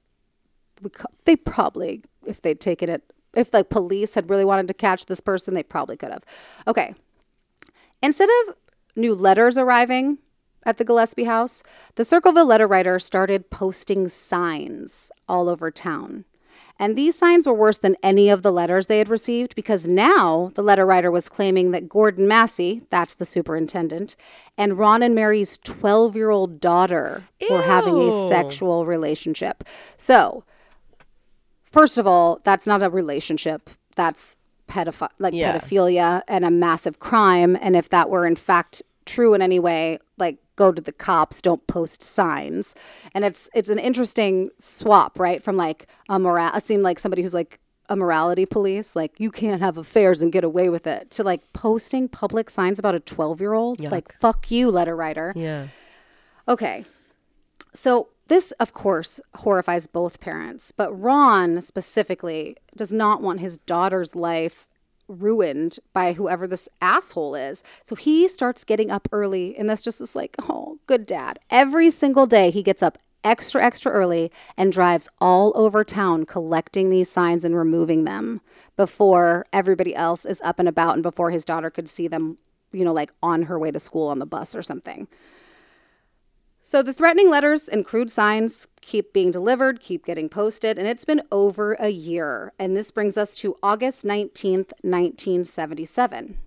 we 0.82 0.90
co- 0.90 1.10
they 1.24 1.36
probably 1.36 2.02
if 2.26 2.40
they'd 2.40 2.60
taken 2.60 2.88
it 2.88 3.02
if 3.34 3.50
the 3.50 3.64
police 3.64 4.14
had 4.14 4.28
really 4.28 4.44
wanted 4.44 4.68
to 4.68 4.74
catch 4.74 5.06
this 5.06 5.20
person 5.20 5.54
they 5.54 5.62
probably 5.62 5.96
could 5.96 6.10
have 6.10 6.24
okay 6.66 6.94
instead 8.02 8.28
of 8.46 8.54
new 8.96 9.14
letters 9.14 9.56
arriving 9.56 10.18
at 10.64 10.78
the 10.78 10.84
gillespie 10.84 11.24
house 11.24 11.62
the 11.94 12.04
circleville 12.04 12.46
letter 12.46 12.66
writer 12.66 12.98
started 12.98 13.50
posting 13.50 14.08
signs 14.08 15.10
all 15.28 15.48
over 15.48 15.70
town 15.70 16.24
And 16.80 16.96
these 16.96 17.14
signs 17.14 17.46
were 17.46 17.52
worse 17.52 17.76
than 17.76 17.94
any 18.02 18.30
of 18.30 18.42
the 18.42 18.50
letters 18.50 18.86
they 18.86 18.98
had 18.98 19.08
received 19.10 19.54
because 19.54 19.86
now 19.86 20.50
the 20.54 20.62
letter 20.62 20.86
writer 20.86 21.10
was 21.10 21.28
claiming 21.28 21.72
that 21.72 21.88
Gordon 21.90 22.26
Massie, 22.26 22.80
that's 22.88 23.14
the 23.14 23.26
superintendent, 23.26 24.16
and 24.56 24.78
Ron 24.78 25.02
and 25.02 25.14
Mary's 25.14 25.58
12 25.58 26.16
year 26.16 26.30
old 26.30 26.58
daughter 26.58 27.24
were 27.50 27.62
having 27.62 27.98
a 27.98 28.28
sexual 28.28 28.86
relationship. 28.86 29.62
So, 29.98 30.42
first 31.70 31.98
of 31.98 32.06
all, 32.06 32.40
that's 32.44 32.66
not 32.66 32.82
a 32.82 32.90
relationship. 32.90 33.68
That's 33.94 34.36
pedophi- 34.68 35.08
like 35.18 35.34
Yeah. 35.34 35.52
pedophilia 35.58 36.22
and 36.28 36.44
a 36.44 36.50
massive 36.50 36.98
crime. 36.98 37.58
And 37.60 37.76
if 37.76 37.88
that 37.90 38.08
were 38.08 38.26
in 38.26 38.36
fact 38.36 38.82
true 39.04 39.34
in 39.34 39.42
any 39.42 39.58
way, 39.58 39.98
like 40.16 40.38
go 40.60 40.70
to 40.70 40.82
the 40.82 40.92
cops, 40.92 41.40
don't 41.40 41.66
post 41.66 42.02
signs. 42.02 42.74
And 43.14 43.24
it's 43.24 43.48
it's 43.54 43.70
an 43.70 43.78
interesting 43.78 44.50
swap, 44.58 45.18
right? 45.18 45.42
From 45.42 45.56
like 45.56 45.86
a 46.10 46.18
moral 46.18 46.54
it 46.54 46.66
seemed 46.66 46.82
like 46.82 46.98
somebody 46.98 47.22
who's 47.22 47.32
like 47.32 47.58
a 47.88 47.96
morality 47.96 48.44
police, 48.44 48.94
like 48.94 49.18
you 49.18 49.30
can't 49.30 49.62
have 49.62 49.78
affairs 49.78 50.20
and 50.20 50.30
get 50.30 50.44
away 50.44 50.68
with 50.68 50.86
it, 50.86 51.10
to 51.12 51.24
like 51.24 51.40
posting 51.54 52.08
public 52.08 52.50
signs 52.50 52.78
about 52.78 52.94
a 52.94 53.00
12 53.00 53.40
year 53.40 53.54
old. 53.54 53.80
Like, 53.80 54.16
fuck 54.18 54.50
you, 54.50 54.70
letter 54.70 54.94
writer. 54.94 55.32
Yeah. 55.34 55.68
Okay. 56.46 56.84
So 57.74 58.08
this, 58.28 58.52
of 58.60 58.74
course, 58.74 59.18
horrifies 59.36 59.86
both 59.86 60.20
parents, 60.20 60.72
but 60.72 60.92
Ron 60.92 61.60
specifically 61.62 62.56
does 62.76 62.92
not 62.92 63.22
want 63.22 63.40
his 63.40 63.58
daughter's 63.58 64.14
life 64.14 64.66
ruined 65.10 65.78
by 65.92 66.12
whoever 66.12 66.46
this 66.46 66.68
asshole 66.80 67.34
is. 67.34 67.62
So 67.84 67.96
he 67.96 68.28
starts 68.28 68.64
getting 68.64 68.90
up 68.90 69.08
early, 69.12 69.56
and 69.56 69.68
that's 69.68 69.82
just 69.82 70.00
is 70.00 70.14
like, 70.14 70.36
oh, 70.38 70.78
good 70.86 71.06
dad. 71.06 71.38
Every 71.50 71.90
single 71.90 72.26
day 72.26 72.50
he 72.50 72.62
gets 72.62 72.82
up 72.82 72.98
extra, 73.24 73.62
extra 73.62 73.92
early 73.92 74.32
and 74.56 74.72
drives 74.72 75.08
all 75.20 75.52
over 75.54 75.84
town 75.84 76.24
collecting 76.24 76.90
these 76.90 77.10
signs 77.10 77.44
and 77.44 77.56
removing 77.56 78.04
them 78.04 78.40
before 78.76 79.46
everybody 79.52 79.94
else 79.94 80.24
is 80.24 80.40
up 80.42 80.58
and 80.58 80.68
about 80.68 80.94
and 80.94 81.02
before 81.02 81.30
his 81.30 81.44
daughter 81.44 81.70
could 81.70 81.88
see 81.88 82.08
them, 82.08 82.38
you 82.72 82.84
know, 82.84 82.92
like 82.92 83.12
on 83.22 83.42
her 83.42 83.58
way 83.58 83.70
to 83.70 83.80
school 83.80 84.08
on 84.08 84.18
the 84.18 84.26
bus 84.26 84.54
or 84.54 84.62
something. 84.62 85.06
So 86.70 86.84
the 86.84 86.92
threatening 86.92 87.28
letters 87.28 87.66
and 87.66 87.84
crude 87.84 88.12
signs 88.12 88.68
keep 88.80 89.12
being 89.12 89.32
delivered, 89.32 89.80
keep 89.80 90.04
getting 90.06 90.28
posted, 90.28 90.78
and 90.78 90.86
it's 90.86 91.04
been 91.04 91.20
over 91.32 91.72
a 91.80 91.88
year. 91.88 92.52
And 92.60 92.76
this 92.76 92.92
brings 92.92 93.16
us 93.16 93.34
to 93.38 93.56
August 93.60 94.04
19th, 94.04 94.70
1977. 94.82 96.38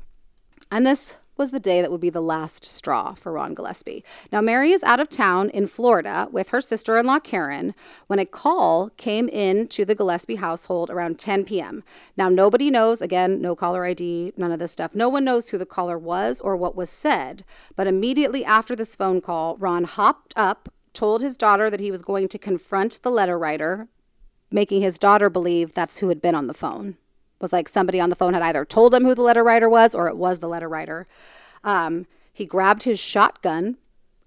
And 0.72 0.88
this 0.88 1.18
was 1.38 1.52
the 1.52 1.60
day 1.60 1.82
that 1.82 1.92
would 1.92 2.02
be 2.02 2.10
the 2.10 2.22
last 2.22 2.66
straw 2.66 3.14
for 3.14 3.32
Ron 3.32 3.54
Gillespie. 3.54 4.04
Now, 4.32 4.42
Mary 4.42 4.72
is 4.72 4.84
out 4.84 5.00
of 5.00 5.10
town 5.10 5.50
in 5.50 5.68
Florida 5.68 6.28
with 6.32 6.50
her 6.50 6.62
sister 6.62 6.98
in 6.98 7.06
law, 7.06 7.20
Karen, 7.20 7.74
when 8.08 8.20
a 8.20 8.26
call 8.26 8.90
came 8.98 9.28
in 9.30 9.68
to 9.70 9.86
the 9.86 9.96
Gillespie 9.96 10.36
household 10.36 10.90
around 10.90 11.20
10 11.20 11.46
p.m. 11.46 11.84
Now, 12.16 12.30
nobody 12.30 12.70
knows, 12.70 13.02
again, 13.02 13.42
no 13.42 13.56
caller 13.56 13.86
ID, 13.86 14.34
none 14.38 14.52
of 14.52 14.60
this 14.60 14.72
stuff. 14.72 14.96
No 14.96 15.10
one 15.10 15.24
knows 15.24 15.50
who 15.50 15.58
the 15.58 15.66
caller 15.66 15.98
was 15.98 16.40
or 16.40 16.56
what 16.56 16.76
was 16.76 16.90
said. 16.90 17.44
But 17.76 17.88
immediately 17.88 18.46
after 18.46 18.76
this 18.76 18.96
phone 18.96 19.22
call, 19.22 19.58
Ron 19.58 19.86
hopped 19.86 20.34
up, 20.36 20.70
told 20.94 21.22
his 21.22 21.38
daughter 21.38 21.70
that 21.70 21.80
he 21.80 21.92
was 21.92 22.04
going 22.04 22.28
to 22.28 22.38
confront 22.38 23.02
the 23.02 23.12
letter 23.12 23.38
writer, 23.38 23.88
making 24.52 24.82
his 24.82 25.00
daughter 25.00 25.30
believe 25.30 25.74
that's 25.74 26.00
who 26.00 26.10
had 26.10 26.22
been 26.22 26.36
on 26.36 26.48
the 26.48 26.54
phone 26.54 26.98
was 27.44 27.54
like 27.54 27.70
somebody 27.70 28.00
on 28.00 28.10
the 28.10 28.16
phone 28.16 28.34
had 28.34 28.42
either 28.42 28.66
told 28.66 28.96
him 28.96 29.04
who 29.04 29.14
the 29.14 29.22
letter 29.22 29.44
writer 29.44 29.70
was 29.70 29.94
or 29.94 30.08
it 30.08 30.18
was 30.18 30.40
the 30.40 30.50
letter 30.50 30.68
writer. 30.68 31.06
Um, 31.64 32.08
he 32.34 32.48
grabbed 32.48 32.84
his 32.84 33.00
shotgun, 33.00 33.78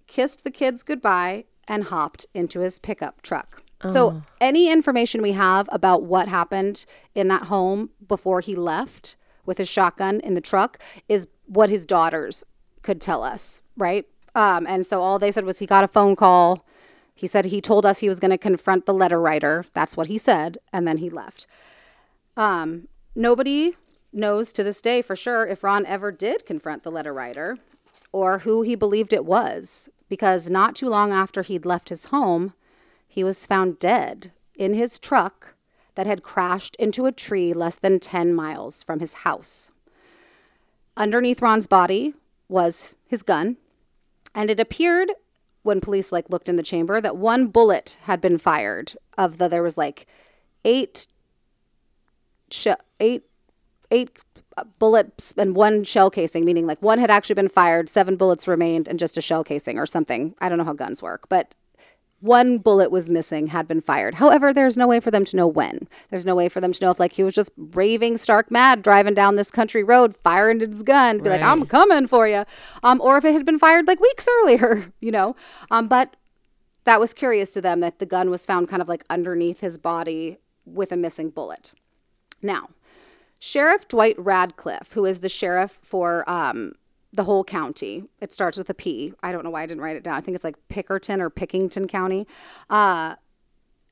kissed 0.06 0.44
the 0.44 0.50
kids 0.52 0.84
goodbye, 0.84 1.46
and 1.66 1.84
hopped 1.84 2.26
into 2.32 2.60
his 2.60 2.78
pickup 2.78 3.22
truck. 3.22 3.62
So, 3.88 4.22
any 4.40 4.70
information 4.70 5.20
we 5.20 5.32
have 5.32 5.68
about 5.70 6.02
what 6.02 6.28
happened 6.28 6.86
in 7.14 7.28
that 7.28 7.44
home 7.44 7.90
before 8.08 8.40
he 8.40 8.54
left 8.54 9.16
with 9.44 9.58
his 9.58 9.68
shotgun 9.68 10.20
in 10.20 10.34
the 10.34 10.40
truck 10.40 10.82
is 11.08 11.28
what 11.46 11.68
his 11.68 11.84
daughters 11.84 12.44
could 12.82 13.00
tell 13.00 13.22
us, 13.22 13.60
right? 13.76 14.06
Um, 14.34 14.66
and 14.66 14.86
so, 14.86 15.02
all 15.02 15.18
they 15.18 15.30
said 15.30 15.44
was 15.44 15.58
he 15.58 15.66
got 15.66 15.84
a 15.84 15.88
phone 15.88 16.16
call. 16.16 16.64
He 17.14 17.26
said 17.26 17.46
he 17.46 17.60
told 17.60 17.86
us 17.86 18.00
he 18.00 18.08
was 18.08 18.18
going 18.18 18.30
to 18.30 18.38
confront 18.38 18.86
the 18.86 18.94
letter 18.94 19.20
writer. 19.20 19.64
That's 19.72 19.96
what 19.96 20.06
he 20.06 20.18
said. 20.18 20.58
And 20.72 20.86
then 20.88 20.98
he 20.98 21.08
left. 21.08 21.46
Um, 22.36 22.88
nobody 23.16 23.74
knows 24.12 24.52
to 24.52 24.62
this 24.62 24.80
day 24.80 25.02
for 25.02 25.16
sure 25.16 25.46
if 25.46 25.64
Ron 25.64 25.84
ever 25.86 26.12
did 26.12 26.46
confront 26.46 26.82
the 26.82 26.92
letter 26.92 27.12
writer 27.12 27.58
or 28.12 28.40
who 28.40 28.62
he 28.62 28.74
believed 28.74 29.12
it 29.12 29.24
was, 29.24 29.88
because 30.08 30.48
not 30.48 30.76
too 30.76 30.88
long 30.88 31.12
after 31.12 31.42
he'd 31.42 31.66
left 31.66 31.88
his 31.88 32.06
home, 32.06 32.54
he 33.08 33.24
was 33.24 33.46
found 33.46 33.78
dead 33.78 34.32
in 34.54 34.74
his 34.74 34.98
truck 34.98 35.54
that 35.96 36.06
had 36.06 36.22
crashed 36.22 36.76
into 36.76 37.06
a 37.06 37.12
tree 37.12 37.52
less 37.52 37.76
than 37.76 37.98
10 37.98 38.34
miles 38.34 38.82
from 38.82 39.00
his 39.00 39.14
house. 39.14 39.72
Underneath 40.96 41.42
Ron's 41.42 41.66
body 41.66 42.14
was 42.48 42.94
his 43.06 43.22
gun, 43.22 43.56
and 44.34 44.50
it 44.50 44.60
appeared 44.60 45.12
when 45.62 45.80
police 45.80 46.12
like 46.12 46.30
looked 46.30 46.48
in 46.48 46.56
the 46.56 46.62
chamber 46.62 47.00
that 47.00 47.16
one 47.16 47.48
bullet 47.48 47.98
had 48.02 48.20
been 48.20 48.38
fired 48.38 48.94
of 49.18 49.38
the 49.38 49.48
there 49.48 49.62
was 49.62 49.76
like 49.76 50.06
eight 50.64 51.06
sh- 52.50 52.68
eight 53.00 53.24
eight 53.90 54.22
bullets 54.78 55.34
and 55.36 55.54
one 55.54 55.84
shell 55.84 56.10
casing, 56.10 56.44
meaning 56.44 56.66
like 56.66 56.80
one 56.80 56.98
had 56.98 57.10
actually 57.10 57.34
been 57.34 57.48
fired, 57.48 57.88
seven 57.88 58.16
bullets 58.16 58.48
remained, 58.48 58.88
and 58.88 58.98
just 58.98 59.16
a 59.16 59.20
shell 59.20 59.44
casing 59.44 59.78
or 59.78 59.86
something. 59.86 60.34
I 60.40 60.48
don't 60.48 60.58
know 60.58 60.64
how 60.64 60.72
guns 60.72 61.02
work, 61.02 61.28
but 61.28 61.54
one 62.20 62.58
bullet 62.58 62.90
was 62.90 63.10
missing, 63.10 63.48
had 63.48 63.68
been 63.68 63.82
fired. 63.82 64.14
However, 64.14 64.52
there's 64.52 64.76
no 64.76 64.86
way 64.86 65.00
for 65.00 65.10
them 65.10 65.24
to 65.26 65.36
know 65.36 65.46
when. 65.46 65.86
There's 66.10 66.24
no 66.24 66.34
way 66.34 66.48
for 66.48 66.62
them 66.62 66.72
to 66.72 66.84
know 66.84 66.90
if 66.90 66.98
like 66.98 67.12
he 67.12 67.22
was 67.22 67.34
just 67.34 67.50
raving 67.56 68.16
stark 68.16 68.50
mad 68.50 68.82
driving 68.82 69.12
down 69.14 69.36
this 69.36 69.50
country 69.50 69.84
road, 69.84 70.16
firing 70.16 70.60
his 70.60 70.82
gun, 70.82 71.18
be 71.18 71.28
like, 71.28 71.42
I'm 71.42 71.66
coming 71.66 72.06
for 72.06 72.26
you. 72.26 72.44
Um, 72.82 73.00
or 73.02 73.18
if 73.18 73.24
it 73.24 73.34
had 73.34 73.44
been 73.44 73.58
fired 73.58 73.86
like 73.86 74.00
weeks 74.00 74.26
earlier, 74.40 74.92
you 75.00 75.10
know. 75.10 75.36
Um, 75.70 75.88
but 75.88 76.16
that 76.84 77.00
was 77.00 77.12
curious 77.12 77.50
to 77.52 77.60
them 77.60 77.80
that 77.80 77.98
the 77.98 78.06
gun 78.06 78.30
was 78.30 78.46
found 78.46 78.68
kind 78.68 78.80
of 78.80 78.88
like 78.88 79.04
underneath 79.10 79.60
his 79.60 79.76
body 79.76 80.38
with 80.64 80.92
a 80.92 80.96
missing 80.96 81.28
bullet. 81.28 81.74
Now, 82.46 82.70
Sheriff 83.40 83.86
Dwight 83.88 84.18
Radcliff, 84.18 84.92
who 84.92 85.04
is 85.04 85.20
the 85.20 85.28
sheriff 85.28 85.78
for 85.82 86.28
um, 86.28 86.72
the 87.12 87.24
whole 87.24 87.44
county, 87.44 88.04
it 88.20 88.32
starts 88.32 88.56
with 88.56 88.70
a 88.70 88.74
P. 88.74 89.12
I 89.22 89.32
don't 89.32 89.44
know 89.44 89.50
why 89.50 89.62
I 89.62 89.66
didn't 89.66 89.82
write 89.82 89.96
it 89.96 90.04
down. 90.04 90.14
I 90.14 90.20
think 90.20 90.34
it's 90.34 90.44
like 90.44 90.56
Pickerton 90.68 91.20
or 91.20 91.28
Pickington 91.28 91.88
County. 91.88 92.26
Uh, 92.70 93.16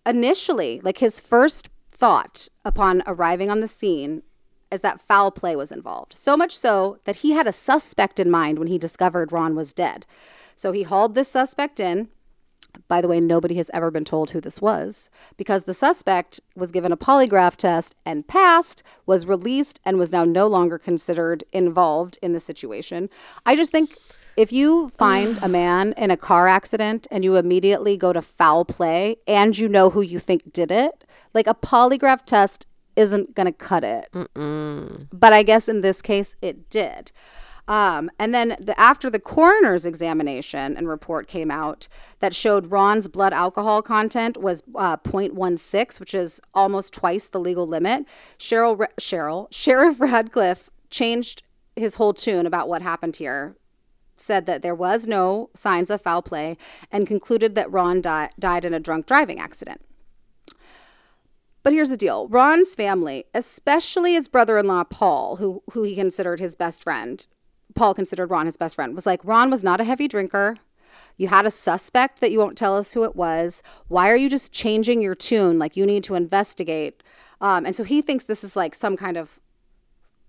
initially, 0.07 0.81
like 0.83 0.99
his 0.99 1.21
first 1.21 1.69
thought 1.91 2.49
upon 2.65 3.03
arriving 3.07 3.51
on 3.51 3.61
the 3.61 3.69
scene 3.69 4.23
is 4.71 4.81
that 4.81 5.01
foul 5.01 5.31
play 5.31 5.55
was 5.55 5.71
involved. 5.71 6.13
So 6.13 6.37
much 6.37 6.57
so 6.57 6.99
that 7.05 7.17
he 7.17 7.33
had 7.33 7.47
a 7.47 7.53
suspect 7.53 8.19
in 8.19 8.31
mind 8.31 8.59
when 8.59 8.69
he 8.69 8.79
discovered 8.79 9.31
Ron 9.31 9.55
was 9.55 9.73
dead. 9.73 10.07
So 10.57 10.73
he 10.73 10.83
hauled 10.83 11.15
this 11.15 11.29
suspect 11.29 11.79
in. 11.79 12.09
By 12.89 13.01
the 13.01 13.09
way, 13.09 13.21
nobody 13.21 13.55
has 13.57 13.71
ever 13.73 13.91
been 13.91 14.05
told 14.05 14.31
who 14.31 14.41
this 14.41 14.61
was 14.61 15.11
because 15.37 15.65
the 15.65 15.75
suspect 15.75 16.41
was 16.55 16.73
given 16.73 16.93
a 16.93 16.97
polygraph 16.97 17.57
test 17.57 17.95
and 18.05 18.27
passed, 18.27 18.83
was 19.07 19.27
released, 19.27 19.81
and 19.85 19.99
was 19.99 20.13
now 20.13 20.25
no 20.25 20.47
longer 20.47 20.79
considered 20.79 21.45
involved 21.53 22.19
in 22.23 22.33
the 22.33 22.41
situation. 22.41 23.09
I 23.47 23.57
just 23.57 23.73
think 23.73 23.97
if 24.37 24.53
you 24.53 24.89
find 24.91 25.39
a 25.43 25.49
man 25.61 25.95
in 25.97 26.11
a 26.11 26.17
car 26.17 26.49
accident 26.49 27.07
and 27.11 27.25
you 27.25 27.37
immediately 27.37 27.97
go 27.97 28.13
to 28.13 28.23
foul 28.23 28.65
play 28.65 29.17
and 29.27 29.57
you 29.59 29.69
know 29.69 29.91
who 29.91 30.01
you 30.03 30.19
think 30.19 30.53
did 30.53 30.71
it, 30.71 31.05
like 31.33 31.47
a 31.47 31.55
polygraph 31.55 32.25
test 32.25 32.67
isn't 32.97 33.35
going 33.35 33.47
to 33.47 33.53
cut 33.53 33.83
it. 33.85 34.09
But 35.13 35.33
I 35.33 35.43
guess 35.43 35.69
in 35.69 35.81
this 35.81 36.01
case, 36.01 36.37
it 36.41 36.71
did. 36.71 37.11
Um, 37.67 38.11
and 38.19 38.35
then 38.35 38.57
the, 38.61 38.79
after 38.79 39.09
the 39.09 39.19
coroner's 39.19 39.87
examination 39.87 40.77
and 40.77 40.87
report 40.87 41.29
came 41.29 41.51
out 41.51 41.89
that 42.19 42.35
showed 42.35 42.71
Ron's 42.71 43.09
blood 43.09 43.33
alcohol 43.33 43.81
content 43.81 44.37
was 44.37 44.63
uh, 44.75 44.99
0.16, 44.99 45.99
which 45.99 46.15
is 46.15 46.41
almost 46.53 46.93
twice 46.93 47.27
the 47.27 47.41
legal 47.41 47.67
limit. 47.67 48.05
Cheryl, 48.39 48.79
Ra- 48.79 48.87
Cheryl, 49.01 49.49
Sheriff 49.51 49.99
Radcliff 50.01 50.69
changed 50.91 51.43
his 51.75 51.97
whole 51.97 52.13
tune 52.13 52.47
about 52.47 52.69
what 52.69 52.83
happened 52.83 53.17
here. 53.17 53.57
Said 54.17 54.47
that 54.47 54.63
there 54.63 54.75
was 54.77 55.09
no 55.09 55.51
signs 55.55 55.91
of 55.91 56.03
foul 56.03 56.23
play 56.23 56.57
and 56.93 57.07
concluded 57.07 57.55
that 57.55 57.73
Ron 57.73 58.01
di- 58.01 58.31
died 58.39 58.65
in 58.65 58.75
a 58.75 58.79
drunk 58.79 59.07
driving 59.07 59.41
accident. 59.41 59.81
But 61.65 61.73
here's 61.73 61.91
the 61.91 61.97
deal 61.97 62.29
Ron's 62.29 62.75
family, 62.75 63.25
especially 63.33 64.13
his 64.13 64.29
brother 64.29 64.59
in 64.59 64.67
law, 64.67 64.85
Paul, 64.85 65.37
who, 65.37 65.63
who 65.73 65.83
he 65.83 65.97
considered 65.97 66.39
his 66.39 66.55
best 66.55 66.85
friend, 66.85 67.27
Paul 67.75 67.95
considered 67.95 68.31
Ron 68.31 68.47
his 68.47 68.57
best 68.57 68.75
friend, 68.75 68.95
was 68.95 69.07
like, 69.07 69.25
Ron 69.25 69.51
was 69.51 69.65
not 69.65 69.81
a 69.81 69.85
heavy 69.85 70.09
drinker. 70.09 70.57
You 71.17 71.29
had 71.29 71.47
a 71.47 71.51
suspect 71.51 72.21
that 72.21 72.31
you 72.31 72.39
won't 72.39 72.59
tell 72.59 72.77
us 72.77 72.93
who 72.93 73.05
it 73.05 73.17
was. 73.17 73.63
Why 73.89 74.11
are 74.11 74.17
you 74.17 74.29
just 74.29 74.53
changing 74.53 75.01
your 75.01 75.15
tune? 75.15 75.59
Like, 75.59 75.77
you 75.77 75.87
need 75.87 76.05
to 76.05 76.15
investigate. 76.15 77.03
Um, 77.41 77.67
and 77.67 77.75
so 77.75 77.85
he 77.85 78.03
thinks 78.03 78.25
this 78.25 78.45
is 78.45 78.57
like 78.57 78.75
some 78.75 78.97
kind 78.97 79.17
of 79.17 79.41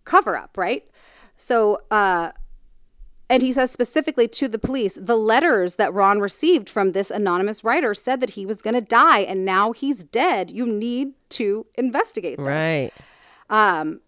cover 0.04 0.36
up, 0.36 0.58
right? 0.58 0.90
So, 1.38 1.82
uh, 1.92 2.32
and 3.30 3.42
he 3.42 3.52
says 3.52 3.72
specifically 3.72 4.28
to 4.28 4.48
the 4.48 4.60
police, 4.60 4.98
the 5.02 5.18
letters 5.18 5.76
that 5.76 5.94
Ron 5.94 6.20
received 6.20 6.70
from 6.70 6.92
this 6.92 7.10
anonymous 7.10 7.64
writer 7.64 7.94
said 7.94 8.22
that 8.22 8.32
he 8.32 8.46
was 8.46 8.62
going 8.62 8.76
to 8.76 8.82
die 8.82 9.20
and 9.20 9.44
now 9.44 9.72
he's 9.72 10.04
dead. 10.04 10.52
You 10.52 10.68
need 10.68 11.14
to 11.30 11.66
investigate 11.76 12.38
this. 12.38 12.46
Right. 12.46 12.92
Um, 13.50 14.02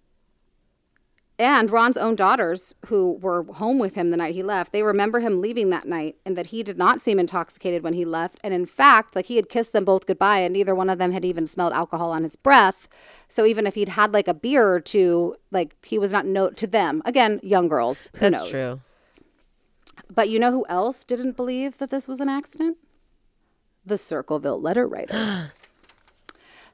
and 1.40 1.70
Ron's 1.70 1.98
own 1.98 2.16
daughters, 2.16 2.74
who 2.88 3.14
were 3.14 3.44
home 3.44 3.78
with 3.78 3.94
him 3.94 4.10
the 4.10 4.18
night 4.18 4.34
he 4.34 4.42
left, 4.42 4.72
they 4.74 4.82
remember 4.82 5.20
him 5.20 5.40
leaving 5.40 5.70
that 5.70 5.88
night 5.88 6.16
and 6.26 6.36
that 6.36 6.48
he 6.48 6.64
did 6.64 6.78
not 6.78 7.00
seem 7.00 7.20
intoxicated 7.20 7.84
when 7.84 7.94
he 7.94 8.06
left. 8.06 8.40
And 8.44 8.56
in 8.56 8.66
fact, 8.66 9.16
like 9.16 9.28
he 9.28 9.36
had 9.36 9.48
kissed 9.48 9.72
them 9.72 9.86
both 9.86 10.08
goodbye 10.08 10.40
and 10.40 10.54
neither 10.54 10.74
one 10.74 10.90
of 10.90 10.98
them 10.98 11.12
had 11.12 11.24
even 11.24 11.46
smelled 11.46 11.74
alcohol 11.74 12.10
on 12.10 12.24
his 12.24 12.36
breath. 12.36 12.90
So 13.28 13.46
even 13.46 13.68
if 13.68 13.76
he'd 13.76 13.90
had 13.90 14.14
like 14.14 14.28
a 14.28 14.34
beer 14.34 14.68
or 14.68 14.80
two, 14.80 15.36
like 15.52 15.76
he 15.86 16.00
was 16.00 16.12
not 16.12 16.26
no 16.26 16.50
to 16.50 16.66
them. 16.66 17.04
Again, 17.06 17.40
young 17.44 17.68
girls. 17.68 18.10
Who 18.14 18.30
That's 18.30 18.44
knows? 18.44 18.50
true. 18.50 18.82
But 20.10 20.30
you 20.30 20.40
know 20.40 20.52
who 20.52 20.66
else 20.70 21.04
didn't 21.04 21.36
believe 21.36 21.78
that 21.78 21.92
this 21.92 22.08
was 22.08 22.20
an 22.20 22.30
accident? 22.30 22.78
The 23.86 23.98
Circleville 23.98 24.60
letter 24.60 24.88
writer. 24.88 25.52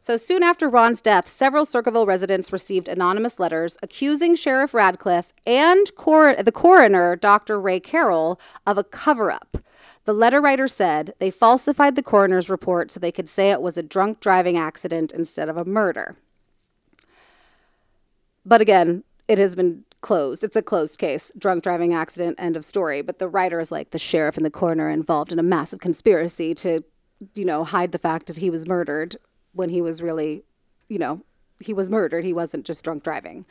so 0.03 0.17
soon 0.17 0.43
after 0.43 0.67
Ron's 0.67 1.01
death, 1.01 1.29
several 1.29 1.63
Circleville 1.63 2.05
residents 2.05 2.51
received 2.51 2.89
anonymous 2.89 3.39
letters 3.39 3.77
accusing 3.81 4.35
Sheriff 4.35 4.73
Radcliff 4.73 5.31
and 5.47 5.95
cor- 5.95 6.35
the 6.35 6.51
coroner, 6.51 7.15
Dr. 7.15 7.57
Ray 7.57 7.79
Carroll, 7.79 8.37
of 8.67 8.77
a 8.77 8.83
cover 8.83 9.31
up. 9.31 9.59
The 10.03 10.11
letter 10.11 10.41
writer 10.41 10.67
said 10.67 11.13
they 11.19 11.31
falsified 11.31 11.95
the 11.95 12.03
coroner's 12.03 12.49
report 12.49 12.91
so 12.91 12.99
they 12.99 13.13
could 13.13 13.29
say 13.29 13.49
it 13.49 13.61
was 13.61 13.77
a 13.77 13.81
drunk 13.81 14.19
driving 14.19 14.57
accident 14.57 15.13
instead 15.13 15.47
of 15.47 15.55
a 15.55 15.63
murder. 15.63 16.17
But 18.45 18.59
again, 18.59 19.05
it 19.29 19.37
has 19.37 19.55
been 19.55 19.85
closed. 20.01 20.43
It's 20.43 20.57
a 20.57 20.61
closed 20.61 20.99
case. 20.99 21.31
Drunk 21.37 21.63
driving 21.63 21.93
accident, 21.93 22.35
end 22.37 22.57
of 22.57 22.65
story. 22.65 23.01
But 23.01 23.19
the 23.19 23.29
writer 23.29 23.61
is 23.61 23.71
like 23.71 23.91
the 23.91 23.99
sheriff 23.99 24.35
and 24.35 24.45
the 24.45 24.51
coroner 24.51 24.89
involved 24.89 25.31
in 25.31 25.39
a 25.39 25.43
massive 25.43 25.79
conspiracy 25.79 26.53
to, 26.55 26.83
you 27.35 27.45
know, 27.45 27.63
hide 27.63 27.93
the 27.93 27.97
fact 27.97 28.27
that 28.27 28.35
he 28.35 28.49
was 28.49 28.67
murdered 28.67 29.15
when 29.53 29.69
he 29.69 29.81
was 29.81 30.01
really, 30.01 30.43
you 30.87 30.99
know, 30.99 31.21
he 31.59 31.73
was 31.73 31.89
murdered. 31.89 32.23
He 32.25 32.33
wasn't 32.33 32.65
just 32.65 32.83
drunk 32.83 33.03
driving. 33.03 33.45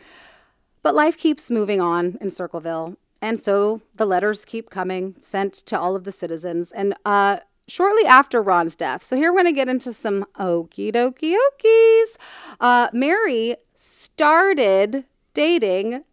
But 0.83 0.95
life 0.95 1.17
keeps 1.17 1.51
moving 1.51 1.81
on 1.81 2.19
in 2.21 2.31
Circleville. 2.31 2.97
And 3.21 3.39
so 3.39 3.81
the 3.97 4.07
letters 4.07 4.45
keep 4.45 4.69
coming, 4.69 5.15
sent 5.21 5.55
to 5.55 5.79
all 5.79 5.95
of 5.95 6.05
the 6.05 6.13
citizens. 6.13 6.73
And 6.73 6.95
uh, 7.05 7.39
shortly 7.69 8.05
after 8.05 8.43
Ron's 8.43 8.75
death, 8.75 9.05
so 9.05 9.17
here 9.17 9.33
we're 9.33 9.43
going 9.43 9.55
to 9.55 9.59
get 9.59 9.69
into 9.69 9.93
some 9.93 10.27
okie 10.39 10.93
dokie 10.93 11.37
okies. 11.37 12.17
Uh, 12.61 12.89
Mary 12.93 13.57
started 13.77 15.05
dating 15.35 16.05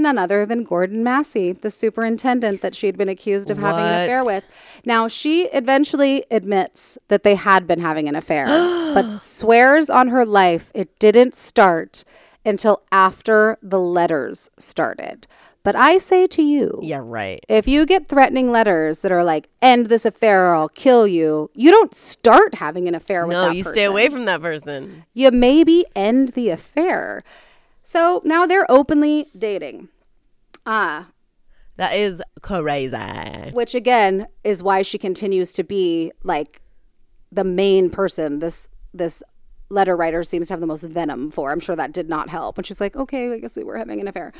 none 0.00 0.18
other 0.18 0.44
than 0.46 0.64
Gordon 0.64 1.02
Massie, 1.04 1.52
the 1.52 1.70
superintendent 1.70 2.60
that 2.62 2.74
she'd 2.74 2.96
been 2.98 3.08
accused 3.08 3.50
of 3.50 3.58
having 3.58 3.84
an 3.84 4.02
affair 4.04 4.24
with. 4.24 4.44
Now, 4.84 5.08
she 5.08 5.42
eventually 5.52 6.24
admits 6.30 6.98
that 7.08 7.22
they 7.22 7.34
had 7.34 7.66
been 7.66 7.80
having 7.80 8.08
an 8.08 8.16
affair, 8.16 8.46
but 8.94 9.20
swears 9.22 9.88
on 9.90 10.08
her 10.08 10.24
life 10.26 10.70
it 10.74 10.98
didn't 10.98 11.34
start 11.34 12.04
until 12.44 12.82
after 12.90 13.58
the 13.62 13.78
letters 13.80 14.48
started. 14.58 15.26
But 15.62 15.76
I 15.76 15.98
say 15.98 16.26
to 16.28 16.42
you, 16.42 16.78
Yeah, 16.82 17.02
right. 17.04 17.44
if 17.46 17.68
you 17.68 17.84
get 17.84 18.08
threatening 18.08 18.50
letters 18.50 19.02
that 19.02 19.12
are 19.12 19.22
like, 19.22 19.50
end 19.60 19.86
this 19.86 20.06
affair 20.06 20.50
or 20.50 20.54
I'll 20.54 20.70
kill 20.70 21.06
you, 21.06 21.50
you 21.54 21.70
don't 21.70 21.94
start 21.94 22.54
having 22.54 22.88
an 22.88 22.94
affair 22.94 23.26
with 23.26 23.36
that 23.36 23.48
person. 23.48 23.52
No, 23.52 23.56
you 23.58 23.64
stay 23.64 23.84
away 23.84 24.08
from 24.08 24.24
that 24.24 24.40
person. 24.40 25.04
you 25.12 25.30
maybe 25.30 25.84
end 25.94 26.30
the 26.30 26.48
affair. 26.48 27.22
So 27.90 28.22
now 28.24 28.46
they're 28.46 28.70
openly 28.70 29.26
dating. 29.36 29.88
Ah, 30.64 31.08
That 31.76 31.96
is 31.96 32.22
crazy. 32.40 33.50
which 33.52 33.74
again 33.74 34.28
is 34.44 34.62
why 34.62 34.82
she 34.82 34.96
continues 34.96 35.52
to 35.54 35.64
be 35.64 36.12
like 36.22 36.62
the 37.32 37.42
main 37.42 37.90
person 37.90 38.38
this 38.38 38.68
this 38.94 39.24
letter 39.70 39.96
writer 39.96 40.22
seems 40.22 40.46
to 40.48 40.52
have 40.54 40.60
the 40.60 40.68
most 40.68 40.84
venom 40.84 41.32
for. 41.32 41.50
I'm 41.50 41.58
sure 41.58 41.74
that 41.74 41.90
did 41.90 42.08
not 42.08 42.28
help. 42.28 42.58
And 42.58 42.64
she's 42.64 42.80
like, 42.80 42.94
okay, 42.94 43.32
I 43.32 43.38
guess 43.38 43.56
we 43.56 43.64
were 43.64 43.76
having 43.76 44.00
an 44.00 44.06
affair. 44.06 44.32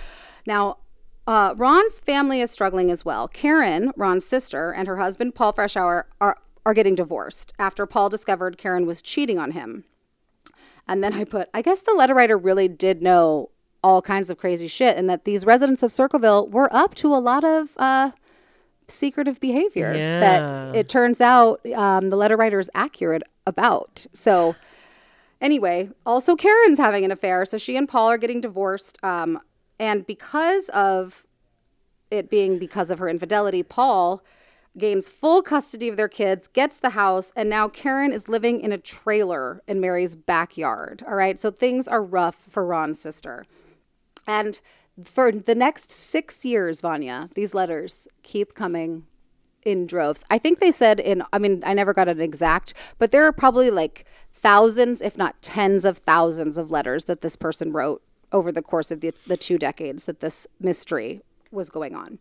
Now, 0.46 0.78
uh, 1.26 1.54
Ron's 1.56 1.98
family 1.98 2.40
is 2.40 2.52
struggling 2.52 2.88
as 2.88 3.04
well. 3.04 3.26
Karen, 3.26 3.90
Ron's 3.96 4.24
sister, 4.24 4.72
and 4.72 4.86
her 4.86 4.98
husband 4.98 5.34
Paul 5.34 5.52
Freshour 5.54 6.04
are 6.20 6.36
are 6.64 6.74
getting 6.74 6.94
divorced 6.94 7.52
after 7.58 7.84
Paul 7.84 8.08
discovered 8.10 8.58
Karen 8.58 8.86
was 8.86 9.02
cheating 9.02 9.40
on 9.40 9.50
him. 9.50 9.82
And 10.90 11.02
then 11.04 11.14
I 11.14 11.24
put, 11.24 11.48
I 11.54 11.62
guess 11.62 11.80
the 11.82 11.94
letter 11.94 12.14
writer 12.14 12.36
really 12.36 12.66
did 12.68 13.00
know 13.00 13.50
all 13.82 14.02
kinds 14.02 14.28
of 14.28 14.36
crazy 14.38 14.66
shit, 14.66 14.96
and 14.98 15.08
that 15.08 15.24
these 15.24 15.46
residents 15.46 15.82
of 15.82 15.92
Circleville 15.92 16.48
were 16.48 16.68
up 16.74 16.94
to 16.96 17.14
a 17.14 17.16
lot 17.16 17.44
of 17.44 17.70
uh, 17.78 18.10
secretive 18.88 19.38
behavior 19.40 19.94
Yeah. 19.94 20.20
that 20.20 20.76
it 20.76 20.88
turns 20.88 21.20
out 21.20 21.64
um, 21.74 22.10
the 22.10 22.16
letter 22.16 22.36
writer 22.36 22.58
is 22.58 22.68
accurate 22.74 23.22
about. 23.46 24.06
So, 24.12 24.56
anyway, 25.40 25.90
also 26.04 26.34
Karen's 26.36 26.78
having 26.78 27.04
an 27.04 27.12
affair. 27.12 27.44
So 27.44 27.56
she 27.56 27.76
and 27.76 27.88
Paul 27.88 28.08
are 28.10 28.18
getting 28.18 28.40
divorced. 28.40 28.98
Um, 29.02 29.40
and 29.78 30.04
because 30.04 30.68
of 30.70 31.24
it 32.10 32.28
being 32.28 32.58
because 32.58 32.90
of 32.90 32.98
her 32.98 33.08
infidelity, 33.08 33.62
Paul 33.62 34.22
gains 34.78 35.08
full 35.08 35.42
custody 35.42 35.88
of 35.88 35.96
their 35.96 36.08
kids, 36.08 36.48
gets 36.48 36.76
the 36.76 36.90
house, 36.90 37.32
and 37.34 37.50
now 37.50 37.68
Karen 37.68 38.12
is 38.12 38.28
living 38.28 38.60
in 38.60 38.72
a 38.72 38.78
trailer 38.78 39.62
in 39.66 39.80
Mary's 39.80 40.16
backyard. 40.16 41.02
All 41.06 41.16
right. 41.16 41.40
So 41.40 41.50
things 41.50 41.88
are 41.88 42.02
rough 42.02 42.36
for 42.48 42.64
Ron's 42.64 43.00
sister. 43.00 43.44
And 44.26 44.60
for 45.04 45.32
the 45.32 45.54
next 45.54 45.90
six 45.90 46.44
years, 46.44 46.80
Vanya, 46.80 47.30
these 47.34 47.54
letters 47.54 48.06
keep 48.22 48.54
coming 48.54 49.06
in 49.64 49.86
droves. 49.86 50.24
I 50.30 50.38
think 50.38 50.58
they 50.58 50.72
said 50.72 51.00
in, 51.00 51.22
I 51.32 51.38
mean, 51.38 51.62
I 51.66 51.74
never 51.74 51.92
got 51.92 52.08
an 52.08 52.20
exact, 52.20 52.74
but 52.98 53.10
there 53.10 53.24
are 53.24 53.32
probably 53.32 53.70
like 53.70 54.06
thousands, 54.32 55.02
if 55.02 55.18
not 55.18 55.42
tens 55.42 55.84
of 55.84 55.98
thousands 55.98 56.56
of 56.56 56.70
letters 56.70 57.04
that 57.04 57.20
this 57.20 57.36
person 57.36 57.72
wrote 57.72 58.02
over 58.32 58.52
the 58.52 58.62
course 58.62 58.90
of 58.90 59.00
the, 59.00 59.12
the 59.26 59.36
two 59.36 59.58
decades 59.58 60.04
that 60.04 60.20
this 60.20 60.46
mystery 60.60 61.20
was 61.50 61.68
going 61.68 61.94
on. 61.94 62.18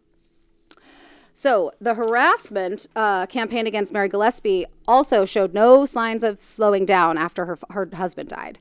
So 1.40 1.72
the 1.80 1.94
harassment 1.94 2.88
uh, 2.98 3.26
campaign 3.26 3.66
against 3.66 3.94
Mary 3.94 4.10
Gillespie 4.10 4.66
also 4.90 5.24
showed 5.24 5.54
no 5.54 5.86
signs 5.86 6.22
of 6.22 6.44
slowing 6.44 6.86
down 6.86 7.18
after 7.18 7.46
her, 7.46 7.58
her 7.70 7.90
husband 7.94 8.28
died. 8.28 8.60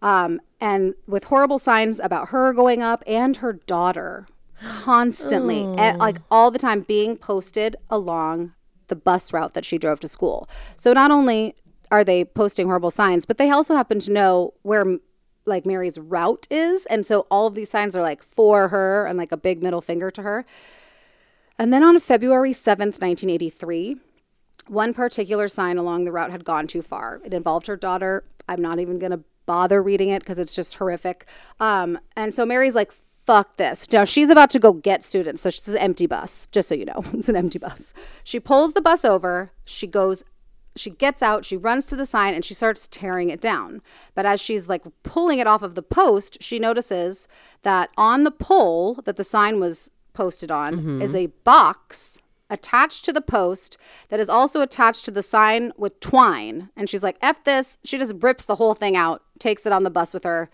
Um, 0.00 0.40
and 0.60 0.94
with 1.08 1.24
horrible 1.24 1.58
signs 1.58 1.98
about 1.98 2.28
her 2.28 2.52
going 2.52 2.84
up 2.84 3.02
and 3.04 3.38
her 3.38 3.54
daughter 3.54 4.28
constantly, 4.62 5.66
eh, 5.78 5.96
like 5.96 6.18
all 6.30 6.52
the 6.52 6.58
time, 6.60 6.82
being 6.82 7.16
posted 7.16 7.74
along 7.90 8.52
the 8.86 8.94
bus 8.94 9.32
route 9.32 9.54
that 9.54 9.64
she 9.64 9.76
drove 9.76 9.98
to 9.98 10.06
school. 10.06 10.48
So 10.76 10.92
not 10.92 11.10
only 11.10 11.56
are 11.90 12.04
they 12.04 12.24
posting 12.24 12.66
horrible 12.66 12.92
signs, 12.92 13.26
but 13.26 13.38
they 13.38 13.50
also 13.50 13.74
happen 13.74 13.98
to 13.98 14.12
know 14.12 14.54
where 14.62 14.84
like 15.46 15.66
Mary's 15.66 15.98
route 15.98 16.46
is. 16.48 16.86
And 16.86 17.04
so 17.04 17.26
all 17.28 17.48
of 17.48 17.56
these 17.56 17.70
signs 17.70 17.96
are 17.96 18.02
like 18.02 18.22
for 18.22 18.68
her 18.68 19.04
and 19.06 19.18
like 19.18 19.32
a 19.32 19.36
big 19.36 19.64
middle 19.64 19.80
finger 19.80 20.12
to 20.12 20.22
her. 20.22 20.46
And 21.60 21.74
then 21.74 21.82
on 21.82 22.00
February 22.00 22.52
7th, 22.52 23.02
1983, 23.02 23.98
one 24.68 24.94
particular 24.94 25.46
sign 25.46 25.76
along 25.76 26.06
the 26.06 26.10
route 26.10 26.30
had 26.30 26.42
gone 26.42 26.66
too 26.66 26.80
far. 26.80 27.20
It 27.22 27.34
involved 27.34 27.66
her 27.66 27.76
daughter. 27.76 28.24
I'm 28.48 28.62
not 28.62 28.78
even 28.78 28.98
going 28.98 29.12
to 29.12 29.20
bother 29.44 29.82
reading 29.82 30.08
it 30.08 30.20
because 30.20 30.38
it's 30.38 30.54
just 30.54 30.76
horrific. 30.76 31.26
Um, 31.60 31.98
and 32.16 32.32
so 32.32 32.46
Mary's 32.46 32.74
like, 32.74 32.90
fuck 33.26 33.58
this. 33.58 33.92
Now 33.92 34.06
she's 34.06 34.30
about 34.30 34.48
to 34.50 34.58
go 34.58 34.72
get 34.72 35.04
students. 35.04 35.42
So 35.42 35.50
she's 35.50 35.68
an 35.68 35.76
empty 35.76 36.06
bus, 36.06 36.48
just 36.50 36.66
so 36.66 36.74
you 36.74 36.86
know. 36.86 37.04
It's 37.12 37.28
an 37.28 37.36
empty 37.36 37.58
bus. 37.58 37.92
She 38.24 38.40
pulls 38.40 38.72
the 38.72 38.80
bus 38.80 39.04
over. 39.04 39.52
She 39.66 39.86
goes, 39.86 40.24
she 40.76 40.88
gets 40.88 41.22
out, 41.22 41.44
she 41.44 41.58
runs 41.58 41.84
to 41.88 41.96
the 41.96 42.06
sign, 42.06 42.32
and 42.32 42.42
she 42.42 42.54
starts 42.54 42.88
tearing 42.88 43.28
it 43.28 43.42
down. 43.42 43.82
But 44.14 44.24
as 44.24 44.40
she's 44.40 44.66
like 44.66 44.84
pulling 45.02 45.40
it 45.40 45.46
off 45.46 45.60
of 45.62 45.74
the 45.74 45.82
post, 45.82 46.42
she 46.42 46.58
notices 46.58 47.28
that 47.64 47.90
on 47.98 48.24
the 48.24 48.30
pole 48.30 48.94
that 49.04 49.16
the 49.16 49.24
sign 49.24 49.60
was 49.60 49.90
posted 50.14 50.50
on 50.50 50.76
mm-hmm. 50.76 51.02
is 51.02 51.14
a 51.14 51.26
box 51.44 52.20
attached 52.50 53.04
to 53.04 53.12
the 53.12 53.20
post 53.20 53.78
that 54.08 54.20
is 54.20 54.28
also 54.28 54.60
attached 54.60 55.04
to 55.04 55.10
the 55.10 55.22
sign 55.22 55.72
with 55.76 56.00
twine. 56.00 56.68
And 56.76 56.88
she's 56.88 57.02
like, 57.02 57.16
F 57.22 57.44
this. 57.44 57.78
She 57.84 57.96
just 57.96 58.14
rips 58.18 58.44
the 58.44 58.56
whole 58.56 58.74
thing 58.74 58.96
out, 58.96 59.22
takes 59.38 59.64
it 59.64 59.72
on 59.72 59.84
the 59.84 59.90
bus 59.90 60.12
with 60.12 60.24
her, 60.24 60.48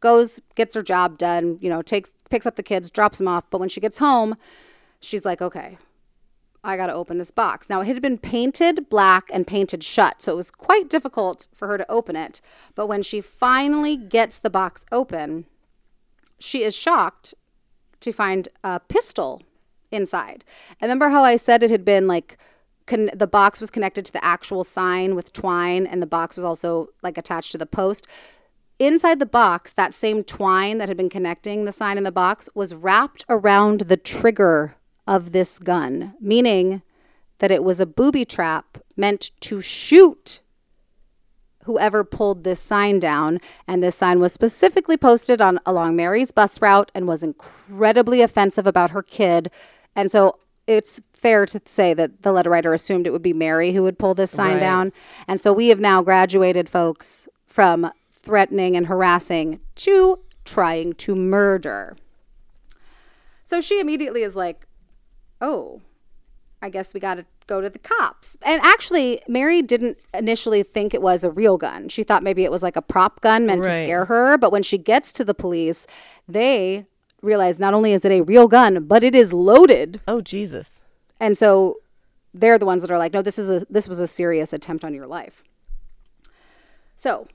goes, 0.00 0.40
gets 0.54 0.74
her 0.74 0.82
job 0.82 1.18
done, 1.18 1.58
you 1.60 1.70
know, 1.70 1.82
takes 1.82 2.12
picks 2.30 2.46
up 2.46 2.56
the 2.56 2.62
kids, 2.62 2.90
drops 2.90 3.18
them 3.18 3.28
off. 3.28 3.48
But 3.50 3.60
when 3.60 3.70
she 3.70 3.80
gets 3.80 3.98
home, 3.98 4.36
she's 5.00 5.24
like, 5.24 5.40
okay, 5.40 5.78
I 6.62 6.76
got 6.76 6.88
to 6.88 6.94
open 6.94 7.18
this 7.18 7.30
box. 7.30 7.70
Now, 7.70 7.80
it 7.80 7.86
had 7.86 8.02
been 8.02 8.18
painted 8.18 8.88
black 8.88 9.30
and 9.32 9.46
painted 9.46 9.82
shut, 9.82 10.20
so 10.20 10.32
it 10.32 10.36
was 10.36 10.50
quite 10.50 10.90
difficult 10.90 11.48
for 11.54 11.68
her 11.68 11.78
to 11.78 11.90
open 11.90 12.16
it. 12.16 12.40
But 12.74 12.88
when 12.88 13.02
she 13.02 13.20
finally 13.20 13.96
gets 13.96 14.38
the 14.38 14.50
box 14.50 14.84
open, 14.92 15.46
she 16.38 16.62
is 16.62 16.76
shocked 16.76 17.34
to 18.00 18.12
find 18.12 18.48
a 18.64 18.80
pistol 18.80 19.42
inside. 19.90 20.44
I 20.80 20.84
remember 20.84 21.08
how 21.08 21.24
I 21.24 21.36
said 21.36 21.62
it 21.62 21.70
had 21.70 21.84
been 21.84 22.06
like 22.06 22.38
con- 22.86 23.10
the 23.14 23.26
box 23.26 23.60
was 23.60 23.70
connected 23.70 24.04
to 24.06 24.12
the 24.12 24.24
actual 24.24 24.64
sign 24.64 25.14
with 25.14 25.32
twine, 25.32 25.86
and 25.86 26.02
the 26.02 26.06
box 26.06 26.36
was 26.36 26.44
also 26.44 26.88
like 27.02 27.18
attached 27.18 27.52
to 27.52 27.58
the 27.58 27.66
post. 27.66 28.06
Inside 28.78 29.18
the 29.18 29.26
box, 29.26 29.72
that 29.72 29.92
same 29.92 30.22
twine 30.22 30.78
that 30.78 30.88
had 30.88 30.96
been 30.96 31.10
connecting 31.10 31.64
the 31.64 31.72
sign 31.72 31.96
and 31.96 32.06
the 32.06 32.12
box 32.12 32.48
was 32.54 32.74
wrapped 32.74 33.24
around 33.28 33.82
the 33.82 33.96
trigger 33.96 34.76
of 35.06 35.32
this 35.32 35.58
gun, 35.58 36.14
meaning 36.20 36.82
that 37.38 37.50
it 37.50 37.64
was 37.64 37.80
a 37.80 37.86
booby 37.86 38.24
trap 38.24 38.78
meant 38.96 39.30
to 39.40 39.60
shoot 39.60 40.40
whoever 41.68 42.02
pulled 42.02 42.44
this 42.44 42.60
sign 42.60 42.98
down 42.98 43.38
and 43.66 43.82
this 43.82 43.94
sign 43.94 44.20
was 44.20 44.32
specifically 44.32 44.96
posted 44.96 45.42
on 45.42 45.60
along 45.66 45.94
Mary's 45.96 46.32
bus 46.32 46.62
route 46.62 46.90
and 46.94 47.06
was 47.06 47.22
incredibly 47.22 48.22
offensive 48.22 48.66
about 48.66 48.90
her 48.92 49.02
kid. 49.02 49.50
And 49.94 50.10
so 50.10 50.38
it's 50.66 50.98
fair 51.12 51.44
to 51.44 51.60
say 51.66 51.92
that 51.92 52.22
the 52.22 52.32
letter 52.32 52.48
writer 52.48 52.72
assumed 52.72 53.06
it 53.06 53.10
would 53.10 53.20
be 53.22 53.34
Mary 53.34 53.72
who 53.72 53.82
would 53.82 53.98
pull 53.98 54.14
this 54.14 54.30
sign 54.30 54.54
Right. 54.54 54.60
down. 54.60 54.92
And 55.28 55.38
so 55.38 55.52
we 55.52 55.68
have 55.68 55.78
now 55.78 56.00
graduated 56.00 56.70
folks 56.70 57.28
from 57.46 57.90
threatening 58.12 58.74
and 58.74 58.86
harassing 58.86 59.60
to 59.76 60.18
trying 60.46 60.94
to 60.94 61.14
murder. 61.14 61.96
So 63.44 63.60
she 63.60 63.78
immediately 63.78 64.22
is 64.22 64.34
like 64.34 64.66
oh 65.42 65.82
I 66.60 66.70
guess 66.70 66.92
we 66.92 67.00
got 67.00 67.14
to 67.14 67.26
go 67.46 67.60
to 67.60 67.70
the 67.70 67.78
cops. 67.78 68.36
And 68.42 68.60
actually, 68.62 69.20
Mary 69.28 69.62
didn't 69.62 69.98
initially 70.12 70.62
think 70.62 70.92
it 70.92 71.00
was 71.00 71.24
a 71.24 71.30
real 71.30 71.56
gun. 71.56 71.88
She 71.88 72.02
thought 72.02 72.22
maybe 72.22 72.44
it 72.44 72.50
was 72.50 72.62
like 72.62 72.76
a 72.76 72.82
prop 72.82 73.20
gun 73.20 73.46
meant 73.46 73.64
to 73.64 73.78
scare 73.78 74.06
her. 74.06 74.36
But 74.36 74.50
when 74.50 74.62
she 74.62 74.76
gets 74.78 75.12
to 75.14 75.24
the 75.24 75.34
police, 75.34 75.86
they 76.26 76.86
realize 77.22 77.60
not 77.60 77.74
only 77.74 77.92
is 77.92 78.04
it 78.04 78.12
a 78.12 78.22
real 78.22 78.48
gun, 78.48 78.84
but 78.84 79.04
it 79.04 79.14
is 79.14 79.32
loaded. 79.32 80.00
Oh 80.08 80.20
Jesus! 80.20 80.80
And 81.20 81.38
so 81.38 81.78
they're 82.34 82.58
the 82.58 82.66
ones 82.66 82.82
that 82.82 82.90
are 82.90 82.98
like, 82.98 83.12
no, 83.12 83.22
this 83.22 83.38
is 83.38 83.48
a 83.48 83.66
this 83.70 83.88
was 83.88 84.00
a 84.00 84.06
serious 84.06 84.52
attempt 84.52 84.84
on 84.84 84.94
your 84.94 85.06
life. 85.06 85.44
So 86.96 87.28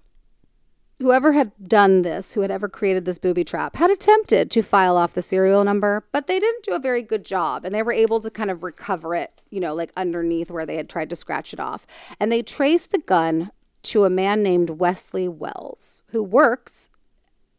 whoever 1.04 1.34
had 1.34 1.52
done 1.68 2.02
this, 2.02 2.34
who 2.34 2.42
had 2.42 2.50
ever 2.50 2.70
created 2.70 3.04
this 3.04 3.18
booby 3.18 3.44
trap, 3.44 3.76
had 3.76 3.92
attempted 3.92 4.50
to 4.50 4.62
file 4.62 4.96
off 4.96 5.14
the 5.14 5.22
serial 5.22 5.64
number, 5.66 6.06
but 6.14 6.28
they 6.28 6.40
didn't 6.40 6.64
do 6.64 6.72
a 6.72 6.80
very 6.80 7.02
good 7.02 7.26
job. 7.26 7.66
And 7.66 7.76
they 7.76 7.84
were 7.84 7.92
able 7.92 8.22
to 8.22 8.30
kind 8.30 8.50
of 8.50 8.64
recover 8.64 9.14
it, 9.14 9.42
you 9.50 9.60
know, 9.60 9.76
like 9.76 9.92
underneath 9.98 10.50
where 10.50 10.66
they 10.66 10.78
had 10.78 10.90
tried 10.90 11.10
to 11.10 11.16
scratch 11.18 11.52
it 11.52 11.60
off. 11.60 11.86
And 12.22 12.32
they 12.32 12.42
traced 12.42 12.92
the 12.92 13.00
gun 13.00 13.52
to 13.84 14.06
a 14.06 14.10
man 14.10 14.42
named 14.42 14.70
Wesley 14.72 15.28
Wells, 15.28 16.04
who 16.12 16.24
works 16.24 16.90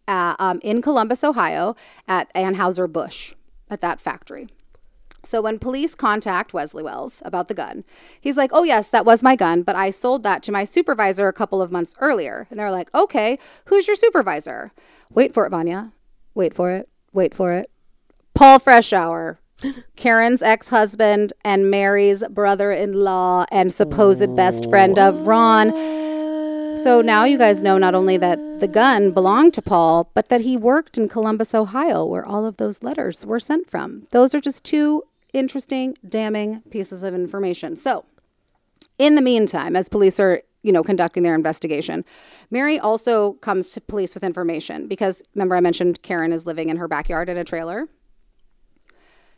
uh, 0.08 0.34
um, 0.38 0.58
in 0.62 0.80
Columbus, 0.80 1.22
Ohio, 1.22 1.76
at 2.08 2.32
Anheuser 2.34 2.90
Busch 2.90 3.34
at 3.68 3.82
that 3.82 4.00
factory. 4.00 4.48
So 5.26 5.40
when 5.40 5.58
police 5.58 5.94
contact 5.94 6.52
Wesley 6.54 6.82
Wells 6.82 7.22
about 7.24 7.48
the 7.48 7.54
gun, 7.54 7.84
he's 8.20 8.36
like, 8.36 8.50
"Oh 8.52 8.62
yes, 8.62 8.88
that 8.90 9.06
was 9.06 9.22
my 9.22 9.36
gun, 9.36 9.62
but 9.62 9.76
I 9.76 9.90
sold 9.90 10.22
that 10.22 10.42
to 10.44 10.52
my 10.52 10.64
supervisor 10.64 11.28
a 11.28 11.32
couple 11.32 11.62
of 11.62 11.72
months 11.72 11.94
earlier." 12.00 12.46
And 12.50 12.58
they're 12.58 12.70
like, 12.70 12.94
"Okay, 12.94 13.38
who's 13.66 13.86
your 13.86 13.96
supervisor?" 13.96 14.72
Wait 15.10 15.32
for 15.32 15.46
it, 15.46 15.50
Vanya. 15.50 15.92
Wait 16.34 16.54
for 16.54 16.70
it. 16.70 16.88
Wait 17.12 17.34
for 17.34 17.52
it. 17.52 17.70
Paul 18.34 18.58
Freshour, 18.58 19.38
Karen's 19.96 20.42
ex-husband 20.42 21.32
and 21.44 21.70
Mary's 21.70 22.24
brother-in-law 22.28 23.46
and 23.52 23.72
supposed 23.72 24.34
best 24.34 24.68
friend 24.68 24.98
of 24.98 25.26
Ron. 25.26 25.70
So 26.76 27.00
now 27.00 27.22
you 27.22 27.38
guys 27.38 27.62
know 27.62 27.78
not 27.78 27.94
only 27.94 28.16
that 28.16 28.58
the 28.58 28.66
gun 28.66 29.12
belonged 29.12 29.54
to 29.54 29.62
Paul, 29.62 30.10
but 30.12 30.28
that 30.28 30.40
he 30.40 30.56
worked 30.56 30.98
in 30.98 31.08
Columbus, 31.08 31.54
Ohio, 31.54 32.04
where 32.04 32.26
all 32.26 32.44
of 32.44 32.56
those 32.56 32.82
letters 32.82 33.24
were 33.24 33.38
sent 33.38 33.70
from. 33.70 34.08
Those 34.10 34.34
are 34.34 34.40
just 34.40 34.64
two 34.64 35.04
interesting, 35.34 35.96
damning 36.08 36.62
pieces 36.70 37.02
of 37.02 37.14
information. 37.14 37.76
So, 37.76 38.04
in 38.98 39.16
the 39.16 39.20
meantime, 39.20 39.76
as 39.76 39.88
police 39.88 40.18
are, 40.18 40.42
you 40.62 40.72
know, 40.72 40.82
conducting 40.82 41.22
their 41.22 41.34
investigation, 41.34 42.04
Mary 42.50 42.78
also 42.78 43.34
comes 43.34 43.70
to 43.70 43.80
police 43.80 44.14
with 44.14 44.24
information 44.24 44.86
because 44.86 45.22
remember 45.34 45.56
I 45.56 45.60
mentioned 45.60 46.00
Karen 46.02 46.32
is 46.32 46.46
living 46.46 46.70
in 46.70 46.76
her 46.76 46.88
backyard 46.88 47.28
in 47.28 47.36
a 47.36 47.44
trailer. 47.44 47.88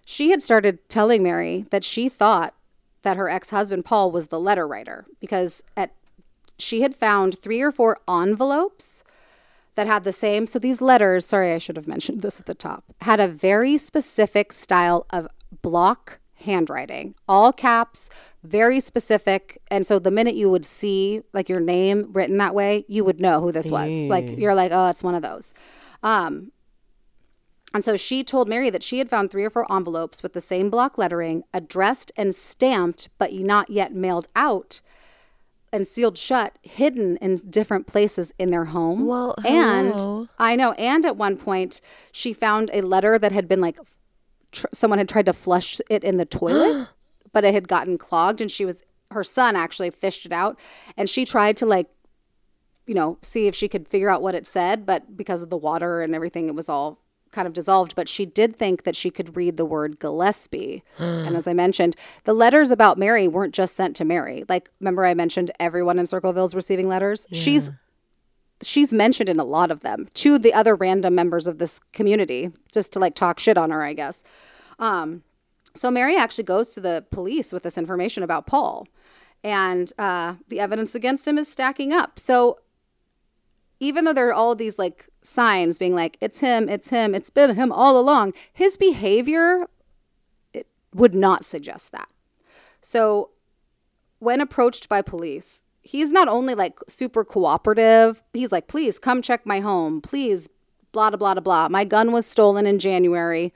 She 0.05 0.31
had 0.31 0.43
started 0.43 0.89
telling 0.89 1.23
Mary 1.23 1.65
that 1.71 1.83
she 1.83 2.09
thought 2.09 2.55
that 3.03 3.17
her 3.17 3.29
ex-husband 3.29 3.85
Paul 3.85 4.13
was 4.13 4.29
the 4.29 4.39
letter 4.39 4.67
writer 4.67 5.05
because 5.21 5.63
at 5.77 5.93
she 6.59 6.81
had 6.81 6.95
found 6.95 7.39
three 7.39 7.61
or 7.61 7.71
four 7.71 7.99
envelopes 8.09 9.05
that 9.75 9.87
had 9.87 10.05
the 10.05 10.13
same 10.13 10.47
so 10.47 10.59
these 10.59 10.81
letters 10.81 11.27
sorry 11.27 11.53
i 11.53 11.59
should 11.59 11.77
have 11.77 11.87
mentioned 11.87 12.23
this 12.23 12.41
at 12.41 12.47
the 12.47 12.55
top 12.55 12.85
had 13.03 13.21
a 13.21 13.29
very 13.29 13.77
specific 13.77 14.53
style 14.53 15.07
of 15.11 15.29
block 15.63 16.19
handwriting 16.37 17.15
all 17.29 17.53
caps 17.53 18.11
very 18.45 18.79
specific 18.79 19.61
and 19.71 19.87
so 19.87 19.99
the 19.99 20.11
minute 20.11 20.35
you 20.35 20.51
would 20.51 20.65
see 20.67 21.23
like 21.33 21.49
your 21.49 21.61
name 21.61 22.13
written 22.13 22.37
that 22.37 22.55
way 22.55 22.85
you 22.89 23.03
would 23.05 23.21
know 23.21 23.41
who 23.41 23.51
this 23.51 23.71
was 23.71 24.05
like 24.07 24.25
Mm. 24.27 24.39
you're 24.39 24.55
like 24.55 24.71
oh 24.73 24.89
it's 24.89 25.03
one 25.03 25.15
of 25.15 25.23
those 25.23 25.55
um 26.03 26.53
and 27.75 27.85
so 27.85 27.97
she 27.97 28.23
told 28.25 28.49
Mary 28.49 28.71
that 28.71 28.83
she 28.83 28.99
had 28.99 29.11
found 29.11 29.31
three 29.31 29.45
or 29.45 29.51
four 29.51 29.71
envelopes 29.71 30.23
with 30.23 30.33
the 30.33 30.41
same 30.41 30.71
block 30.71 30.97
lettering, 30.97 31.43
addressed 31.53 32.11
and 32.17 32.35
stamped, 32.35 33.11
but 33.19 33.35
not 33.35 33.69
yet 33.69 33.93
mailed 33.93 34.29
out 34.35 34.81
and 35.73 35.87
sealed 35.87 36.17
shut, 36.17 36.59
hidden 36.63 37.19
in 37.19 37.37
different 37.51 37.87
places 37.87 38.33
in 38.39 38.51
their 38.51 38.67
home. 38.67 39.05
Well, 39.05 39.35
and. 39.45 40.29
I 40.39 40.57
know. 40.57 40.73
And 40.73 41.05
at 41.05 41.17
one 41.17 41.37
point, 41.37 41.83
she 42.13 42.33
found 42.33 42.71
a 42.73 42.81
letter 42.81 43.19
that 43.19 43.33
had 43.33 43.47
been 43.49 43.61
like 43.61 43.79
tr- 44.57 44.67
someone 44.73 44.99
had 44.99 45.09
tried 45.09 45.27
to 45.27 45.33
flush 45.33 45.81
it 45.89 46.03
in 46.05 46.17
the 46.17 46.25
toilet, 46.41 46.89
but 47.33 47.45
it 47.45 47.55
had 47.55 47.69
gotten 47.69 47.99
clogged. 47.99 48.41
And 48.41 48.51
she 48.51 48.65
was, 48.65 48.83
her 49.11 49.25
son 49.25 49.57
actually 49.57 49.91
fished 49.91 50.27
it 50.27 50.33
out. 50.33 50.59
And 50.97 51.09
she 51.09 51.25
tried 51.25 51.57
to 51.59 51.67
like, 51.67 51.89
you 52.87 52.95
know, 52.95 53.19
see 53.23 53.47
if 53.47 53.55
she 53.55 53.69
could 53.69 53.89
figure 53.89 54.09
out 54.09 54.23
what 54.23 54.35
it 54.35 54.47
said. 54.47 54.87
But 54.87 55.17
because 55.17 55.43
of 55.43 55.51
the 55.51 55.57
water 55.57 56.01
and 56.01 56.15
everything, 56.15 56.49
it 56.49 56.55
was 56.55 56.69
all 56.69 57.03
kind 57.33 57.47
of 57.47 57.53
dissolved. 57.53 57.95
But 57.95 58.09
she 58.09 58.25
did 58.25 58.57
think 58.57 58.85
that 58.85 58.97
she 58.97 59.11
could 59.11 59.37
read 59.37 59.57
the 59.57 59.65
word 59.65 59.99
Gillespie. 59.99 60.83
and 60.99 61.37
as 61.37 61.47
I 61.47 61.53
mentioned, 61.53 61.97
the 62.25 62.33
letters 62.33 62.71
about 62.71 62.99
Mary 62.99 63.29
weren't 63.29 63.55
just 63.55 63.75
sent 63.77 63.97
to 63.97 64.05
Mary. 64.05 64.45
Like, 64.49 64.71
remember 64.81 65.05
I 65.05 65.15
mentioned 65.15 65.51
everyone 65.61 65.99
in 65.99 66.07
Circleville 66.07 66.45
is 66.45 66.55
receiving 66.55 66.89
letters? 66.89 67.27
She's 67.33 67.71
she's 68.63 68.93
mentioned 68.93 69.29
in 69.29 69.39
a 69.39 69.45
lot 69.45 69.71
of 69.71 69.81
them 69.81 70.07
to 70.15 70.39
the 70.39 70.55
other 70.55 70.75
random 70.75 71.15
members 71.15 71.47
of 71.47 71.59
this 71.59 71.81
community 71.93 72.51
just 72.73 72.93
to 72.93 72.99
like 72.99 73.15
talk 73.15 73.39
shit 73.39 73.59
on 73.59 73.71
her, 73.71 73.83
I 73.83 73.93
guess. 73.93 74.23
Um, 74.79 75.23
so 75.75 75.91
Mary 75.91 76.17
actually 76.17 76.45
goes 76.45 76.73
to 76.73 76.81
the 76.81 77.05
police 77.11 77.53
with 77.53 77.63
this 77.63 77.77
information 77.77 78.23
about 78.23 78.47
Paul, 78.47 78.89
and 79.45 79.93
uh, 79.99 80.37
the 80.49 80.61
evidence 80.61 80.95
against 80.95 81.27
him 81.27 81.39
is 81.39 81.49
stacking 81.49 81.93
up. 81.93 82.19
So 82.19 82.59
even 83.79 84.05
though 84.05 84.15
there 84.15 84.29
are 84.29 84.35
all 84.35 84.55
these 84.55 84.79
like 84.79 85.09
signs 85.23 85.77
being 85.77 85.95
like 85.95 86.17
it's 86.21 86.41
him, 86.41 86.69
it's 86.69 86.89
him, 86.89 87.15
it's 87.15 87.31
been 87.31 87.55
him 87.57 87.71
all 87.71 88.01
along, 88.01 88.33
his 88.53 88.77
behavior 88.77 89.67
it 90.55 90.67
would 90.95 91.15
not 91.15 91.45
suggest 91.45 91.93
that. 91.93 92.09
So 92.81 93.31
when 94.19 94.41
approached 94.41 94.89
by 94.89 95.03
police, 95.03 95.61
he's 95.87 96.13
not 96.13 96.29
only 96.29 96.55
like 96.55 96.79
super 96.89 97.25
cooperative, 97.25 98.23
he's 98.33 98.51
like, 98.51 98.67
please 98.67 98.99
come 98.99 99.23
check 99.23 99.47
my 99.47 99.61
home. 99.61 100.01
Please, 100.01 100.49
blah, 100.93 101.11
blah, 101.11 101.35
blah, 101.35 101.41
blah. 101.41 101.69
My 101.69 101.85
gun 101.85 102.11
was 102.11 102.27
stolen 102.27 102.67
in 102.67 102.79
January. 102.79 103.55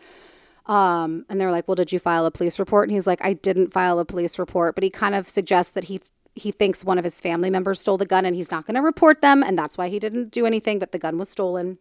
Um, 0.66 1.26
and 1.28 1.41
they're 1.41 1.51
like, 1.51 1.66
well, 1.66 1.74
did 1.74 1.91
you 1.91 1.99
file 1.99 2.24
a 2.26 2.31
police 2.31 2.61
report? 2.61 2.89
And 2.89 2.95
he's 2.95 3.07
like, 3.07 3.22
I 3.24 3.33
didn't 3.33 3.72
file 3.72 3.99
a 3.99 4.05
police 4.05 4.39
report, 4.39 4.76
but 4.76 4.85
he 4.85 4.91
kind 4.91 5.16
of 5.16 5.28
suggests 5.28 5.72
that 5.72 5.85
he 5.85 6.01
he 6.37 6.53
thinks 6.53 6.85
one 6.85 6.97
of 6.97 7.03
his 7.03 7.20
family 7.20 7.51
members 7.51 7.81
stole 7.81 7.97
the 7.97 8.07
gun 8.07 8.24
and 8.24 8.37
he's 8.37 8.53
not 8.53 8.64
going 8.64 8.76
to 8.76 8.81
report 8.81 9.20
them 9.20 9.43
and 9.43 9.59
that's 9.59 9.76
why 9.76 9.89
he 9.89 9.99
didn't 9.99 10.31
do 10.31 10.47
anything 10.47 10.78
but 10.78 10.93
the 10.93 10.99
gun 10.99 11.18
was 11.18 11.28
stolen 11.28 11.76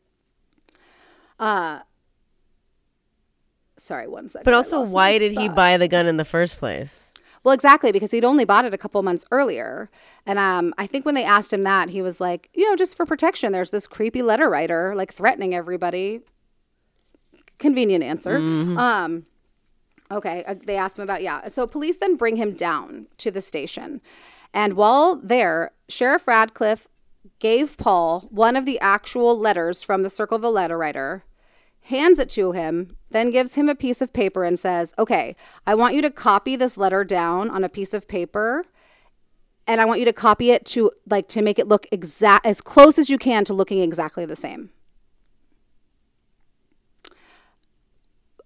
uh 1.39 1.79
sorry 3.77 4.07
one 4.07 4.27
second 4.27 4.43
But 4.43 4.55
also, 4.55 4.81
why 4.81 5.19
did 5.19 5.33
he 5.33 5.47
buy 5.49 5.77
the 5.77 5.87
gun 5.87 6.07
in 6.07 6.17
the 6.17 6.25
first 6.25 6.57
place? 6.57 7.08
Well, 7.43 7.53
exactly, 7.53 7.91
because 7.91 8.11
he'd 8.11 8.25
only 8.25 8.45
bought 8.45 8.65
it 8.65 8.73
a 8.73 8.77
couple 8.77 9.01
months 9.01 9.25
earlier. 9.31 9.89
And 10.25 10.37
um, 10.37 10.73
I 10.77 10.87
think 10.87 11.05
when 11.05 11.15
they 11.15 11.23
asked 11.23 11.53
him 11.53 11.63
that, 11.63 11.89
he 11.89 12.01
was 12.01 12.19
like, 12.19 12.49
you 12.53 12.67
know, 12.67 12.75
just 12.75 12.97
for 12.97 13.05
protection, 13.05 13.51
there's 13.51 13.69
this 13.69 13.87
creepy 13.87 14.21
letter 14.21 14.49
writer 14.49 14.93
like 14.95 15.13
threatening 15.13 15.55
everybody. 15.55 16.21
Convenient 17.57 18.03
answer. 18.03 18.37
Um, 18.77 19.25
okay, 20.11 20.43
uh, 20.47 20.55
they 20.65 20.77
asked 20.77 20.97
him 20.97 21.03
about, 21.03 21.21
yeah. 21.21 21.47
So 21.49 21.67
police 21.67 21.97
then 21.97 22.15
bring 22.15 22.35
him 22.35 22.53
down 22.53 23.07
to 23.17 23.31
the 23.31 23.41
station. 23.41 24.01
And 24.53 24.73
while 24.73 25.15
there, 25.15 25.71
Sheriff 25.87 26.27
Radcliff 26.27 26.87
gave 27.39 27.77
Paul 27.77 28.27
one 28.29 28.55
of 28.55 28.65
the 28.65 28.79
actual 28.79 29.37
letters 29.37 29.83
from 29.83 30.03
the 30.03 30.09
circle 30.09 30.37
Circleville 30.37 30.51
letter 30.51 30.77
writer 30.77 31.23
hands 31.89 32.19
it 32.19 32.29
to 32.31 32.51
him, 32.53 32.95
then 33.11 33.29
gives 33.31 33.55
him 33.55 33.67
a 33.69 33.75
piece 33.75 34.01
of 34.01 34.13
paper 34.13 34.43
and 34.43 34.57
says, 34.59 34.93
Okay, 34.97 35.35
I 35.67 35.75
want 35.75 35.95
you 35.95 36.01
to 36.03 36.09
copy 36.11 36.55
this 36.55 36.77
letter 36.77 37.03
down 37.03 37.49
on 37.49 37.63
a 37.63 37.69
piece 37.69 37.93
of 37.93 38.07
paper. 38.07 38.63
And 39.67 39.79
I 39.79 39.85
want 39.85 39.99
you 39.99 40.05
to 40.05 40.13
copy 40.13 40.49
it 40.51 40.65
to 40.67 40.89
like 41.07 41.27
to 41.29 41.41
make 41.43 41.59
it 41.59 41.67
look 41.67 41.85
exact 41.91 42.45
as 42.45 42.59
close 42.61 42.97
as 42.97 43.09
you 43.09 43.17
can 43.19 43.43
to 43.45 43.53
looking 43.53 43.81
exactly 43.81 44.25
the 44.25 44.35
same. 44.35 44.71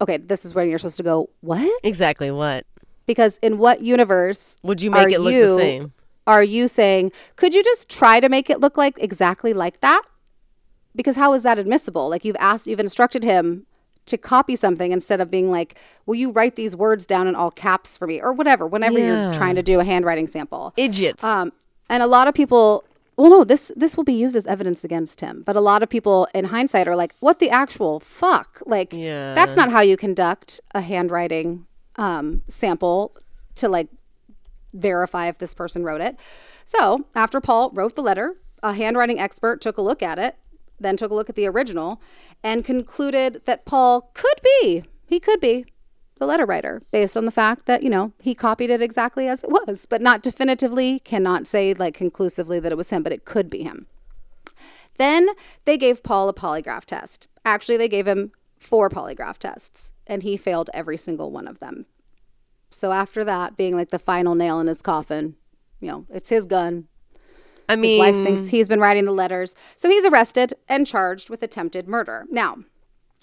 Okay, 0.00 0.18
this 0.18 0.44
is 0.44 0.54
where 0.54 0.64
you're 0.64 0.78
supposed 0.78 0.96
to 0.98 1.02
go, 1.02 1.30
What? 1.40 1.80
Exactly 1.82 2.30
what? 2.30 2.66
Because 3.06 3.38
in 3.42 3.58
what 3.58 3.80
universe 3.82 4.56
Would 4.62 4.82
you 4.82 4.90
make 4.90 5.12
it 5.12 5.20
look 5.20 5.32
the 5.32 5.38
you- 5.38 5.56
same? 5.58 5.92
Are 6.26 6.42
you 6.42 6.68
saying, 6.68 7.12
could 7.36 7.52
you 7.52 7.62
just 7.62 7.90
try 7.90 8.18
to 8.18 8.30
make 8.30 8.48
it 8.48 8.58
look 8.58 8.78
like 8.78 8.96
exactly 8.98 9.52
like 9.52 9.80
that? 9.80 10.02
Because 10.96 11.16
how 11.16 11.32
is 11.34 11.42
that 11.42 11.58
admissible? 11.58 12.08
Like 12.08 12.24
you've 12.24 12.36
asked, 12.38 12.66
you've 12.66 12.80
instructed 12.80 13.24
him 13.24 13.66
to 14.06 14.18
copy 14.18 14.54
something 14.54 14.92
instead 14.92 15.20
of 15.20 15.30
being 15.30 15.50
like, 15.50 15.78
will 16.06 16.14
you 16.14 16.30
write 16.30 16.56
these 16.56 16.76
words 16.76 17.06
down 17.06 17.26
in 17.26 17.34
all 17.34 17.50
caps 17.50 17.96
for 17.96 18.06
me 18.06 18.20
or 18.20 18.32
whatever, 18.32 18.66
whenever 18.66 18.98
Yeah. 18.98 19.24
you're 19.24 19.32
trying 19.32 19.56
to 19.56 19.62
do 19.62 19.80
a 19.80 19.84
handwriting 19.84 20.26
sample. 20.26 20.72
Idiots. 20.76 21.24
Um, 21.24 21.52
and 21.88 22.02
a 22.02 22.06
lot 22.06 22.28
of 22.28 22.34
people, 22.34 22.84
well, 23.16 23.30
no, 23.30 23.44
this 23.44 23.72
this 23.76 23.96
will 23.96 24.04
be 24.04 24.12
used 24.12 24.36
as 24.36 24.46
evidence 24.46 24.84
against 24.84 25.20
him. 25.20 25.42
But 25.46 25.56
a 25.56 25.60
lot 25.60 25.82
of 25.82 25.88
people, 25.88 26.26
in 26.34 26.46
hindsight, 26.46 26.86
are 26.88 26.96
like, 26.96 27.14
"What 27.20 27.38
the 27.38 27.48
actual 27.48 28.00
fuck? 28.00 28.60
Like, 28.66 28.92
that's 29.34 29.54
not 29.56 29.70
how 29.70 29.80
you 29.80 29.96
conduct 29.96 30.60
a 30.74 30.80
handwriting 30.80 31.66
um, 31.96 32.42
sample 32.48 33.16
to 33.56 33.68
like 33.68 33.88
verify 34.72 35.28
if 35.28 35.38
this 35.38 35.54
person 35.54 35.84
wrote 35.84 36.00
it." 36.00 36.16
So 36.64 37.04
after 37.14 37.40
Paul 37.40 37.70
wrote 37.74 37.94
the 37.94 38.02
letter, 38.02 38.36
a 38.62 38.72
handwriting 38.74 39.20
expert 39.20 39.60
took 39.60 39.78
a 39.78 39.82
look 39.82 40.02
at 40.02 40.18
it, 40.18 40.36
then 40.84 40.96
took 40.96 41.10
a 41.10 41.14
look 41.14 41.28
at 41.28 41.34
the 41.34 41.48
original, 41.48 42.00
and 42.42 42.64
concluded 42.64 43.42
that 43.46 43.64
Paul 43.64 44.10
could 44.14 44.40
be, 44.60 44.84
he 45.06 45.18
could 45.18 45.40
be 45.40 45.64
the 46.18 46.26
letter 46.26 46.46
writer 46.46 46.80
based 46.92 47.16
on 47.16 47.24
the 47.24 47.30
fact 47.30 47.66
that, 47.66 47.82
you 47.82 47.90
know, 47.90 48.12
he 48.20 48.34
copied 48.34 48.70
it 48.70 48.80
exactly 48.82 49.26
as 49.26 49.42
it 49.42 49.50
was, 49.50 49.86
but 49.86 50.00
not 50.00 50.22
definitively, 50.22 51.00
cannot 51.00 51.46
say 51.46 51.74
like 51.74 51.94
conclusively 51.94 52.60
that 52.60 52.72
it 52.72 52.78
was 52.78 52.90
him, 52.90 53.02
but 53.02 53.12
it 53.12 53.24
could 53.24 53.50
be 53.50 53.62
him. 53.62 53.86
Then 54.96 55.30
they 55.64 55.76
gave 55.76 56.04
Paul 56.04 56.28
a 56.28 56.34
polygraph 56.34 56.84
test. 56.84 57.26
Actually, 57.44 57.76
they 57.78 57.88
gave 57.88 58.06
him 58.06 58.30
four 58.58 58.88
polygraph 58.88 59.38
tests, 59.38 59.92
and 60.06 60.22
he 60.22 60.36
failed 60.36 60.70
every 60.72 60.96
single 60.96 61.30
one 61.30 61.48
of 61.48 61.58
them. 61.58 61.86
So 62.70 62.92
after 62.92 63.24
that, 63.24 63.56
being 63.56 63.74
like 63.74 63.90
the 63.90 63.98
final 63.98 64.34
nail 64.34 64.60
in 64.60 64.66
his 64.66 64.82
coffin, 64.82 65.36
you 65.80 65.88
know, 65.88 66.06
it's 66.08 66.30
his 66.30 66.46
gun. 66.46 66.88
I 67.68 67.76
mean, 67.76 67.90
his 67.90 67.98
wife 67.98 68.24
thinks 68.24 68.48
he's 68.48 68.68
been 68.68 68.80
writing 68.80 69.04
the 69.04 69.12
letters. 69.12 69.54
So 69.76 69.88
he's 69.88 70.04
arrested 70.04 70.54
and 70.68 70.86
charged 70.86 71.30
with 71.30 71.42
attempted 71.42 71.88
murder. 71.88 72.26
Now, 72.30 72.58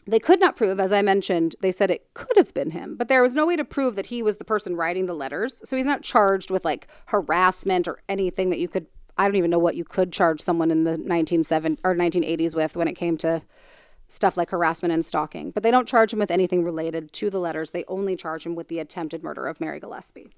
they 0.07 0.19
could 0.19 0.39
not 0.39 0.55
prove, 0.55 0.79
as 0.79 0.91
I 0.91 1.01
mentioned, 1.01 1.55
they 1.61 1.71
said 1.71 1.91
it 1.91 2.13
could 2.13 2.35
have 2.37 2.53
been 2.53 2.71
him, 2.71 2.95
but 2.95 3.07
there 3.07 3.21
was 3.21 3.35
no 3.35 3.45
way 3.45 3.55
to 3.55 3.63
prove 3.63 3.95
that 3.95 4.07
he 4.07 4.23
was 4.23 4.37
the 4.37 4.45
person 4.45 4.75
writing 4.75 5.05
the 5.05 5.13
letters. 5.13 5.61
So 5.63 5.77
he's 5.77 5.85
not 5.85 6.01
charged 6.01 6.49
with 6.49 6.65
like 6.65 6.87
harassment 7.07 7.87
or 7.87 8.01
anything 8.09 8.49
that 8.49 8.59
you 8.59 8.67
could. 8.67 8.87
I 9.17 9.25
don't 9.27 9.35
even 9.35 9.51
know 9.51 9.59
what 9.59 9.75
you 9.75 9.83
could 9.83 10.11
charge 10.11 10.41
someone 10.41 10.71
in 10.71 10.85
the 10.85 10.95
1970s 10.95 11.77
or 11.83 11.93
1980s 11.95 12.55
with 12.55 12.75
when 12.75 12.87
it 12.87 12.93
came 12.93 13.17
to 13.17 13.43
stuff 14.07 14.35
like 14.37 14.49
harassment 14.49 14.93
and 14.93 15.05
stalking. 15.05 15.51
But 15.51 15.63
they 15.63 15.71
don't 15.71 15.87
charge 15.87 16.11
him 16.11 16.19
with 16.19 16.31
anything 16.31 16.63
related 16.63 17.13
to 17.13 17.29
the 17.29 17.39
letters. 17.39 17.69
They 17.69 17.85
only 17.87 18.15
charge 18.15 18.45
him 18.45 18.55
with 18.55 18.67
the 18.67 18.79
attempted 18.79 19.23
murder 19.23 19.47
of 19.47 19.61
Mary 19.61 19.79
Gillespie. 19.79 20.31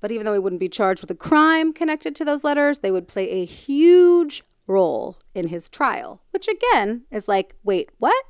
But 0.00 0.12
even 0.12 0.24
though 0.24 0.32
he 0.32 0.38
wouldn't 0.38 0.60
be 0.60 0.68
charged 0.68 1.00
with 1.00 1.10
a 1.10 1.14
crime 1.14 1.72
connected 1.72 2.14
to 2.16 2.24
those 2.24 2.44
letters, 2.44 2.78
they 2.78 2.90
would 2.90 3.08
play 3.08 3.30
a 3.30 3.44
huge 3.44 4.44
role 4.66 5.16
in 5.34 5.48
his 5.48 5.68
trial, 5.68 6.22
which 6.30 6.48
again 6.48 7.02
is 7.10 7.26
like, 7.26 7.56
wait, 7.64 7.90
what? 7.98 8.24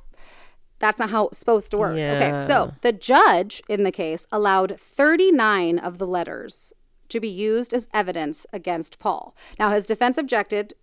That's 0.79 0.99
not 0.99 1.09
how 1.09 1.27
it's 1.27 1.37
supposed 1.37 1.71
to 1.71 1.77
work. 1.77 1.91
Okay, 1.91 2.41
so 2.41 2.73
the 2.81 2.93
judge 2.93 3.61
in 3.67 3.83
the 3.83 3.91
case 3.91 4.25
allowed 4.31 4.79
39 4.79 5.77
of 5.77 5.97
the 5.97 6.07
letters 6.07 6.73
to 7.09 7.19
be 7.19 7.27
used 7.27 7.73
as 7.73 7.87
evidence 7.93 8.45
against 8.53 8.97
Paul. 8.99 9.35
Now, 9.57 9.71
his 9.71 9.85
defense 9.85 10.17
objected 10.17 10.73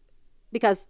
because, 0.53 0.87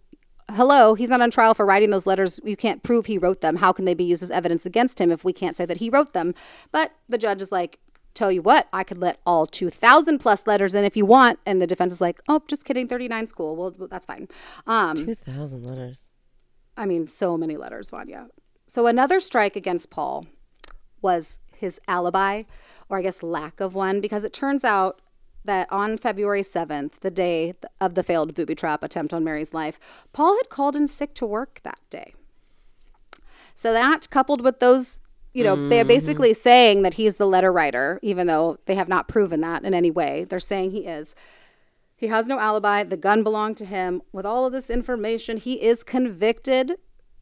hello, 0.51 0.95
he's 0.95 1.09
not 1.09 1.21
on 1.21 1.31
trial 1.31 1.53
for 1.53 1.65
writing 1.65 1.89
those 1.89 2.05
letters. 2.05 2.39
You 2.43 2.57
can't 2.57 2.83
prove 2.83 3.05
he 3.05 3.17
wrote 3.17 3.39
them. 3.41 3.57
How 3.57 3.71
can 3.71 3.85
they 3.85 3.93
be 3.93 4.03
used 4.03 4.23
as 4.23 4.31
evidence 4.31 4.65
against 4.65 4.99
him 4.99 5.11
if 5.11 5.23
we 5.23 5.31
can't 5.31 5.55
say 5.55 5.65
that 5.65 5.77
he 5.77 5.89
wrote 5.89 6.13
them? 6.13 6.33
But 6.71 6.91
the 7.07 7.17
judge 7.17 7.41
is 7.41 7.51
like, 7.51 7.79
tell 8.17 8.31
you 8.31 8.41
what, 8.41 8.67
I 8.73 8.83
could 8.83 8.97
let 8.97 9.19
all 9.25 9.45
2,000 9.45 10.19
plus 10.19 10.47
letters 10.47 10.75
in 10.75 10.83
if 10.83 10.97
you 10.97 11.05
want. 11.05 11.39
And 11.45 11.61
the 11.61 11.67
defense 11.67 11.93
is 11.93 12.01
like, 12.01 12.21
oh, 12.27 12.41
just 12.47 12.65
kidding, 12.65 12.87
39 12.87 13.27
school. 13.27 13.55
Well, 13.55 13.87
that's 13.89 14.05
fine. 14.05 14.27
Um, 14.65 15.05
2,000 15.05 15.63
letters. 15.63 16.09
I 16.75 16.85
mean, 16.85 17.07
so 17.07 17.37
many 17.37 17.57
letters, 17.57 17.89
Vanya. 17.89 18.27
So 18.67 18.87
another 18.87 19.19
strike 19.19 19.55
against 19.55 19.89
Paul 19.89 20.25
was 21.01 21.39
his 21.55 21.79
alibi, 21.87 22.43
or 22.89 22.99
I 22.99 23.01
guess 23.01 23.23
lack 23.23 23.59
of 23.59 23.73
one, 23.73 24.01
because 24.01 24.23
it 24.23 24.33
turns 24.33 24.63
out 24.63 25.01
that 25.45 25.67
on 25.71 25.97
February 25.97 26.41
7th, 26.41 26.99
the 26.99 27.09
day 27.09 27.53
of 27.81 27.95
the 27.95 28.03
failed 28.03 28.35
booby 28.35 28.53
trap 28.53 28.83
attempt 28.83 29.13
on 29.13 29.23
Mary's 29.23 29.53
life, 29.53 29.79
Paul 30.13 30.35
had 30.37 30.49
called 30.49 30.75
in 30.75 30.87
sick 30.87 31.13
to 31.15 31.25
work 31.25 31.61
that 31.63 31.79
day. 31.89 32.13
So 33.55 33.73
that 33.73 34.09
coupled 34.09 34.43
with 34.43 34.59
those, 34.59 35.01
you 35.37 35.43
know, 35.43 35.69
they're 35.69 35.83
mm-hmm. 35.83 35.87
basically 35.87 36.33
saying 36.33 36.81
that 36.81 36.95
he's 36.95 37.17
the 37.17 37.27
letter 37.27 37.51
writer, 37.51 37.99
even 38.01 38.25
though 38.25 38.57
they 38.65 38.73
have 38.73 38.89
not 38.89 39.07
proven 39.07 39.39
that 39.41 39.63
in 39.63 39.71
any 39.71 39.91
way. 39.91 40.23
They're 40.23 40.39
saying 40.39 40.71
he 40.71 40.87
is. 40.87 41.13
He 41.95 42.07
has 42.07 42.25
no 42.25 42.39
alibi. 42.39 42.83
The 42.83 42.97
gun 42.97 43.21
belonged 43.21 43.55
to 43.57 43.65
him. 43.65 44.01
With 44.11 44.25
all 44.25 44.47
of 44.47 44.51
this 44.51 44.71
information, 44.71 45.37
he 45.37 45.61
is 45.61 45.83
convicted, 45.83 46.77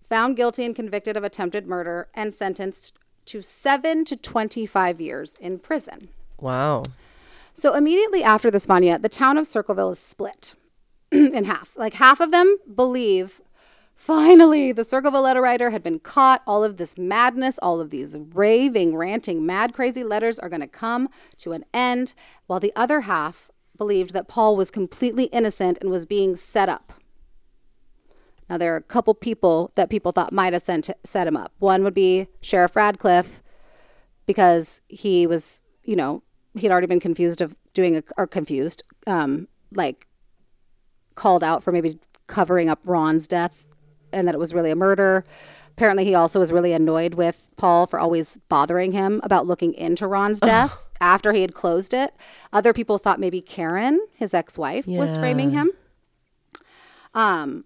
found 0.08 0.38
guilty 0.38 0.64
and 0.64 0.74
convicted 0.74 1.18
of 1.18 1.26
attempted 1.26 1.68
murder, 1.68 2.08
and 2.14 2.34
sentenced 2.34 2.98
to 3.26 3.42
seven 3.42 4.06
to 4.06 4.16
25 4.16 5.02
years 5.02 5.36
in 5.42 5.60
prison. 5.60 6.08
Wow. 6.40 6.84
So 7.54 7.74
immediately 7.74 8.24
after 8.24 8.50
this, 8.50 8.66
Vanya, 8.66 8.98
the 8.98 9.10
town 9.10 9.38
of 9.38 9.46
Circleville 9.46 9.92
is 9.92 10.00
split 10.00 10.54
in 11.12 11.44
half. 11.44 11.76
Like 11.76 11.96
half 11.96 12.22
of 12.22 12.32
them 12.32 12.60
believe 12.74 13.42
finally 13.96 14.72
the 14.72 14.84
Circleville 14.84 15.22
letter 15.22 15.42
writer 15.42 15.70
had 15.72 15.84
been 15.84 16.00
caught. 16.00 16.42
All 16.46 16.64
of 16.64 16.78
this 16.78 16.98
madness, 16.98 17.58
all 17.62 17.82
of 17.82 17.90
these 17.90 18.16
raving, 18.34 18.96
ranting, 18.96 19.46
mad, 19.46 19.74
crazy 19.74 20.04
letters 20.04 20.38
are 20.40 20.50
going 20.50 20.62
to 20.62 20.68
come 20.68 21.10
to 21.38 21.54
an 21.54 21.66
end, 21.74 22.14
while 22.48 22.60
the 22.60 22.74
other 22.76 23.02
half 23.02 23.50
believed 23.78 24.14
that 24.14 24.28
Paul 24.28 24.56
was 24.56 24.72
completely 24.72 25.26
innocent 25.26 25.78
and 25.82 25.90
was 25.90 26.06
being 26.06 26.36
set 26.36 26.70
up. 26.70 26.94
Now, 28.50 28.58
there 28.58 28.74
are 28.74 28.78
a 28.78 28.82
couple 28.82 29.14
people 29.16 29.72
that 29.76 29.90
people 29.90 30.12
thought 30.12 30.32
might 30.32 30.54
have 30.54 30.62
sent, 30.62 30.90
set 31.04 31.28
him 31.28 31.36
up. 31.36 31.52
One 31.60 31.84
would 31.84 31.96
be 31.96 32.28
Sheriff 32.42 32.76
Radcliff, 32.76 33.42
because 34.26 34.82
he 34.88 35.28
was, 35.28 35.62
you 35.84 35.96
know, 35.96 36.24
he'd 36.56 36.72
already 36.72 36.88
been 36.88 37.00
confused 37.00 37.42
of 37.42 37.56
doing 37.74 37.96
a, 37.98 38.04
or 38.18 38.28
confused, 38.28 38.84
um, 39.08 39.48
like 39.74 40.08
called 41.16 41.44
out 41.44 41.64
for 41.64 41.72
maybe 41.72 42.00
covering 42.28 42.70
up 42.70 42.80
Ron's 42.86 43.28
death 43.28 43.66
and 44.16 44.28
that 44.28 44.34
it 44.34 44.40
was 44.40 44.54
really 44.54 44.72
a 44.72 44.76
murder. 44.76 45.24
Apparently, 45.72 46.06
he 46.06 46.16
also 46.16 46.40
was 46.40 46.52
really 46.52 46.72
annoyed 46.72 47.16
with 47.16 47.50
Paul 47.58 47.86
for 47.86 48.00
always 48.00 48.40
bothering 48.50 48.94
him 48.94 49.20
about 49.24 49.46
looking 49.46 49.74
into 49.74 50.08
Ron's 50.08 50.40
death 50.40 50.88
after 51.02 51.34
he 51.34 51.42
had 51.42 51.54
closed 51.54 51.94
it. 51.94 52.14
Other 52.54 52.74
people 52.74 52.98
thought 52.98 53.20
maybe 53.20 53.42
Karen, 53.42 54.00
his 54.16 54.34
ex 54.34 54.58
wife, 54.58 54.88
was 54.88 55.18
framing 55.18 55.52
him. 55.52 55.72
Um, 57.14 57.66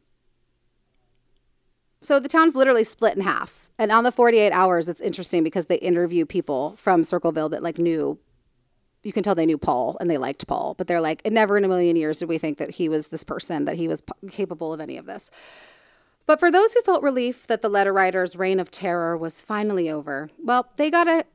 so 2.02 2.20
the 2.20 2.30
town's 2.30 2.56
literally 2.56 2.84
split 2.84 3.16
in 3.16 3.22
half. 3.22 3.70
And 3.78 3.92
on 3.92 4.04
the 4.04 4.12
48 4.12 4.52
hours, 4.52 4.88
it's 4.90 5.02
interesting 5.02 5.44
because 5.44 5.68
they 5.68 5.76
interview 5.78 6.26
people 6.26 6.76
from 6.78 7.04
Circleville 7.04 7.50
that 7.50 7.64
like 7.64 7.78
knew 7.78 8.20
you 9.04 9.14
can 9.14 9.24
tell 9.24 9.36
they 9.36 9.46
knew 9.46 9.58
Paul 9.58 9.98
and 10.00 10.10
they 10.10 10.18
liked 10.18 10.46
Paul, 10.48 10.76
but 10.78 10.88
they're 10.88 11.02
like, 11.02 11.26
never 11.26 11.58
in 11.58 11.64
a 11.64 11.68
million 11.68 11.96
years 11.96 12.20
did 12.20 12.28
we 12.28 12.38
think 12.38 12.58
that 12.58 12.72
he 12.72 12.90
was 12.90 13.08
this 13.08 13.24
person, 13.24 13.66
that 13.66 13.76
he 13.76 13.88
was 13.88 14.04
capable 14.30 14.74
of 14.74 14.82
any 14.82 14.98
of 14.98 15.06
this. 15.06 15.32
But 16.30 16.40
for 16.40 16.52
those 16.52 16.74
who 16.74 16.84
felt 16.84 17.02
relief 17.02 17.48
that 17.48 17.64
the 17.64 17.70
letter 17.70 17.92
writer's 17.92 18.36
reign 18.36 18.60
of 18.60 18.70
terror 18.70 19.18
was 19.18 19.42
finally 19.42 19.90
over, 19.90 20.30
well, 20.38 20.70
they 20.76 20.92
got 20.92 21.08
a 21.08 21.26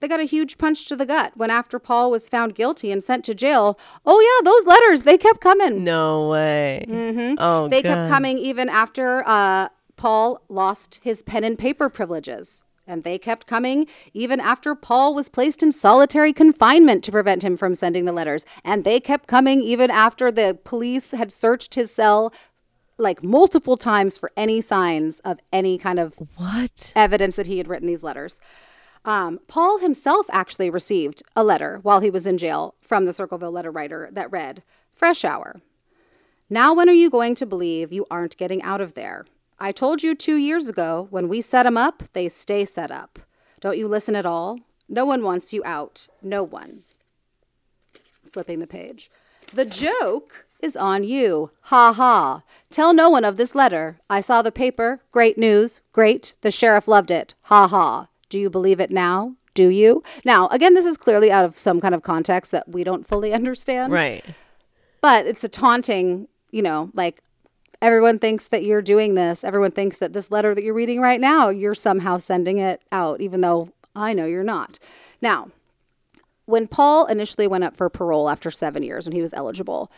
they 0.00 0.08
got 0.08 0.20
a 0.20 0.24
huge 0.24 0.58
punch 0.58 0.86
to 0.88 0.94
the 0.94 1.06
gut 1.06 1.32
when 1.34 1.50
after 1.50 1.78
Paul 1.78 2.10
was 2.10 2.28
found 2.28 2.54
guilty 2.54 2.92
and 2.92 3.02
sent 3.02 3.24
to 3.24 3.34
jail. 3.34 3.78
Oh 4.04 4.20
yeah, 4.20 4.44
those 4.44 4.66
letters 4.66 5.02
they 5.02 5.16
kept 5.16 5.40
coming. 5.40 5.82
No 5.84 6.28
way. 6.28 6.84
Mm-hmm. 6.86 7.36
Oh, 7.38 7.68
they 7.68 7.80
God. 7.80 7.94
kept 7.94 8.10
coming 8.10 8.36
even 8.36 8.68
after 8.68 9.26
uh, 9.26 9.68
Paul 9.96 10.42
lost 10.50 11.00
his 11.02 11.22
pen 11.22 11.44
and 11.44 11.58
paper 11.58 11.88
privileges. 11.88 12.62
And 12.86 13.04
they 13.04 13.16
kept 13.16 13.46
coming 13.46 13.86
even 14.12 14.40
after 14.40 14.74
Paul 14.74 15.14
was 15.14 15.28
placed 15.28 15.62
in 15.62 15.72
solitary 15.72 16.32
confinement 16.32 17.04
to 17.04 17.12
prevent 17.12 17.42
him 17.42 17.56
from 17.56 17.74
sending 17.74 18.04
the 18.04 18.12
letters. 18.12 18.44
And 18.64 18.84
they 18.84 19.00
kept 19.00 19.28
coming 19.28 19.62
even 19.62 19.90
after 19.90 20.30
the 20.30 20.58
police 20.64 21.12
had 21.12 21.32
searched 21.32 21.76
his 21.76 21.90
cell 21.90 22.34
like 23.02 23.22
multiple 23.22 23.76
times 23.76 24.16
for 24.16 24.30
any 24.36 24.60
signs 24.60 25.20
of 25.20 25.40
any 25.52 25.76
kind 25.76 25.98
of 25.98 26.14
what 26.36 26.92
evidence 26.96 27.36
that 27.36 27.46
he 27.46 27.58
had 27.58 27.68
written 27.68 27.86
these 27.86 28.02
letters. 28.02 28.40
Um, 29.04 29.40
Paul 29.48 29.78
himself 29.78 30.26
actually 30.30 30.70
received 30.70 31.22
a 31.34 31.42
letter 31.42 31.80
while 31.82 32.00
he 32.00 32.10
was 32.10 32.26
in 32.26 32.38
jail 32.38 32.76
from 32.80 33.04
the 33.04 33.12
Circleville 33.12 33.50
letter 33.50 33.70
writer 33.70 34.08
that 34.12 34.30
read, 34.30 34.62
Freshour. 34.98 35.60
Now, 36.48 36.72
when 36.74 36.88
are 36.88 36.92
you 36.92 37.10
going 37.10 37.34
to 37.36 37.46
believe 37.46 37.92
you 37.92 38.06
aren't 38.10 38.36
getting 38.36 38.62
out 38.62 38.80
of 38.80 38.94
there? 38.94 39.24
I 39.58 39.72
told 39.72 40.02
you 40.02 40.14
two 40.14 40.36
years 40.36 40.68
ago 40.68 41.08
when 41.10 41.28
we 41.28 41.40
set 41.40 41.66
'em 41.66 41.76
up, 41.76 42.04
they 42.12 42.28
stay 42.28 42.64
set 42.64 42.90
up. 42.90 43.18
Don't 43.60 43.78
you 43.78 43.88
listen 43.88 44.14
at 44.14 44.26
all? 44.26 44.60
No 44.88 45.04
one 45.04 45.22
wants 45.22 45.52
you 45.52 45.62
out. 45.64 46.08
No 46.22 46.42
one. 46.42 46.82
Flipping 48.30 48.58
the 48.58 48.66
page. 48.66 49.10
The 49.54 49.64
joke 49.64 50.46
is 50.62 50.76
on 50.76 51.04
you. 51.04 51.50
Ha 51.64 51.92
ha. 51.92 52.42
Tell 52.70 52.94
no 52.94 53.10
one 53.10 53.24
of 53.24 53.36
this 53.36 53.54
letter. 53.54 53.98
I 54.08 54.20
saw 54.20 54.40
the 54.40 54.52
paper. 54.52 55.00
Great 55.10 55.36
news. 55.36 55.80
Great. 55.92 56.34
The 56.40 56.50
sheriff 56.50 56.88
loved 56.88 57.10
it. 57.10 57.34
Ha 57.42 57.68
ha. 57.68 58.08
Do 58.30 58.38
you 58.38 58.48
believe 58.48 58.80
it 58.80 58.90
now? 58.90 59.34
Do 59.54 59.68
you? 59.68 60.02
Now, 60.24 60.48
again, 60.48 60.72
this 60.74 60.86
is 60.86 60.96
clearly 60.96 61.30
out 61.30 61.44
of 61.44 61.58
some 61.58 61.80
kind 61.80 61.94
of 61.94 62.02
context 62.02 62.52
that 62.52 62.68
we 62.68 62.84
don't 62.84 63.06
fully 63.06 63.34
understand. 63.34 63.92
Right. 63.92 64.24
But 65.02 65.26
it's 65.26 65.44
a 65.44 65.48
taunting, 65.48 66.28
you 66.50 66.62
know, 66.62 66.90
like 66.94 67.22
Everyone 67.82 68.20
thinks 68.20 68.46
that 68.46 68.62
you're 68.62 68.80
doing 68.80 69.16
this. 69.16 69.42
Everyone 69.42 69.72
thinks 69.72 69.98
that 69.98 70.12
this 70.12 70.30
letter 70.30 70.54
that 70.54 70.62
you're 70.62 70.72
reading 70.72 71.00
right 71.00 71.20
now, 71.20 71.48
you're 71.48 71.74
somehow 71.74 72.16
sending 72.16 72.58
it 72.58 72.80
out, 72.92 73.20
even 73.20 73.40
though 73.40 73.70
I 73.96 74.12
know 74.14 74.24
you're 74.24 74.44
not. 74.44 74.78
Now, 75.20 75.48
when 76.46 76.68
Paul 76.68 77.06
initially 77.06 77.48
went 77.48 77.64
up 77.64 77.76
for 77.76 77.90
parole 77.90 78.28
after 78.28 78.52
seven 78.52 78.84
years, 78.84 79.04
when 79.04 79.16
he 79.16 79.20
was 79.20 79.34
eligible, 79.34 79.90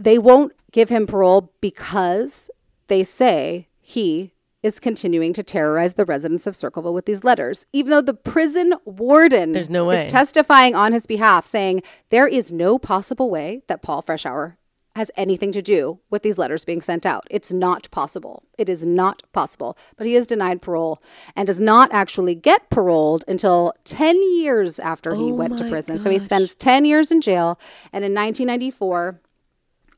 they 0.00 0.18
won't 0.18 0.52
give 0.72 0.88
him 0.88 1.06
parole 1.06 1.52
because 1.60 2.50
they 2.88 3.02
say 3.02 3.68
he 3.80 4.32
is 4.62 4.80
continuing 4.80 5.32
to 5.32 5.42
terrorize 5.42 5.94
the 5.94 6.04
residents 6.04 6.46
of 6.46 6.54
Circleville 6.54 6.92
with 6.92 7.06
these 7.06 7.24
letters, 7.24 7.66
even 7.72 7.90
though 7.90 8.02
the 8.02 8.14
prison 8.14 8.74
warden 8.84 9.52
There's 9.52 9.70
no 9.70 9.86
way. 9.86 10.02
is 10.02 10.06
testifying 10.06 10.74
on 10.74 10.92
his 10.92 11.06
behalf, 11.06 11.46
saying 11.46 11.82
there 12.10 12.28
is 12.28 12.52
no 12.52 12.78
possible 12.78 13.30
way 13.30 13.62
that 13.68 13.82
Paul 13.82 14.02
Freshour 14.02 14.56
has 14.96 15.10
anything 15.16 15.52
to 15.52 15.62
do 15.62 16.00
with 16.10 16.22
these 16.22 16.36
letters 16.36 16.64
being 16.64 16.80
sent 16.80 17.06
out. 17.06 17.26
It's 17.30 17.52
not 17.52 17.90
possible. 17.90 18.42
It 18.58 18.68
is 18.68 18.84
not 18.84 19.22
possible. 19.32 19.78
But 19.96 20.06
he 20.06 20.16
is 20.16 20.26
denied 20.26 20.60
parole 20.60 21.00
and 21.36 21.46
does 21.46 21.60
not 21.60 21.90
actually 21.92 22.34
get 22.34 22.68
paroled 22.70 23.24
until 23.28 23.72
10 23.84 24.20
years 24.36 24.78
after 24.78 25.14
he 25.14 25.30
Oh 25.30 25.34
went 25.34 25.58
to 25.58 25.68
prison. 25.68 25.96
So 25.98 26.10
he 26.10 26.18
spends 26.18 26.54
10 26.56 26.84
years 26.84 27.12
in 27.12 27.20
jail. 27.20 27.58
And 27.92 28.04
in 28.04 28.12
1994, 28.12 29.20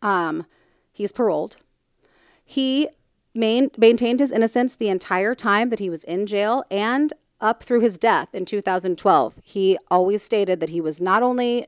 um, 0.03 0.47
he's 0.93 1.13
paroled. 1.13 1.57
He 2.45 2.89
main, 3.35 3.71
maintained 3.79 4.21
his 4.21 4.33
innocence 4.33 4.75
the 4.75 4.89
entire 4.89 5.35
time 5.35 5.71
that 5.71 5.79
he 5.79 5.89
was 5.89 6.05
in 6.05 6.27
jail 6.27 6.65
and 6.71 7.13
up 7.41 7.63
through 7.63 7.81
his 7.81 7.99
death 7.99 8.29
in 8.35 8.45
2012. 8.45 9.39
He 9.43 9.79
always 9.91 10.23
stated 10.23 10.61
that 10.61 10.71
he 10.71 10.81
was 10.81 11.01
not 11.01 11.23
only 11.23 11.67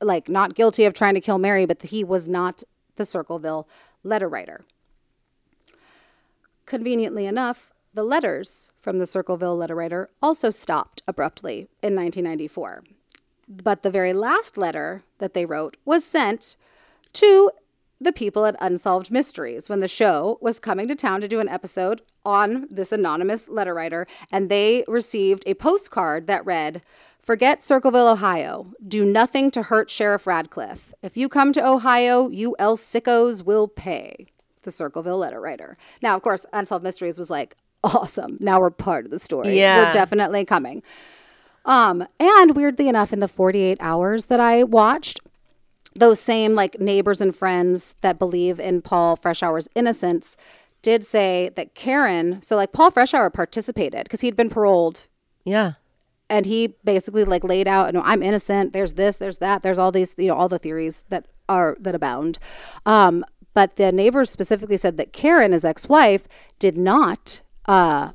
like 0.00 0.28
not 0.28 0.54
guilty 0.54 0.84
of 0.84 0.92
trying 0.92 1.14
to 1.14 1.20
kill 1.20 1.38
Mary, 1.38 1.64
but 1.64 1.78
that 1.78 1.90
he 1.90 2.04
was 2.04 2.28
not 2.28 2.62
the 2.96 3.06
Circleville 3.06 3.68
letter 4.02 4.28
writer. 4.28 4.64
Conveniently 6.66 7.26
enough, 7.26 7.72
the 7.92 8.04
letters 8.04 8.70
from 8.80 8.98
the 8.98 9.06
Circleville 9.06 9.56
letter 9.56 9.74
writer 9.74 10.10
also 10.20 10.50
stopped 10.50 11.02
abruptly 11.06 11.68
in 11.82 11.94
1994. 11.94 12.82
But 13.48 13.82
the 13.82 13.90
very 13.90 14.12
last 14.12 14.58
letter 14.58 15.04
that 15.18 15.34
they 15.34 15.46
wrote 15.46 15.76
was 15.84 16.04
sent 16.04 16.56
to 17.14 17.50
the 18.00 18.12
people 18.12 18.44
at 18.44 18.56
Unsolved 18.60 19.10
Mysteries 19.10 19.68
when 19.68 19.80
the 19.80 19.88
show 19.88 20.38
was 20.40 20.58
coming 20.58 20.88
to 20.88 20.94
town 20.94 21.20
to 21.20 21.28
do 21.28 21.40
an 21.40 21.48
episode 21.48 22.02
on 22.24 22.66
this 22.70 22.92
anonymous 22.92 23.48
letter 23.48 23.74
writer. 23.74 24.06
And 24.30 24.48
they 24.48 24.84
received 24.88 25.44
a 25.46 25.54
postcard 25.54 26.26
that 26.26 26.44
read, 26.44 26.82
Forget 27.20 27.62
Circleville, 27.62 28.08
Ohio. 28.08 28.74
Do 28.86 29.04
nothing 29.04 29.50
to 29.52 29.62
hurt 29.62 29.88
Sheriff 29.88 30.26
Radcliff. 30.26 30.92
If 31.02 31.16
you 31.16 31.28
come 31.28 31.52
to 31.54 31.66
Ohio, 31.66 32.28
you 32.28 32.54
El 32.58 32.76
Sickos 32.76 33.44
will 33.44 33.66
pay. 33.66 34.26
The 34.62 34.72
Circleville 34.72 35.18
letter 35.18 35.40
writer. 35.40 35.76
Now, 36.02 36.16
of 36.16 36.22
course, 36.22 36.44
Unsolved 36.52 36.82
Mysteries 36.82 37.18
was 37.18 37.30
like, 37.30 37.56
awesome. 37.84 38.36
Now 38.40 38.60
we're 38.60 38.70
part 38.70 39.04
of 39.04 39.10
the 39.10 39.18
story. 39.18 39.58
Yeah. 39.58 39.86
We're 39.86 39.92
definitely 39.92 40.44
coming. 40.44 40.82
Um, 41.64 42.06
and 42.20 42.54
weirdly 42.54 42.88
enough, 42.88 43.12
in 43.12 43.20
the 43.20 43.28
48 43.28 43.78
hours 43.80 44.26
that 44.26 44.40
I 44.40 44.64
watched, 44.64 45.20
those 45.94 46.20
same 46.20 46.54
like 46.54 46.80
neighbors 46.80 47.20
and 47.20 47.34
friends 47.34 47.94
that 48.00 48.18
believe 48.18 48.58
in 48.58 48.82
Paul 48.82 49.16
Freshour's 49.16 49.68
innocence 49.74 50.36
did 50.82 51.04
say 51.06 51.50
that 51.56 51.74
Karen, 51.74 52.42
so 52.42 52.56
like 52.56 52.72
Paul 52.72 52.90
Freshour 52.90 53.32
participated 53.32 54.04
because 54.04 54.20
he'd 54.20 54.36
been 54.36 54.50
paroled. 54.50 55.06
Yeah. 55.44 55.72
and 56.30 56.46
he 56.46 56.74
basically 56.84 57.24
like 57.24 57.44
laid 57.44 57.68
out 57.68 57.88
and 57.88 57.98
i'm 57.98 58.22
innocent. 58.22 58.72
There's 58.72 58.94
this 58.94 59.16
there's 59.16 59.38
that. 59.38 59.62
There's 59.62 59.78
all 59.78 59.92
these 59.92 60.14
you 60.18 60.26
know 60.28 60.34
all 60.34 60.48
the 60.48 60.58
theories 60.58 61.04
that 61.10 61.26
are 61.48 61.76
that 61.80 61.94
abound. 61.94 62.38
Um, 62.86 63.24
but 63.52 63.76
the 63.76 63.92
neighbors 63.92 64.30
specifically 64.30 64.76
said 64.78 64.96
that 64.96 65.12
karen 65.12 65.52
his 65.52 65.64
ex-wife 65.64 66.26
did 66.58 66.76
not 66.76 67.42
uh, 67.66 68.12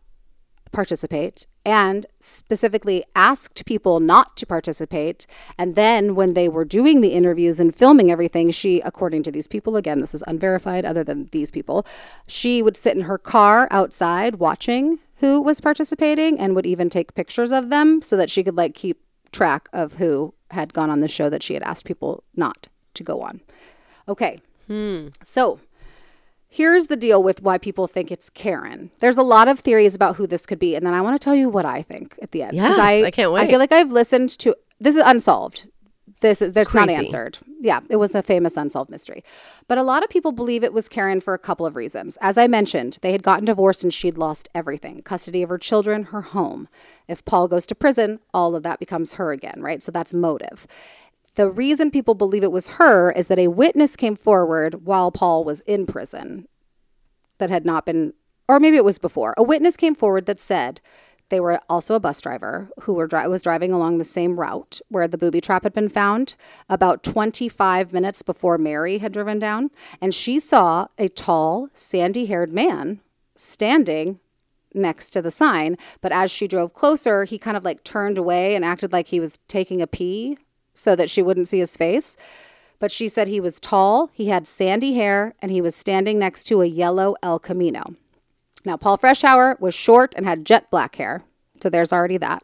participate 0.71 1.45
and 1.69 2.07
specifically 2.19 3.03
asked 3.15 3.63
people 3.65 3.99
not 3.99 4.35
to 4.37 4.45
participate. 4.47 5.27
And 5.55 5.75
then 5.75 6.15
when 6.15 6.33
they 6.33 6.49
were 6.49 6.65
doing 6.65 7.01
the 7.01 7.09
interviews 7.09 7.59
and 7.59 7.75
filming 7.75 8.11
everything 8.11 8.49
she 8.49 8.81
according 8.81 9.21
to 9.23 9.31
these 9.31 9.45
people 9.47 9.75
again 9.75 9.99
this 9.99 10.15
is 10.15 10.23
unverified 10.25 10.83
other 10.83 11.03
than 11.03 11.25
these 11.31 11.51
people 11.51 11.85
she 12.27 12.61
would 12.61 12.75
sit 12.75 12.95
in 12.95 13.03
her 13.03 13.17
car 13.17 13.67
outside 13.69 14.35
watching 14.35 14.97
who 15.17 15.41
was 15.41 15.61
participating 15.61 16.39
and 16.39 16.55
would 16.55 16.65
even 16.65 16.89
take 16.89 17.13
pictures 17.13 17.51
of 17.51 17.69
them 17.69 18.01
so 18.01 18.17
that 18.17 18.29
she 18.29 18.43
could 18.43 18.57
like 18.57 18.73
keep 18.73 19.01
track 19.31 19.69
of 19.73 19.95
who 19.95 20.33
had 20.51 20.73
gone 20.73 20.89
on 20.89 21.01
the 21.01 21.07
show 21.07 21.29
that 21.29 21.43
she 21.43 21.53
had 21.53 21.63
asked 21.63 21.85
people 21.85 22.23
not 22.35 22.67
to 22.95 23.03
go 23.03 23.21
on. 23.21 23.41
Okay. 24.07 24.41
Hmm. 24.67 25.09
So 25.23 25.59
Here's 26.51 26.87
the 26.87 26.97
deal 26.97 27.21
with 27.21 27.43
why 27.43 27.59
people 27.59 27.85
think 27.85 28.11
it's 28.11 28.29
Karen. 28.29 28.89
There's 28.99 29.17
a 29.17 29.23
lot 29.23 29.47
of 29.47 29.59
theories 29.59 29.93
about 29.93 30.15
who 30.15 30.25
this 30.25 30.47
could 30.47 30.57
be, 30.57 30.75
and 30.75 30.83
then 30.85 30.95
I 30.95 31.01
want 31.01 31.19
to 31.19 31.23
tell 31.23 31.35
you 31.35 31.47
what 31.47 31.65
I 31.65 31.83
think 31.83 32.17
at 32.23 32.31
the 32.31 32.41
end. 32.41 32.55
Yes, 32.55 32.77
I, 32.79 33.03
I 33.03 33.11
can't 33.11 33.31
wait. 33.31 33.41
I 33.41 33.47
feel 33.47 33.59
like 33.59 33.71
I've 33.71 33.91
listened 33.91 34.29
to 34.39 34.55
this 34.79 34.95
is 34.95 35.03
unsolved. 35.05 35.67
This 36.21 36.41
is 36.41 36.51
that's 36.51 36.73
not 36.73 36.89
answered. 36.89 37.37
Yeah, 37.61 37.81
it 37.89 37.97
was 37.97 38.15
a 38.15 38.23
famous 38.23 38.57
unsolved 38.57 38.89
mystery. 38.89 39.23
But 39.67 39.77
a 39.77 39.83
lot 39.83 40.03
of 40.03 40.09
people 40.09 40.31
believe 40.31 40.63
it 40.63 40.73
was 40.73 40.89
Karen 40.89 41.21
for 41.21 41.33
a 41.33 41.39
couple 41.39 41.65
of 41.65 41.75
reasons. 41.75 42.17
As 42.19 42.37
I 42.37 42.47
mentioned, 42.47 42.97
they 43.01 43.11
had 43.11 43.23
gotten 43.23 43.45
divorced 43.45 43.83
and 43.83 43.93
she'd 43.93 44.17
lost 44.17 44.49
everything 44.55 45.01
custody 45.03 45.43
of 45.43 45.49
her 45.49 45.57
children, 45.57 46.05
her 46.05 46.21
home. 46.21 46.67
If 47.07 47.23
Paul 47.25 47.47
goes 47.47 47.65
to 47.67 47.75
prison, 47.75 48.19
all 48.33 48.55
of 48.55 48.63
that 48.63 48.79
becomes 48.79 49.13
her 49.13 49.31
again, 49.31 49.61
right? 49.61 49.83
So 49.83 49.91
that's 49.91 50.13
motive. 50.13 50.67
The 51.39 51.49
reason 51.49 51.89
people 51.89 52.15
believe 52.15 52.43
it 52.43 52.51
was 52.51 52.71
her 52.71 53.13
is 53.13 53.27
that 53.27 53.39
a 53.39 53.47
witness 53.47 53.95
came 53.95 54.17
forward 54.17 54.85
while 54.85 55.09
Paul 55.09 55.45
was 55.45 55.61
in 55.61 55.85
prison 55.85 56.49
that 57.37 57.49
had 57.49 57.65
not 57.65 57.85
been, 57.85 58.11
or 58.49 58.59
maybe 58.59 58.75
it 58.75 58.83
was 58.83 58.97
before. 58.97 59.33
A 59.37 59.43
witness 59.43 59.77
came 59.77 59.95
forward 59.95 60.25
that 60.25 60.41
said 60.41 60.81
they 61.29 61.39
were 61.39 61.61
also 61.69 61.95
a 61.95 61.99
bus 62.01 62.19
driver 62.19 62.69
who 62.81 62.93
were 62.93 63.07
dri- 63.07 63.25
was 63.29 63.41
driving 63.41 63.71
along 63.71 63.99
the 63.99 64.03
same 64.03 64.37
route 64.37 64.81
where 64.89 65.07
the 65.07 65.17
booby 65.17 65.39
trap 65.39 65.63
had 65.63 65.71
been 65.71 65.87
found 65.87 66.35
about 66.67 67.03
25 67.03 67.93
minutes 67.93 68.21
before 68.21 68.57
Mary 68.57 68.97
had 68.97 69.13
driven 69.13 69.39
down, 69.39 69.71
and 70.01 70.13
she 70.13 70.41
saw 70.41 70.87
a 70.97 71.07
tall, 71.07 71.69
sandy-haired 71.73 72.51
man 72.51 72.99
standing 73.37 74.19
next 74.73 75.11
to 75.11 75.21
the 75.21 75.31
sign. 75.31 75.77
But 76.01 76.11
as 76.11 76.31
she 76.31 76.49
drove 76.49 76.73
closer, 76.73 77.23
he 77.23 77.39
kind 77.39 77.55
of 77.55 77.63
like 77.63 77.85
turned 77.85 78.17
away 78.17 78.55
and 78.55 78.65
acted 78.65 78.91
like 78.91 79.07
he 79.07 79.21
was 79.21 79.39
taking 79.47 79.81
a 79.81 79.87
pee 79.87 80.37
so 80.79 80.95
that 80.95 81.09
she 81.09 81.21
wouldn't 81.21 81.47
see 81.47 81.59
his 81.59 81.75
face. 81.75 82.17
But 82.79 82.91
she 82.91 83.09
said 83.09 83.27
he 83.27 83.41
was 83.41 83.59
tall, 83.59 84.09
he 84.13 84.29
had 84.29 84.47
sandy 84.47 84.93
hair, 84.93 85.33
and 85.41 85.51
he 85.51 85.61
was 85.61 85.75
standing 85.75 86.17
next 86.17 86.45
to 86.45 86.61
a 86.61 86.65
yellow 86.65 87.15
El 87.21 87.37
Camino. 87.37 87.95
Now, 88.65 88.77
Paul 88.77 88.97
Freshour 88.97 89.59
was 89.59 89.75
short 89.75 90.13
and 90.15 90.25
had 90.25 90.45
jet 90.45 90.71
black 90.71 90.95
hair. 90.95 91.21
So 91.61 91.69
there's 91.69 91.91
already 91.91 92.17
that. 92.17 92.43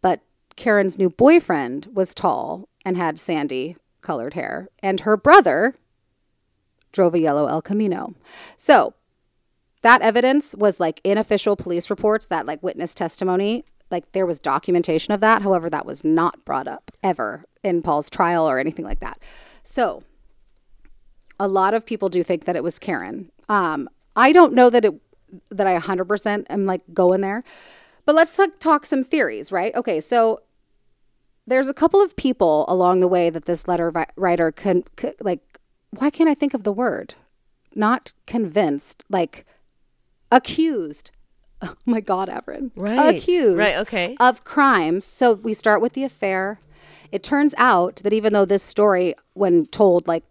But 0.00 0.20
Karen's 0.56 0.98
new 0.98 1.10
boyfriend 1.10 1.88
was 1.92 2.14
tall 2.14 2.68
and 2.84 2.96
had 2.96 3.18
sandy 3.18 3.76
colored 4.00 4.34
hair. 4.34 4.68
And 4.82 5.00
her 5.00 5.16
brother 5.16 5.74
drove 6.92 7.14
a 7.14 7.20
yellow 7.20 7.46
El 7.46 7.60
Camino. 7.60 8.14
So 8.56 8.94
that 9.82 10.00
evidence 10.02 10.54
was 10.56 10.80
like 10.80 11.00
in 11.04 11.18
official 11.18 11.56
police 11.56 11.90
reports, 11.90 12.26
that 12.26 12.46
like 12.46 12.62
witness 12.62 12.94
testimony. 12.94 13.64
Like 13.90 14.12
there 14.12 14.26
was 14.26 14.38
documentation 14.38 15.14
of 15.14 15.20
that. 15.20 15.42
However, 15.42 15.70
that 15.70 15.86
was 15.86 16.04
not 16.04 16.44
brought 16.44 16.68
up 16.68 16.90
ever 17.02 17.44
in 17.62 17.82
Paul's 17.82 18.10
trial 18.10 18.48
or 18.48 18.58
anything 18.58 18.84
like 18.84 19.00
that. 19.00 19.18
So 19.64 20.02
a 21.40 21.48
lot 21.48 21.74
of 21.74 21.86
people 21.86 22.08
do 22.08 22.22
think 22.22 22.44
that 22.44 22.56
it 22.56 22.62
was 22.62 22.78
Karen. 22.78 23.30
Um, 23.48 23.88
I 24.16 24.32
don't 24.32 24.52
know 24.54 24.70
that 24.70 24.84
it 24.84 24.94
that 25.50 25.66
I 25.66 25.78
100% 25.78 26.46
am 26.48 26.64
like 26.64 26.80
going 26.94 27.20
there, 27.20 27.44
but 28.06 28.14
let's 28.14 28.38
like, 28.38 28.58
talk 28.58 28.86
some 28.86 29.04
theories, 29.04 29.52
right? 29.52 29.74
Okay, 29.74 30.00
so 30.00 30.40
there's 31.46 31.68
a 31.68 31.74
couple 31.74 32.00
of 32.00 32.16
people 32.16 32.64
along 32.66 33.00
the 33.00 33.08
way 33.08 33.28
that 33.28 33.44
this 33.44 33.68
letter 33.68 33.90
vi- 33.90 34.06
writer 34.16 34.52
can 34.52 34.84
c- 34.98 35.12
like. 35.20 35.40
Why 35.90 36.10
can't 36.10 36.28
I 36.28 36.34
think 36.34 36.52
of 36.52 36.64
the 36.64 36.72
word? 36.72 37.14
Not 37.74 38.12
convinced, 38.26 39.04
like 39.08 39.46
accused. 40.30 41.10
Oh 41.62 41.74
my 41.86 42.00
God, 42.00 42.28
Everin. 42.28 42.72
Right. 42.76 43.16
Accused. 43.16 43.56
Right, 43.56 43.78
okay. 43.78 44.16
Of 44.20 44.44
crimes. 44.44 45.04
So 45.04 45.34
we 45.34 45.54
start 45.54 45.80
with 45.80 45.92
the 45.92 46.04
affair. 46.04 46.60
It 47.10 47.22
turns 47.22 47.54
out 47.56 47.96
that 47.96 48.12
even 48.12 48.32
though 48.32 48.44
this 48.44 48.62
story, 48.62 49.14
when 49.34 49.66
told 49.66 50.06
like 50.06 50.24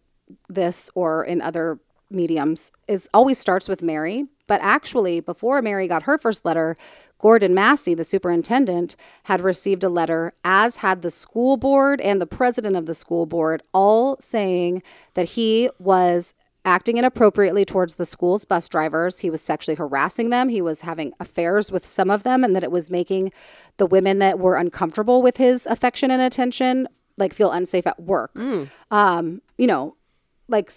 this 0.47 0.89
or 0.95 1.23
in 1.23 1.41
other 1.41 1.79
mediums, 2.09 2.71
is 2.87 3.09
always 3.13 3.37
starts 3.37 3.67
with 3.67 3.81
Mary, 3.81 4.25
but 4.45 4.61
actually 4.61 5.19
before 5.19 5.61
Mary 5.61 5.87
got 5.87 6.03
her 6.03 6.17
first 6.17 6.45
letter, 6.45 6.77
Gordon 7.19 7.53
Massie, 7.53 7.95
the 7.95 8.03
superintendent, 8.03 8.95
had 9.23 9.41
received 9.41 9.83
a 9.83 9.89
letter, 9.89 10.33
as 10.43 10.77
had 10.77 11.01
the 11.01 11.09
school 11.09 11.57
board 11.57 11.99
and 11.99 12.21
the 12.21 12.27
president 12.27 12.75
of 12.75 12.85
the 12.85 12.93
school 12.93 13.25
board, 13.25 13.63
all 13.73 14.17
saying 14.19 14.83
that 15.15 15.29
he 15.29 15.69
was 15.79 16.35
acting 16.67 16.97
inappropriately 16.97 17.65
towards 17.65 17.95
the 17.95 18.05
school's 18.05 18.45
bus 18.45 18.67
drivers. 18.69 19.19
He 19.19 19.29
was 19.31 19.41
sexually 19.41 19.75
harassing 19.75 20.29
them. 20.29 20.49
He 20.49 20.61
was 20.61 20.81
having 20.81 21.13
affairs 21.19 21.71
with 21.71 21.85
some 21.85 22.11
of 22.11 22.21
them, 22.23 22.43
and 22.43 22.55
that 22.55 22.63
it 22.63 22.71
was 22.71 22.91
making 22.91 23.31
the 23.77 23.87
women 23.87 24.19
that 24.19 24.37
were 24.37 24.55
uncomfortable 24.57 25.21
with 25.21 25.37
his 25.37 25.65
affection 25.65 26.11
and 26.11 26.21
attention 26.21 26.87
like 27.17 27.33
feel 27.33 27.51
unsafe 27.51 27.87
at 27.87 27.99
work. 27.99 28.37
Um, 28.91 29.41
you 29.57 29.65
know, 29.65 29.95
like 30.47 30.71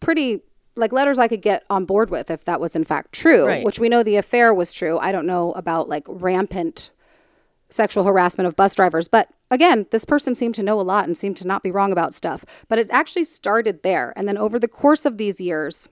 pretty 0.00 0.42
like 0.76 0.92
letters 0.92 1.18
I 1.18 1.28
could 1.28 1.40
get 1.42 1.64
on 1.70 1.86
board 1.86 2.10
with 2.10 2.30
if 2.30 2.44
that 2.44 2.60
was 2.60 2.76
in 2.76 2.84
fact 2.84 3.12
true, 3.12 3.46
Right. 3.46 3.64
which 3.64 3.80
we 3.80 3.88
know 3.88 4.02
the 4.02 4.16
affair 4.16 4.52
was 4.52 4.72
true. 4.72 4.98
I 4.98 5.12
don't 5.12 5.26
know 5.26 5.52
about 5.52 5.88
like 5.88 6.04
rampant 6.06 6.90
sexual 7.70 8.04
harassment 8.04 8.46
of 8.46 8.54
bus 8.54 8.74
drivers, 8.74 9.08
but 9.08 9.28
again, 9.50 9.86
this 9.90 10.04
person 10.04 10.34
seemed 10.34 10.54
to 10.56 10.62
know 10.62 10.80
a 10.80 10.82
lot 10.82 11.06
and 11.06 11.16
seemed 11.16 11.36
to 11.38 11.46
not 11.46 11.62
be 11.62 11.70
wrong 11.70 11.92
about 11.92 12.14
stuff. 12.14 12.44
But 12.68 12.78
it 12.78 12.90
actually 12.90 13.24
started 13.24 13.82
there. 13.82 14.12
And 14.16 14.28
then 14.28 14.38
over 14.38 14.58
the 14.58 14.68
course 14.68 15.06
of 15.06 15.18
these 15.18 15.40
years, 15.40 15.88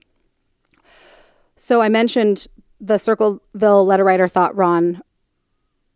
so 1.55 1.81
I 1.81 1.89
mentioned 1.89 2.47
the 2.79 2.97
Circleville 2.97 3.85
letter 3.85 4.03
writer 4.03 4.27
thought 4.27 4.55
Ron 4.55 5.01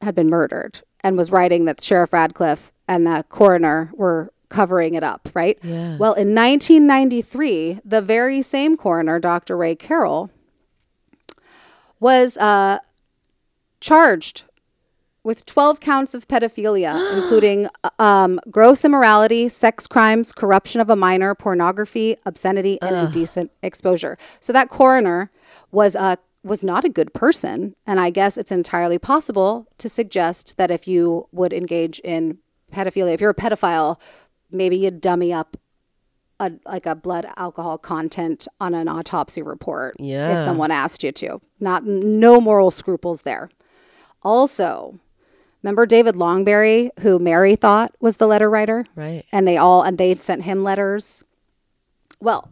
had 0.01 0.15
been 0.15 0.29
murdered 0.29 0.81
and 1.03 1.17
was 1.17 1.31
writing 1.31 1.65
that 1.65 1.83
Sheriff 1.83 2.13
Radcliff 2.13 2.71
and 2.87 3.05
the 3.05 3.23
coroner 3.29 3.91
were 3.93 4.33
covering 4.49 4.95
it 4.95 5.03
up, 5.03 5.29
right? 5.33 5.57
Yes. 5.63 5.99
Well, 5.99 6.13
in 6.13 6.35
1993, 6.35 7.79
the 7.85 8.01
very 8.01 8.41
same 8.41 8.75
coroner, 8.75 9.19
Dr. 9.19 9.55
Ray 9.55 9.75
Carroll, 9.75 10.29
was 11.99 12.35
uh, 12.37 12.79
charged 13.79 14.43
with 15.23 15.45
12 15.45 15.79
counts 15.79 16.13
of 16.13 16.27
pedophilia, 16.27 16.93
including 17.21 17.67
uh, 17.83 17.89
um, 17.99 18.39
gross 18.49 18.83
immorality, 18.83 19.49
sex 19.49 19.85
crimes, 19.87 20.31
corruption 20.31 20.81
of 20.81 20.89
a 20.89 20.95
minor, 20.95 21.35
pornography, 21.35 22.15
obscenity, 22.25 22.81
and 22.81 22.95
indecent 22.95 23.51
exposure. 23.61 24.17
So 24.39 24.51
that 24.53 24.69
coroner 24.69 25.31
was 25.71 25.95
a 25.95 26.17
was 26.43 26.63
not 26.63 26.83
a 26.83 26.89
good 26.89 27.13
person, 27.13 27.75
and 27.85 27.99
I 27.99 28.09
guess 28.09 28.35
it's 28.35 28.51
entirely 28.51 28.97
possible 28.97 29.67
to 29.77 29.87
suggest 29.87 30.57
that 30.57 30.71
if 30.71 30.87
you 30.87 31.27
would 31.31 31.53
engage 31.53 31.99
in 31.99 32.39
pedophilia, 32.73 33.13
if 33.13 33.21
you're 33.21 33.29
a 33.29 33.35
pedophile, 33.35 33.99
maybe 34.49 34.75
you'd 34.75 35.01
dummy 35.01 35.31
up 35.31 35.55
a, 36.39 36.51
like 36.65 36.87
a 36.87 36.95
blood 36.95 37.27
alcohol 37.37 37.77
content 37.77 38.47
on 38.59 38.73
an 38.73 38.87
autopsy 38.87 39.43
report 39.43 39.95
Yeah. 39.99 40.35
if 40.35 40.41
someone 40.41 40.71
asked 40.71 41.03
you 41.03 41.11
to. 41.11 41.39
Not 41.59 41.85
no 41.85 42.41
moral 42.41 42.71
scruples 42.71 43.21
there. 43.21 43.51
Also, 44.23 44.99
remember 45.63 45.85
David 45.85 46.15
Longberry, 46.15 46.89
who 46.99 47.19
Mary 47.19 47.55
thought 47.55 47.95
was 47.99 48.17
the 48.17 48.27
letter 48.27 48.49
writer? 48.49 48.85
Right. 48.95 49.23
And 49.31 49.47
they 49.47 49.57
all 49.57 49.81
and 49.81 49.97
they 49.97 50.15
sent 50.15 50.43
him 50.43 50.63
letters. 50.63 51.23
Well, 52.19 52.49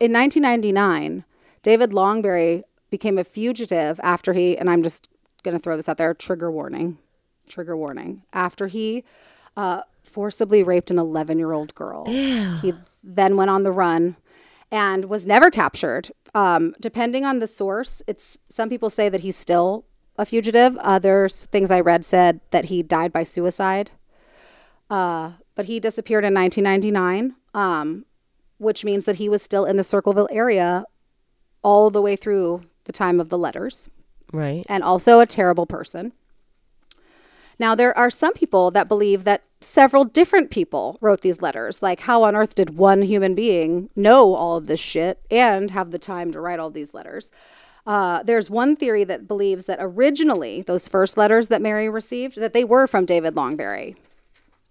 in 0.00 0.12
1999, 0.12 1.24
David 1.62 1.90
Longberry 1.90 2.62
became 2.90 3.18
a 3.18 3.24
fugitive 3.24 4.00
after 4.02 4.32
he 4.32 4.56
and 4.56 4.70
I'm 4.70 4.82
just 4.82 5.08
going 5.42 5.56
to 5.56 5.62
throw 5.62 5.76
this 5.76 5.88
out 5.88 5.98
there, 5.98 6.14
trigger 6.14 6.50
warning. 6.50 6.98
Trigger 7.48 7.76
warning. 7.76 8.22
After 8.32 8.66
he 8.66 9.04
uh, 9.56 9.82
forcibly 10.02 10.62
raped 10.62 10.90
an 10.90 10.96
11-year-old 10.96 11.74
girl. 11.74 12.06
He 12.60 12.72
then 13.02 13.36
went 13.36 13.50
on 13.50 13.62
the 13.64 13.72
run 13.72 14.16
and 14.70 15.06
was 15.06 15.26
never 15.26 15.50
captured. 15.50 16.10
Um, 16.34 16.74
depending 16.80 17.24
on 17.24 17.38
the 17.38 17.46
source, 17.46 18.02
it's 18.06 18.38
some 18.48 18.68
people 18.68 18.90
say 18.90 19.08
that 19.08 19.20
he's 19.20 19.36
still 19.36 19.84
a 20.16 20.24
fugitive. 20.26 20.76
Others 20.78 21.46
things 21.46 21.70
I 21.70 21.80
read 21.80 22.04
said 22.04 22.40
that 22.50 22.66
he 22.66 22.82
died 22.82 23.12
by 23.12 23.22
suicide. 23.22 23.90
Uh, 24.90 25.32
but 25.54 25.66
he 25.66 25.80
disappeared 25.80 26.24
in 26.24 26.34
1999, 26.34 27.34
um, 27.54 28.04
which 28.58 28.84
means 28.84 29.04
that 29.06 29.16
he 29.16 29.28
was 29.28 29.42
still 29.42 29.64
in 29.64 29.76
the 29.76 29.84
Circleville 29.84 30.28
area 30.30 30.84
all 31.62 31.90
the 31.90 32.02
way 32.02 32.16
through 32.16 32.62
the 32.84 32.92
time 32.92 33.18
of 33.18 33.30
the 33.30 33.38
letters, 33.38 33.88
Right. 34.32 34.64
and 34.68 34.82
also 34.84 35.20
a 35.20 35.26
terrible 35.26 35.64
person. 35.66 36.12
Now, 37.58 37.74
there 37.74 37.96
are 37.96 38.10
some 38.10 38.34
people 38.34 38.70
that 38.72 38.88
believe 38.88 39.24
that 39.24 39.42
several 39.60 40.04
different 40.04 40.50
people 40.50 40.98
wrote 41.00 41.20
these 41.22 41.40
letters. 41.40 41.82
Like, 41.82 42.00
how 42.00 42.24
on 42.24 42.34
earth 42.36 42.54
did 42.56 42.76
one 42.76 43.02
human 43.02 43.34
being 43.34 43.88
know 43.96 44.34
all 44.34 44.56
of 44.56 44.66
this 44.66 44.80
shit 44.80 45.20
and 45.30 45.70
have 45.70 45.90
the 45.92 45.98
time 45.98 46.32
to 46.32 46.40
write 46.40 46.58
all 46.58 46.70
these 46.70 46.92
letters? 46.92 47.30
Uh, 47.86 48.22
there's 48.22 48.48
one 48.48 48.76
theory 48.76 49.04
that 49.04 49.28
believes 49.28 49.66
that 49.66 49.78
originally 49.80 50.62
those 50.62 50.88
first 50.88 51.16
letters 51.16 51.48
that 51.48 51.60
Mary 51.60 51.88
received 51.88 52.36
that 52.36 52.52
they 52.54 52.64
were 52.64 52.86
from 52.86 53.04
David 53.04 53.34
Longberry, 53.34 53.94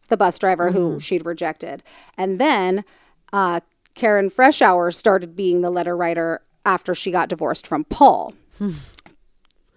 the 0.07 0.17
bus 0.17 0.39
driver 0.39 0.71
who 0.71 0.99
she'd 0.99 1.25
rejected, 1.25 1.83
and 2.17 2.39
then 2.39 2.83
uh, 3.31 3.59
Karen 3.93 4.29
Freshour 4.29 4.93
started 4.93 5.35
being 5.35 5.61
the 5.61 5.69
letter 5.69 5.95
writer 5.95 6.41
after 6.65 6.95
she 6.95 7.11
got 7.11 7.29
divorced 7.29 7.67
from 7.67 7.83
Paul 7.85 8.33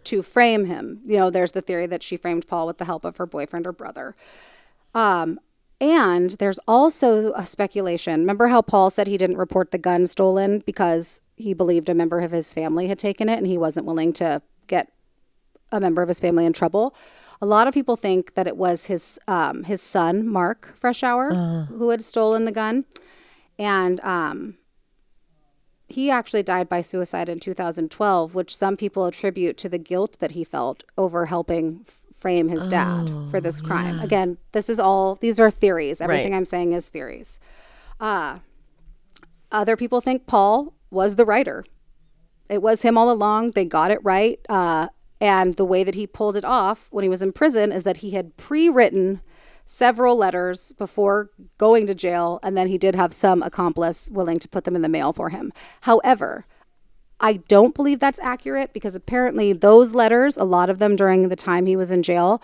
to 0.05 0.23
frame 0.23 0.65
him. 0.67 1.01
You 1.05 1.19
know, 1.19 1.31
there's 1.31 1.53
the 1.53 1.61
theory 1.61 1.87
that 1.87 2.03
she 2.03 2.17
framed 2.17 2.47
Paul 2.47 2.67
with 2.67 2.79
the 2.79 2.85
help 2.85 3.05
of 3.05 3.17
her 3.17 3.27
boyfriend 3.27 3.67
or 3.67 3.73
brother. 3.73 4.15
Um, 4.95 5.41
and 5.81 6.31
there's 6.31 6.61
also 6.67 7.33
a 7.35 7.45
speculation. 7.45 8.21
Remember 8.21 8.49
how 8.49 8.63
Paul 8.63 8.89
said 8.91 9.09
he 9.09 9.19
didn't 9.19 9.37
report 9.37 9.73
the 9.73 9.79
gun 9.79 10.07
stolen 10.07 10.63
because 10.65 11.21
he 11.37 11.55
believed 11.55 11.89
a 11.89 11.95
member 11.95 12.21
of 12.21 12.33
his 12.33 12.53
family 12.55 12.89
had 12.89 12.99
taken 12.99 13.29
it 13.29 13.37
and 13.39 13.47
he 13.47 13.59
wasn't 13.59 13.87
willing 13.87 14.13
to 14.15 14.43
get 14.67 14.91
a 15.71 15.81
member 15.81 16.03
of 16.03 16.09
his 16.09 16.21
family 16.21 16.45
in 16.47 16.53
trouble. 16.53 16.95
A 17.43 17.47
lot 17.47 17.69
of 17.69 17.75
people 17.75 17.97
think 17.97 18.35
that 18.35 18.47
it 18.47 18.57
was 18.57 18.87
his 18.87 19.19
um, 19.29 19.65
his 19.65 19.83
son 19.83 20.27
Mark 20.27 20.75
Freshour 20.81 21.67
who 21.69 21.91
had 21.91 22.03
stolen 22.03 22.47
the 22.47 22.53
gun, 22.53 22.87
and 23.59 24.01
um, 24.01 24.57
he 25.89 26.11
actually 26.11 26.43
died 26.43 26.69
by 26.69 26.81
suicide 26.81 27.29
in 27.29 27.39
2012, 27.39 28.35
which 28.35 28.57
some 28.57 28.75
people 28.77 29.05
attribute 29.05 29.57
to 29.59 29.69
the 29.69 29.79
guilt 29.79 30.17
that 30.19 30.33
he 30.33 30.45
felt 30.45 30.83
over 30.97 31.27
helping 31.27 31.85
frame 32.17 32.49
his 32.49 32.67
dad 32.67 33.11
for 33.31 33.41
this 33.41 33.61
crime. 33.61 34.01
Again, 34.01 34.39
this 34.53 34.71
is 34.71 34.81
all 34.81 35.17
these 35.17 35.39
are 35.39 35.51
theories. 35.51 36.01
Everything 36.01 36.33
Right. 36.33 36.39
I'm 36.39 36.47
saying 36.47 36.73
is 36.73 36.89
theories. 36.89 37.39
Uh, 38.01 38.39
other 39.53 39.77
people 39.77 40.01
think 40.01 40.27
Paul 40.27 40.73
was 40.97 41.15
the 41.15 41.27
writer. 41.27 41.65
It 42.49 42.63
was 42.63 42.83
him 42.83 42.99
all 42.99 43.13
along. 43.13 43.53
They 43.53 43.65
got 43.65 43.93
it 43.93 44.01
right. 44.03 44.41
Uh, 44.49 44.89
and 45.21 45.55
the 45.55 45.65
way 45.65 45.85
that 45.85 45.95
he 45.95 46.07
pulled 46.07 46.37
it 46.37 46.45
off 46.45 46.89
when 46.91 47.03
he 47.03 47.09
was 47.09 47.23
in 47.23 47.33
prison 47.33 47.71
is 47.71 47.85
that 47.85 47.99
he 47.99 48.11
had 48.11 48.37
pre 48.37 48.69
written 48.69 49.21
several 49.67 50.17
letters 50.17 50.73
before 50.73 51.31
going 51.59 51.87
to 51.87 51.95
jail. 51.95 52.41
And 52.43 52.57
then 52.57 52.69
he 52.69 52.79
did 52.79 52.97
have 52.97 53.13
some 53.13 53.43
accomplice 53.43 54.09
willing 54.11 54.39
to 54.41 54.49
put 54.49 54.65
them 54.65 54.77
in 54.77 54.83
the 54.83 54.89
mail 54.89 55.13
for 55.13 55.31
him. 55.31 55.53
However, 55.83 56.47
I 57.19 57.35
don't 57.49 57.75
believe 57.75 57.99
that's 57.99 58.21
accurate 58.21 58.73
because 58.73 58.95
apparently 58.95 59.53
those 59.53 59.95
letters, 59.95 60.37
a 60.37 60.45
lot 60.45 60.71
of 60.71 60.79
them 60.79 60.97
during 60.97 61.29
the 61.29 61.37
time 61.37 61.67
he 61.67 61.77
was 61.77 61.91
in 61.91 62.03
jail, 62.03 62.43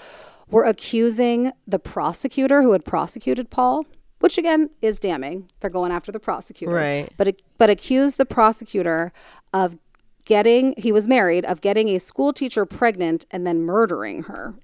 were 0.51 0.65
accusing 0.65 1.53
the 1.67 1.79
prosecutor 1.79 2.63
who 2.63 2.73
had 2.73 2.85
prosecuted 2.85 3.51
Paul, 3.51 3.87
which 4.23 4.39
again 4.39 4.71
is 4.81 4.99
damning. 4.99 5.49
They're 5.61 5.71
going 5.71 5.93
after 5.93 6.11
the 6.13 6.21
prosecutor. 6.21 6.73
Right. 6.75 7.13
But 7.17 7.37
but 7.59 7.69
accused 7.71 8.19
the 8.19 8.25
prosecutor 8.27 9.13
of 9.53 9.77
getting 10.25 10.75
he 10.79 10.93
was 10.93 11.07
married 11.09 11.45
of 11.45 11.61
getting 11.61 11.89
a 11.89 11.99
school 11.99 12.33
teacher 12.33 12.65
pregnant 12.65 13.27
and 13.31 13.47
then 13.47 13.63
murdering 13.63 14.23
her. 14.25 14.55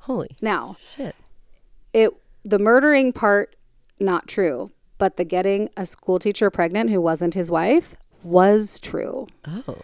Holy 0.00 0.36
Now, 0.40 0.76
shit. 0.96 1.14
it 1.92 2.10
the 2.44 2.58
murdering 2.58 3.12
part 3.12 3.54
not 4.00 4.26
true, 4.26 4.70
but 4.98 5.16
the 5.16 5.24
getting 5.24 5.68
a 5.76 5.86
school 5.86 6.18
teacher 6.18 6.50
pregnant 6.50 6.90
who 6.90 7.00
wasn't 7.00 7.34
his 7.34 7.50
wife 7.50 7.94
was 8.22 8.78
true. 8.80 9.26
Oh. 9.46 9.76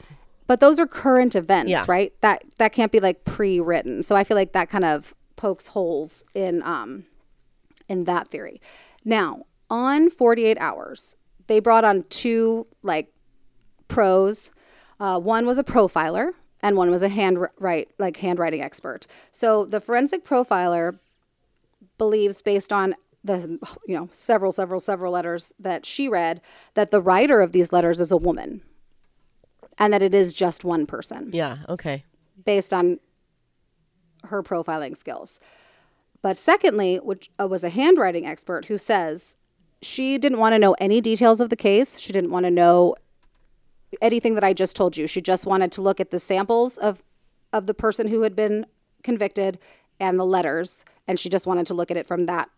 But 0.48 0.58
those 0.60 0.80
are 0.80 0.86
current 0.86 1.34
events, 1.36 1.70
Yeah. 1.70 1.84
right? 1.86 2.12
That 2.20 2.42
that 2.58 2.72
can't 2.72 2.90
be 2.92 2.98
like 3.00 3.24
pre-written. 3.24 4.02
So 4.02 4.16
I 4.16 4.24
feel 4.24 4.36
like 4.36 4.52
that 4.52 4.68
kind 4.68 4.84
of 4.84 5.14
pokes 5.36 5.68
holes 5.68 6.24
in 6.34 6.62
um 6.64 7.04
in 7.88 8.04
that 8.04 8.28
theory. 8.28 8.60
Now, 9.04 9.46
on 9.70 10.10
48 10.10 10.56
hours, 10.60 11.16
they 11.46 11.60
brought 11.60 11.84
on 11.84 12.04
two 12.04 12.66
like 12.82 13.12
pros. 13.88 14.50
Uh, 15.00 15.18
one 15.18 15.46
was 15.46 15.58
a 15.58 15.64
profiler 15.64 16.32
and 16.62 16.76
one 16.76 16.90
was 16.90 17.02
a 17.02 17.08
handwrite 17.08 17.90
like 17.98 18.16
handwriting 18.18 18.62
expert. 18.62 19.06
So 19.32 19.64
the 19.64 19.80
forensic 19.80 20.24
profiler 20.24 20.98
believes 21.98 22.42
based 22.42 22.72
on 22.72 22.94
the 23.24 23.58
you 23.86 23.96
know 23.96 24.08
several 24.12 24.50
several 24.50 24.80
several 24.80 25.12
letters 25.12 25.52
that 25.58 25.86
she 25.86 26.08
read 26.08 26.40
that 26.74 26.90
the 26.90 27.00
writer 27.00 27.40
of 27.40 27.52
these 27.52 27.72
letters 27.72 28.00
is 28.00 28.10
a 28.10 28.16
woman 28.16 28.62
and 29.78 29.92
that 29.92 30.02
it 30.02 30.14
is 30.14 30.32
just 30.32 30.64
one 30.64 30.86
person 30.86 31.30
Yeah. 31.32 31.58
Okay. 31.68 32.04
based 32.44 32.74
on 32.74 32.98
her 34.24 34.42
profiling 34.42 34.96
skills. 34.96 35.38
But 36.22 36.38
secondly, 36.38 36.96
which 36.96 37.30
uh, 37.40 37.48
was 37.48 37.64
a 37.64 37.68
handwriting 37.68 38.26
expert 38.26 38.66
who 38.66 38.78
says 38.78 39.36
she 39.82 40.18
didn't 40.18 40.38
want 40.38 40.54
to 40.54 40.58
know 40.58 40.76
any 40.78 41.00
details 41.00 41.40
of 41.40 41.50
the 41.50 41.56
case. 41.56 41.98
She 41.98 42.12
didn't 42.12 42.30
want 42.30 42.44
to 42.44 42.50
know 42.50 42.94
anything 44.00 44.34
that 44.34 44.44
I 44.44 44.52
just 44.52 44.76
told 44.76 44.96
you. 44.96 45.06
She 45.06 45.20
just 45.20 45.46
wanted 45.46 45.72
to 45.72 45.82
look 45.82 46.00
at 46.00 46.10
the 46.10 46.20
samples 46.20 46.78
of 46.78 47.02
of 47.52 47.66
the 47.66 47.74
person 47.74 48.08
who 48.08 48.22
had 48.22 48.34
been 48.34 48.64
convicted 49.02 49.58
and 50.00 50.18
the 50.18 50.24
letters, 50.24 50.86
and 51.06 51.18
she 51.18 51.28
just 51.28 51.46
wanted 51.46 51.66
to 51.66 51.74
look 51.74 51.90
at 51.90 51.98
it 51.98 52.06
from 52.06 52.24
that 52.26 52.48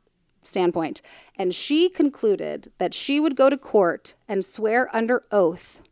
standpoint. 0.43 1.03
And 1.37 1.55
she 1.55 1.89
concluded 1.89 2.71
that 2.79 2.95
she 2.95 3.19
would 3.19 3.35
go 3.35 3.51
to 3.51 3.57
court 3.57 4.15
and 4.29 4.45
swear 4.45 4.89
under 4.95 5.25
oath 5.33 5.83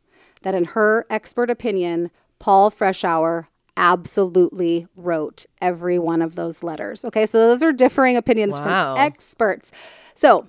that, 0.43 0.55
in 0.55 0.66
her 0.66 1.07
expert 1.11 1.51
opinion, 1.51 2.11
Paul 2.39 2.70
Freshour 2.70 3.47
absolutely 3.77 4.87
wrote 4.97 5.47
every 5.61 5.99
one 5.99 6.23
of 6.23 6.35
those 6.35 6.62
letters. 6.62 7.05
Okay, 7.05 7.27
so 7.27 7.39
those 7.49 7.62
are 7.62 7.73
differing 7.73 8.16
opinions 8.16 8.59
Wow. 8.61 8.95
from 8.97 9.05
experts. 9.07 9.73
So 10.14 10.47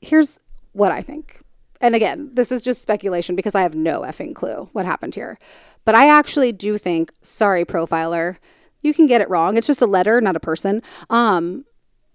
here's 0.00 0.38
what 0.72 0.92
I 0.92 1.02
think. 1.02 1.40
and 1.82 1.94
again, 1.94 2.28
this 2.34 2.52
is 2.52 2.60
just 2.62 2.82
speculation 2.82 3.34
because 3.34 3.54
I 3.54 3.62
have 3.62 3.74
no 3.74 4.00
effing 4.02 4.34
clue 4.34 4.68
what 4.74 4.84
happened 4.84 5.14
here. 5.14 5.38
But 5.86 5.94
I 5.94 6.10
actually 6.10 6.52
do 6.52 6.76
think, 6.76 7.10
sorry, 7.22 7.64
profiler, 7.64 8.36
you 8.82 8.92
can 8.92 9.06
get 9.06 9.22
it 9.22 9.30
wrong. 9.30 9.56
It's 9.56 9.66
just 9.66 9.80
a 9.80 9.86
letter, 9.86 10.20
not 10.20 10.36
a 10.36 10.40
person. 10.40 10.82
Um, 11.08 11.64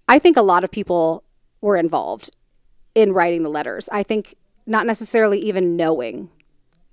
I 0.08 0.20
think 0.20 0.38
a 0.38 0.44
lot 0.44 0.64
of 0.64 0.70
people 0.70 1.24
were 1.62 1.78
involved 1.78 2.30
in 2.94 3.12
writing 3.12 3.42
the 3.42 3.50
letters. 3.50 3.90
I 3.92 4.04
think 4.04 4.36
not 4.68 4.86
necessarily 4.86 5.40
even 5.40 5.76
knowing 5.76 6.30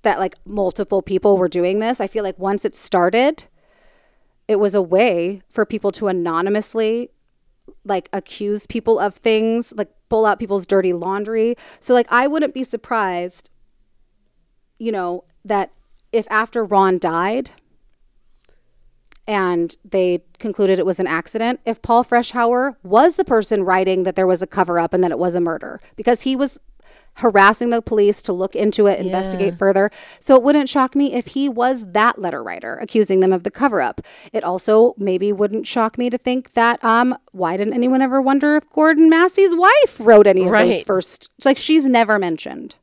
that 0.02 0.18
like 0.18 0.34
multiple 0.44 1.02
people 1.02 1.36
were 1.38 1.48
doing 1.48 1.78
this. 1.78 2.00
I 2.00 2.06
feel 2.06 2.24
like 2.24 2.38
once 2.38 2.64
it 2.64 2.76
started, 2.76 3.44
it 4.48 4.56
was 4.56 4.74
a 4.74 4.82
way 4.82 5.42
for 5.48 5.64
people 5.64 5.92
to 5.92 6.08
anonymously 6.08 7.10
like 7.84 8.08
accuse 8.12 8.66
people 8.66 8.98
of 8.98 9.14
things, 9.16 9.72
like 9.76 9.90
pull 10.08 10.26
out 10.26 10.38
people's 10.38 10.66
dirty 10.66 10.92
laundry. 10.92 11.56
So 11.80 11.94
like 11.94 12.06
I 12.10 12.26
wouldn't 12.26 12.54
be 12.54 12.64
surprised 12.64 13.50
you 14.82 14.90
know 14.90 15.22
that 15.44 15.70
if 16.10 16.26
after 16.28 16.64
Ron 16.64 16.98
died 16.98 17.50
and 19.28 19.76
they 19.84 20.24
concluded 20.40 20.80
it 20.80 20.84
was 20.84 20.98
an 20.98 21.06
accident, 21.06 21.60
if 21.64 21.80
Paul 21.80 22.04
Freshour 22.04 22.74
was 22.82 23.14
the 23.14 23.24
person 23.24 23.62
writing 23.62 24.02
that 24.02 24.16
there 24.16 24.26
was 24.26 24.42
a 24.42 24.46
cover 24.46 24.80
up 24.80 24.92
and 24.92 25.04
that 25.04 25.12
it 25.12 25.20
was 25.20 25.36
a 25.36 25.40
murder 25.40 25.80
because 25.94 26.22
he 26.22 26.34
was 26.34 26.58
harassing 27.16 27.70
the 27.70 27.82
police 27.82 28.22
to 28.22 28.32
look 28.32 28.56
into 28.56 28.86
it, 28.86 28.98
investigate 28.98 29.52
Yeah. 29.54 29.58
further. 29.58 29.90
So 30.18 30.34
it 30.36 30.42
wouldn't 30.42 30.68
shock 30.68 30.96
me 30.96 31.12
if 31.12 31.26
he 31.28 31.48
was 31.48 31.92
that 31.92 32.18
letter 32.18 32.42
writer 32.42 32.78
accusing 32.80 33.20
them 33.20 33.32
of 33.32 33.42
the 33.44 33.50
cover 33.50 33.82
up. 33.82 34.00
It 34.32 34.44
also 34.44 34.94
maybe 34.96 35.32
wouldn't 35.32 35.66
shock 35.66 35.98
me 35.98 36.08
to 36.10 36.16
think 36.18 36.54
that 36.54 36.82
um 36.84 37.16
why 37.32 37.56
didn't 37.56 37.74
anyone 37.74 38.02
ever 38.02 38.20
wonder 38.22 38.56
if 38.56 38.68
Gordon 38.70 39.10
Massie's 39.10 39.54
wife 39.54 39.96
wrote 40.00 40.26
any 40.26 40.46
of 40.46 40.52
those 40.70 40.82
first 40.84 41.28
like 41.44 41.58
she's 41.58 41.86
never 41.86 42.18
mentioned. 42.18 42.76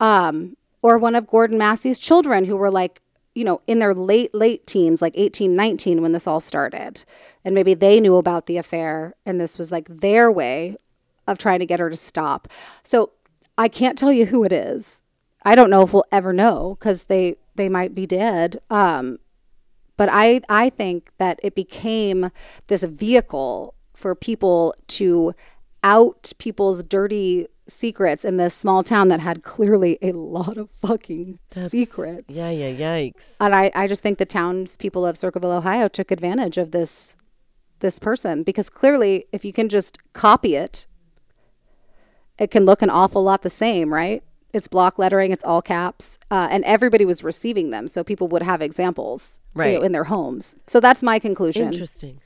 Um 0.00 0.56
or 0.82 0.98
one 0.98 1.14
of 1.14 1.26
Gordon 1.26 1.56
Massie's 1.58 1.98
children 1.98 2.44
who 2.44 2.56
were 2.56 2.70
like 2.70 3.00
you 3.36 3.42
know, 3.44 3.60
in 3.66 3.80
their 3.80 3.92
late, 3.94 4.32
late 4.32 4.64
teens, 4.64 5.02
like 5.02 5.12
18, 5.16 5.56
19, 5.56 6.00
when 6.02 6.12
this 6.12 6.28
all 6.28 6.38
started. 6.38 7.02
And 7.44 7.52
maybe 7.52 7.74
they 7.74 7.98
knew 7.98 8.14
about 8.14 8.46
the 8.46 8.58
affair 8.58 9.14
and 9.26 9.40
this 9.40 9.58
was 9.58 9.72
like 9.72 9.88
their 9.88 10.30
way 10.30 10.76
of 11.26 11.36
trying 11.38 11.58
to 11.58 11.66
get 11.66 11.80
her 11.80 11.90
to 11.90 11.96
stop. 11.96 12.46
So 12.84 13.10
I 13.56 13.68
can't 13.68 13.98
tell 13.98 14.12
you 14.12 14.26
who 14.26 14.44
it 14.44 14.52
is. 14.52 15.02
I 15.42 15.54
don't 15.54 15.70
know 15.70 15.82
if 15.82 15.92
we'll 15.92 16.04
ever 16.10 16.32
know 16.32 16.76
because 16.78 17.04
they, 17.04 17.36
they 17.54 17.68
might 17.68 17.94
be 17.94 18.06
dead. 18.06 18.60
Um, 18.70 19.18
but 19.96 20.08
I, 20.10 20.40
I 20.48 20.70
think 20.70 21.12
that 21.18 21.38
it 21.42 21.54
became 21.54 22.30
this 22.66 22.82
vehicle 22.82 23.74
for 23.94 24.14
people 24.14 24.74
to 24.88 25.34
out 25.82 26.32
people's 26.38 26.82
dirty 26.82 27.46
secrets 27.68 28.24
in 28.24 28.36
this 28.36 28.54
small 28.54 28.82
town 28.82 29.08
that 29.08 29.20
had 29.20 29.42
clearly 29.42 29.98
a 30.02 30.12
lot 30.12 30.56
of 30.56 30.70
fucking 30.70 31.38
secrets. 31.50 32.24
Yeah, 32.28 32.50
yeah, 32.50 32.72
yikes. 32.72 33.34
And 33.40 33.54
I, 33.54 33.70
I 33.74 33.86
just 33.86 34.02
think 34.02 34.18
the 34.18 34.26
townspeople 34.26 35.06
of 35.06 35.16
Circleville, 35.16 35.52
Ohio 35.52 35.88
took 35.88 36.10
advantage 36.10 36.58
of 36.58 36.70
this 36.72 37.16
this 37.80 37.98
person 37.98 38.42
because 38.44 38.70
clearly 38.70 39.26
if 39.30 39.44
you 39.44 39.52
can 39.52 39.68
just 39.68 39.98
copy 40.14 40.54
it, 40.54 40.86
it 42.38 42.50
can 42.50 42.64
look 42.64 42.82
an 42.82 42.90
awful 42.90 43.22
lot 43.22 43.42
the 43.42 43.50
same, 43.50 43.92
right? 43.92 44.22
It's 44.52 44.68
block 44.68 44.98
lettering, 44.98 45.32
it's 45.32 45.44
all 45.44 45.60
caps, 45.62 46.18
uh, 46.30 46.48
and 46.50 46.62
everybody 46.64 47.04
was 47.04 47.24
receiving 47.24 47.70
them, 47.70 47.88
so 47.88 48.04
people 48.04 48.28
would 48.28 48.42
have 48.42 48.62
examples, 48.62 49.40
you 49.54 49.62
know, 49.62 49.64
Right. 49.78 49.82
in 49.82 49.92
their 49.92 50.04
homes. 50.04 50.54
So 50.66 50.78
that's 50.80 51.02
my 51.02 51.18
conclusion. 51.18 51.66
Interesting. 51.66 52.20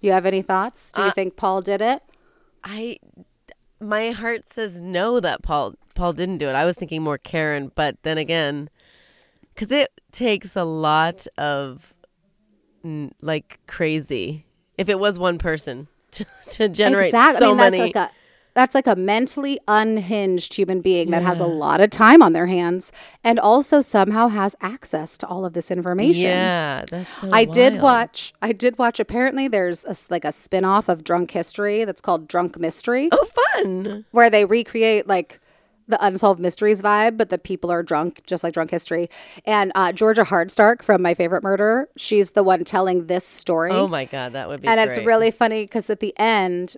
You 0.00 0.12
have 0.12 0.24
any 0.26 0.42
thoughts? 0.42 0.92
Do 0.92 1.02
you 1.02 1.08
Uh, 1.08 1.12
think 1.12 1.36
Paul 1.36 1.60
did 1.62 1.80
it? 1.80 2.02
I 2.64 2.98
my 3.80 4.12
heart 4.12 4.42
says 4.52 4.80
no 4.80 5.18
that 5.18 5.42
Paul 5.42 5.74
Paul 5.96 6.12
didn't 6.12 6.38
do 6.38 6.48
it. 6.48 6.52
I 6.52 6.64
was 6.64 6.76
thinking 6.76 7.02
more 7.02 7.18
Karen, 7.18 7.72
but 7.74 7.96
then 8.04 8.16
again, 8.18 8.70
because 9.48 9.72
it 9.72 9.90
takes 10.12 10.54
a 10.56 10.62
lot 10.64 11.26
of 11.36 11.92
like 13.20 13.58
crazy. 13.66 14.46
If 14.78 14.88
it 14.88 14.98
was 14.98 15.18
one 15.18 15.38
person 15.38 15.88
to, 16.12 16.24
to 16.52 16.68
generate 16.68 17.08
exactly. 17.08 17.40
so 17.40 17.46
I 17.46 17.48
mean, 17.50 17.56
many, 17.56 17.78
like 17.78 17.96
a 17.96 18.10
that's 18.54 18.74
like 18.74 18.86
a 18.86 18.96
mentally 18.96 19.58
unhinged 19.66 20.54
human 20.54 20.80
being 20.80 21.10
that 21.10 21.22
has 21.22 21.40
a 21.40 21.46
lot 21.46 21.80
of 21.80 21.90
time 21.90 22.22
on 22.22 22.32
their 22.32 22.46
hands 22.46 22.92
and 23.24 23.38
also 23.38 23.80
somehow 23.80 24.28
has 24.28 24.54
access 24.60 25.16
to 25.18 25.26
all 25.26 25.44
of 25.44 25.52
this 25.54 25.70
information. 25.70 26.24
Yeah, 26.24 26.84
that's 26.88 27.20
so 27.20 27.30
I 27.32 27.44
did 27.44 27.80
watch. 27.80 28.32
I 28.42 28.52
did 28.52 28.78
watch. 28.78 29.00
Apparently, 29.00 29.48
there's 29.48 29.84
a, 29.84 29.96
like 30.10 30.24
a 30.24 30.32
spin 30.32 30.64
off 30.64 30.88
of 30.88 31.04
Drunk 31.04 31.30
History 31.30 31.84
that's 31.84 32.00
called 32.00 32.28
Drunk 32.28 32.58
Mystery. 32.58 33.08
Oh, 33.12 33.28
fun! 33.54 34.04
Where 34.10 34.30
they 34.30 34.44
recreate 34.44 35.06
like 35.06 35.40
the 35.88 36.04
unsolved 36.04 36.40
mysteries 36.40 36.82
vibe, 36.82 37.16
but 37.16 37.28
the 37.28 37.38
people 37.38 37.70
are 37.70 37.82
drunk, 37.82 38.22
just 38.26 38.44
like 38.44 38.54
Drunk 38.54 38.70
History. 38.70 39.08
And 39.44 39.72
uh, 39.74 39.92
Georgia 39.92 40.24
Hardstark 40.24 40.82
from 40.82 41.02
My 41.02 41.14
Favorite 41.14 41.42
Murder, 41.42 41.88
she's 41.96 42.30
the 42.30 42.42
one 42.42 42.64
telling 42.64 43.06
this 43.06 43.24
story. 43.24 43.70
Oh 43.72 43.88
my 43.88 44.04
god, 44.04 44.32
that 44.32 44.48
would 44.48 44.62
be 44.62 44.68
and 44.68 44.80
it's 44.80 44.98
really 44.98 45.30
funny 45.30 45.64
because 45.64 45.90
at 45.90 46.00
the 46.00 46.14
end 46.18 46.76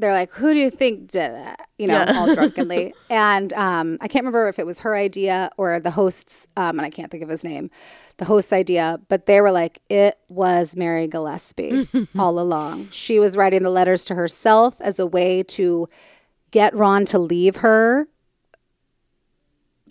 they're 0.00 0.12
like 0.12 0.30
who 0.32 0.52
do 0.52 0.58
you 0.58 0.70
think 0.70 1.10
did 1.10 1.32
that? 1.32 1.68
You 1.78 1.86
know 1.86 1.94
Yeah. 2.06 2.18
all 2.18 2.34
drunkenly. 2.34 2.94
And 3.10 3.52
um, 3.54 3.98
i 4.00 4.08
can't 4.08 4.24
remember 4.24 4.48
if 4.48 4.58
it 4.58 4.66
was 4.66 4.80
her 4.80 4.94
idea 4.96 5.50
or 5.56 5.78
the 5.80 5.90
host's 5.90 6.46
um, 6.56 6.78
and 6.78 6.86
i 6.86 6.90
can't 6.90 7.10
think 7.10 7.22
of 7.22 7.28
his 7.28 7.42
name 7.44 7.70
the 8.18 8.24
host's 8.24 8.52
idea 8.52 9.00
but 9.08 9.26
they 9.26 9.40
were 9.40 9.50
like 9.50 9.80
it 9.88 10.18
was 10.28 10.76
mary 10.76 11.06
gillespie 11.08 11.88
all 12.18 12.38
along. 12.38 12.88
She 12.90 13.18
was 13.18 13.36
writing 13.36 13.62
the 13.62 13.70
letters 13.70 14.04
to 14.06 14.14
herself 14.14 14.76
as 14.80 14.98
a 14.98 15.06
way 15.06 15.42
to 15.44 15.88
get 16.50 16.74
ron 16.74 17.04
to 17.06 17.18
leave 17.18 17.56
her 17.56 18.06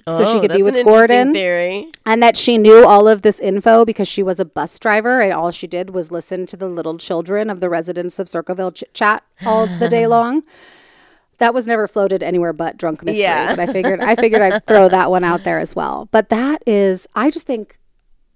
so 0.09 0.25
she 0.25 0.37
Oh, 0.37 0.41
could 0.41 0.51
be 0.51 0.63
with 0.63 0.83
Gordon. 0.85 1.33
Theory. 1.33 1.89
And 2.05 2.21
that 2.23 2.35
she 2.37 2.57
knew 2.57 2.85
all 2.85 3.07
of 3.07 3.21
this 3.21 3.39
info 3.39 3.85
because 3.85 4.07
she 4.07 4.23
was 4.23 4.39
a 4.39 4.45
bus 4.45 4.77
driver 4.79 5.19
and 5.21 5.33
all 5.33 5.51
she 5.51 5.67
did 5.67 5.91
was 5.91 6.11
listen 6.11 6.45
to 6.47 6.57
the 6.57 6.67
little 6.67 6.97
children 6.97 7.49
of 7.49 7.59
the 7.59 7.69
residents 7.69 8.19
of 8.19 8.27
Circleville 8.29 8.71
ch- 8.71 8.83
chat 8.93 9.23
all 9.45 9.67
the 9.67 9.87
day 9.89 10.07
long. 10.15 10.43
That 11.37 11.53
was 11.53 11.65
never 11.67 11.87
floated 11.87 12.21
anywhere 12.21 12.51
but 12.51 12.77
drunk 12.77 13.03
mystery. 13.03 13.23
Yeah. 13.23 13.55
But 13.55 13.69
I 13.69 13.71
figured 13.71 14.01
I 14.01 14.15
figured 14.15 14.41
I'd 14.41 14.65
throw 14.65 14.89
that 14.89 15.09
one 15.09 15.23
out 15.23 15.43
there 15.45 15.59
as 15.59 15.75
well. 15.75 16.09
But 16.11 16.29
that 16.29 16.61
is 16.67 17.07
I 17.15 17.31
just 17.31 17.45
think 17.45 17.77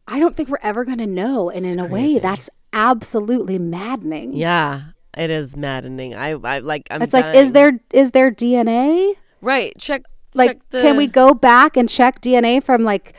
I 0.08 0.20
don't 0.20 0.36
think 0.36 0.48
we're 0.50 0.58
ever 0.64 0.86
gonna 0.86 1.08
know. 1.08 1.50
And 1.50 1.66
in 1.66 1.80
a 1.80 1.86
way 1.86 2.20
that's 2.20 2.50
absolutely 2.72 3.60
maddening. 3.60 4.34
Yeah, 4.34 4.82
it 5.18 5.30
is 5.30 5.56
maddening. 5.58 6.16
I, 6.16 6.32
I 6.32 6.60
like. 6.60 6.88
I'm 6.90 7.02
it's 7.02 7.14
like, 7.14 7.36
is 7.36 7.52
there 7.52 7.80
is 7.92 8.12
there 8.12 8.32
DNA? 8.32 9.16
right? 9.42 9.74
Check. 9.78 10.04
Like 10.36 10.70
the, 10.70 10.82
can 10.82 10.98
we 10.98 11.08
go 11.08 11.34
back 11.34 11.78
and 11.78 11.88
check 11.90 12.22
DNA 12.22 12.64
from 12.64 12.84
like 12.84 13.14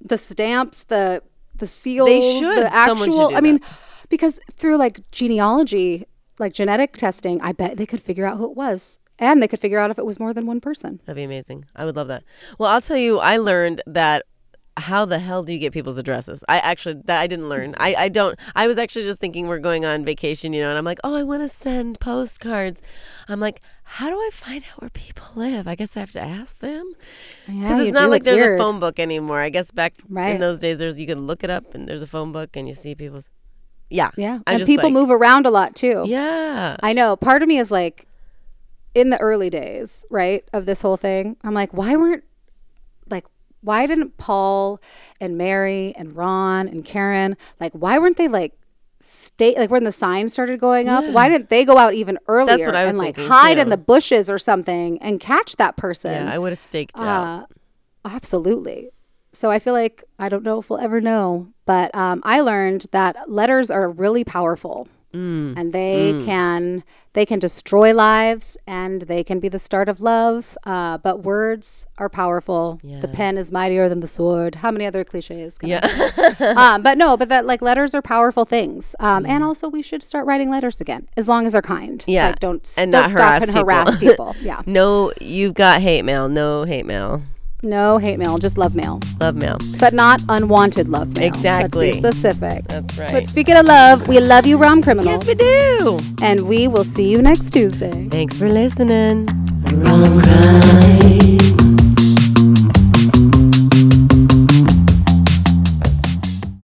the 0.00 0.18
stamps, 0.18 0.84
the 0.84 1.22
the 1.56 1.66
seals, 1.66 2.08
They 2.08 2.20
should. 2.20 2.56
the 2.58 2.62
should 2.62 2.72
actual 2.72 3.28
do 3.30 3.36
I 3.36 3.40
mean 3.40 3.60
because 4.08 4.38
through 4.52 4.76
like 4.76 5.10
genealogy, 5.10 6.06
like 6.38 6.52
genetic 6.52 6.96
testing, 6.96 7.40
I 7.40 7.52
bet 7.52 7.76
they 7.76 7.86
could 7.86 8.02
figure 8.02 8.26
out 8.26 8.36
who 8.38 8.44
it 8.44 8.56
was. 8.56 8.98
And 9.18 9.40
they 9.40 9.46
could 9.46 9.60
figure 9.60 9.78
out 9.78 9.92
if 9.92 9.98
it 9.98 10.04
was 10.04 10.18
more 10.18 10.34
than 10.34 10.44
one 10.44 10.60
person. 10.60 11.00
That'd 11.06 11.16
be 11.16 11.22
amazing. 11.22 11.66
I 11.76 11.84
would 11.84 11.94
love 11.94 12.08
that. 12.08 12.24
Well, 12.58 12.68
I'll 12.68 12.80
tell 12.80 12.96
you, 12.96 13.18
I 13.20 13.36
learned 13.36 13.80
that. 13.86 14.24
How 14.76 15.04
the 15.04 15.20
hell 15.20 15.44
do 15.44 15.52
you 15.52 15.60
get 15.60 15.72
people's 15.72 15.98
addresses? 15.98 16.42
I 16.48 16.58
actually 16.58 17.00
that 17.04 17.20
I 17.20 17.28
didn't 17.28 17.48
learn. 17.48 17.76
I, 17.78 17.94
I 17.94 18.08
don't. 18.08 18.36
I 18.56 18.66
was 18.66 18.76
actually 18.76 19.04
just 19.04 19.20
thinking 19.20 19.46
we're 19.46 19.60
going 19.60 19.84
on 19.84 20.04
vacation, 20.04 20.52
you 20.52 20.60
know, 20.60 20.68
and 20.68 20.76
I'm 20.76 20.84
like, 20.84 20.98
oh, 21.04 21.14
I 21.14 21.22
want 21.22 21.42
to 21.42 21.48
send 21.48 22.00
postcards. 22.00 22.82
I'm 23.28 23.38
like, 23.38 23.60
how 23.86 24.08
do 24.08 24.16
I 24.16 24.30
find 24.32 24.64
out 24.72 24.80
where 24.80 24.90
people 24.90 25.24
live? 25.36 25.68
I 25.68 25.74
guess 25.74 25.96
I 25.96 26.00
have 26.00 26.10
to 26.12 26.20
ask 26.20 26.58
them. 26.58 26.92
Yeah, 27.46 27.54
Because 27.62 27.78
you 27.80 27.84
it's 27.88 27.94
not 27.94 28.04
do. 28.06 28.10
like 28.10 28.18
It's 28.18 28.24
there's 28.26 28.38
weird. 28.38 28.58
a 28.58 28.62
phone 28.62 28.80
book 28.80 28.98
anymore. 28.98 29.40
I 29.40 29.50
guess 29.50 29.70
back 29.70 29.94
Right. 30.08 30.30
in 30.34 30.40
those 30.40 30.58
days, 30.60 30.78
there's 30.78 30.98
you 30.98 31.06
can 31.06 31.20
look 31.26 31.44
it 31.44 31.50
up 31.50 31.74
and 31.74 31.86
there's 31.88 32.02
a 32.02 32.06
phone 32.06 32.32
book 32.32 32.56
and 32.56 32.66
you 32.66 32.74
see 32.74 32.94
people's. 32.94 33.28
Yeah, 33.90 34.10
Yeah. 34.16 34.38
I'm 34.46 34.56
and 34.56 34.66
people 34.66 34.84
like- 34.84 34.94
move 34.94 35.10
around 35.10 35.46
a 35.46 35.50
lot 35.50 35.74
too. 35.76 36.04
Yeah, 36.06 36.76
I 36.82 36.92
know. 36.94 37.14
Part 37.16 37.42
of 37.42 37.48
me 37.48 37.58
is 37.58 37.70
like, 37.70 38.06
in 38.94 39.10
the 39.10 39.20
early 39.20 39.50
days, 39.50 40.04
right, 40.10 40.44
of 40.52 40.66
this 40.66 40.80
whole 40.82 40.96
thing, 40.96 41.36
I'm 41.44 41.52
like, 41.54 41.72
why 41.74 41.94
weren't, 41.96 42.24
like, 43.10 43.26
why 43.60 43.86
didn't 43.86 44.16
Paul 44.18 44.80
and 45.20 45.36
Mary 45.36 45.92
and 45.96 46.16
Ron 46.16 46.68
and 46.68 46.84
Karen, 46.84 47.36
like, 47.60 47.72
why 47.72 47.98
weren't 47.98 48.16
they 48.16 48.28
like, 48.28 48.52
stay, 49.04 49.54
like, 49.56 49.70
when 49.70 49.84
the 49.84 49.92
signs 49.92 50.32
started 50.32 50.60
going 50.60 50.88
up, 50.88 51.04
why 51.06 51.28
didn't 51.28 51.48
they 51.48 51.64
go 51.64 51.76
out 51.76 51.94
even 51.94 52.18
earlier 52.28 52.66
what 52.66 52.76
I 52.76 52.84
was 52.84 52.90
and 52.90 52.98
like 52.98 53.16
hide 53.16 53.58
in 53.58 53.68
the 53.68 53.76
bushes 53.76 54.30
or 54.30 54.38
something 54.38 54.98
and 55.02 55.20
catch 55.20 55.56
that 55.56 55.76
person? 55.76 56.12
yeah. 56.12 56.32
I 56.32 56.38
would 56.38 56.50
have 56.52 56.58
staked 56.58 56.98
out. 57.00 57.48
Uh, 58.04 58.08
absolutely. 58.08 58.90
So 59.32 59.50
I 59.50 59.58
feel 59.58 59.72
like 59.72 60.04
I 60.18 60.28
don't 60.28 60.44
know 60.44 60.60
if 60.60 60.70
we'll 60.70 60.78
ever 60.78 61.00
know, 61.00 61.48
but 61.66 61.94
um, 61.94 62.20
I 62.24 62.40
learned 62.40 62.86
that 62.92 63.16
letters 63.28 63.70
are 63.70 63.90
really 63.90 64.24
powerful. 64.24 64.88
Mm. 65.14 65.54
and 65.56 65.72
they 65.72 66.12
Mm. 66.12 66.24
can 66.26 66.84
they 67.14 67.24
can 67.24 67.38
destroy 67.38 67.94
lives 67.94 68.56
and 68.66 69.02
they 69.02 69.22
can 69.22 69.38
be 69.38 69.48
the 69.48 69.58
start 69.60 69.88
of 69.88 70.00
love. 70.00 70.58
Uh, 70.66 70.98
but 70.98 71.22
words 71.22 71.86
are 71.98 72.08
powerful. 72.08 72.80
The 72.82 73.06
pen 73.06 73.38
is 73.38 73.52
mightier 73.52 73.88
than 73.88 74.00
the 74.00 74.08
sword. 74.08 74.56
How 74.56 74.72
many 74.72 74.84
other 74.84 75.04
cliches? 75.04 75.56
Can 75.56 75.68
Yeah. 75.68 75.80
um, 76.56 76.82
but 76.86 76.98
no, 76.98 77.16
but 77.16 77.28
that 77.28 77.46
like 77.46 77.62
letters 77.62 77.94
are 77.94 78.02
powerful 78.02 78.44
things. 78.44 78.96
Um, 78.98 79.24
and 79.26 79.44
also 79.44 79.68
we 79.68 79.80
should 79.80 80.02
start 80.02 80.26
writing 80.26 80.50
letters 80.50 80.80
again, 80.80 81.08
as 81.16 81.28
long 81.28 81.46
as 81.46 81.52
they're 81.52 81.62
kind. 81.62 82.00
Mm. 82.00 82.12
Yeah. 82.12 82.26
like, 82.30 82.40
don't 82.40 82.74
and 82.76 82.90
don't 82.90 83.02
not 83.02 83.10
stop 83.10 83.20
harass 83.20 83.42
and 83.42 83.50
people. 83.52 83.64
harass 83.64 83.96
people. 83.98 84.36
Yeah, 84.42 84.62
no, 84.66 85.12
you've 85.20 85.54
got 85.54 85.80
hate 85.80 86.02
mail. 86.04 86.28
No 86.28 86.64
hate 86.64 86.84
mail. 86.86 87.22
No 87.64 87.98
hate 87.98 88.18
mail, 88.18 88.38
just 88.38 88.56
love 88.58 88.74
mail, 88.76 89.00
Love 89.20 89.36
mail. 89.36 89.58
but 89.78 89.92
not 89.94 90.20
unwanted 90.28 90.88
love 90.88 91.16
mail. 91.16 91.26
Exactly. 91.26 91.86
Let's 91.88 92.00
be 92.00 92.06
specific. 92.08 92.64
That's 92.68 92.98
right. 92.98 93.10
But 93.12 93.26
speaking 93.26 93.56
of 93.56 93.66
love, 93.66 94.06
we 94.08 94.20
love 94.20 94.46
you, 94.46 94.56
rom 94.58 94.82
criminals. 94.82 95.26
Yes, 95.26 95.26
we 95.26 95.34
do. 95.34 95.98
And 96.22 96.46
we 96.48 96.68
will 96.68 96.84
see 96.84 97.10
you 97.10 97.20
next 97.22 97.50
Tuesday. 97.50 98.08
Thanks 98.08 98.38
for 98.38 98.48
listening. 98.48 99.26
Rom 99.72 100.20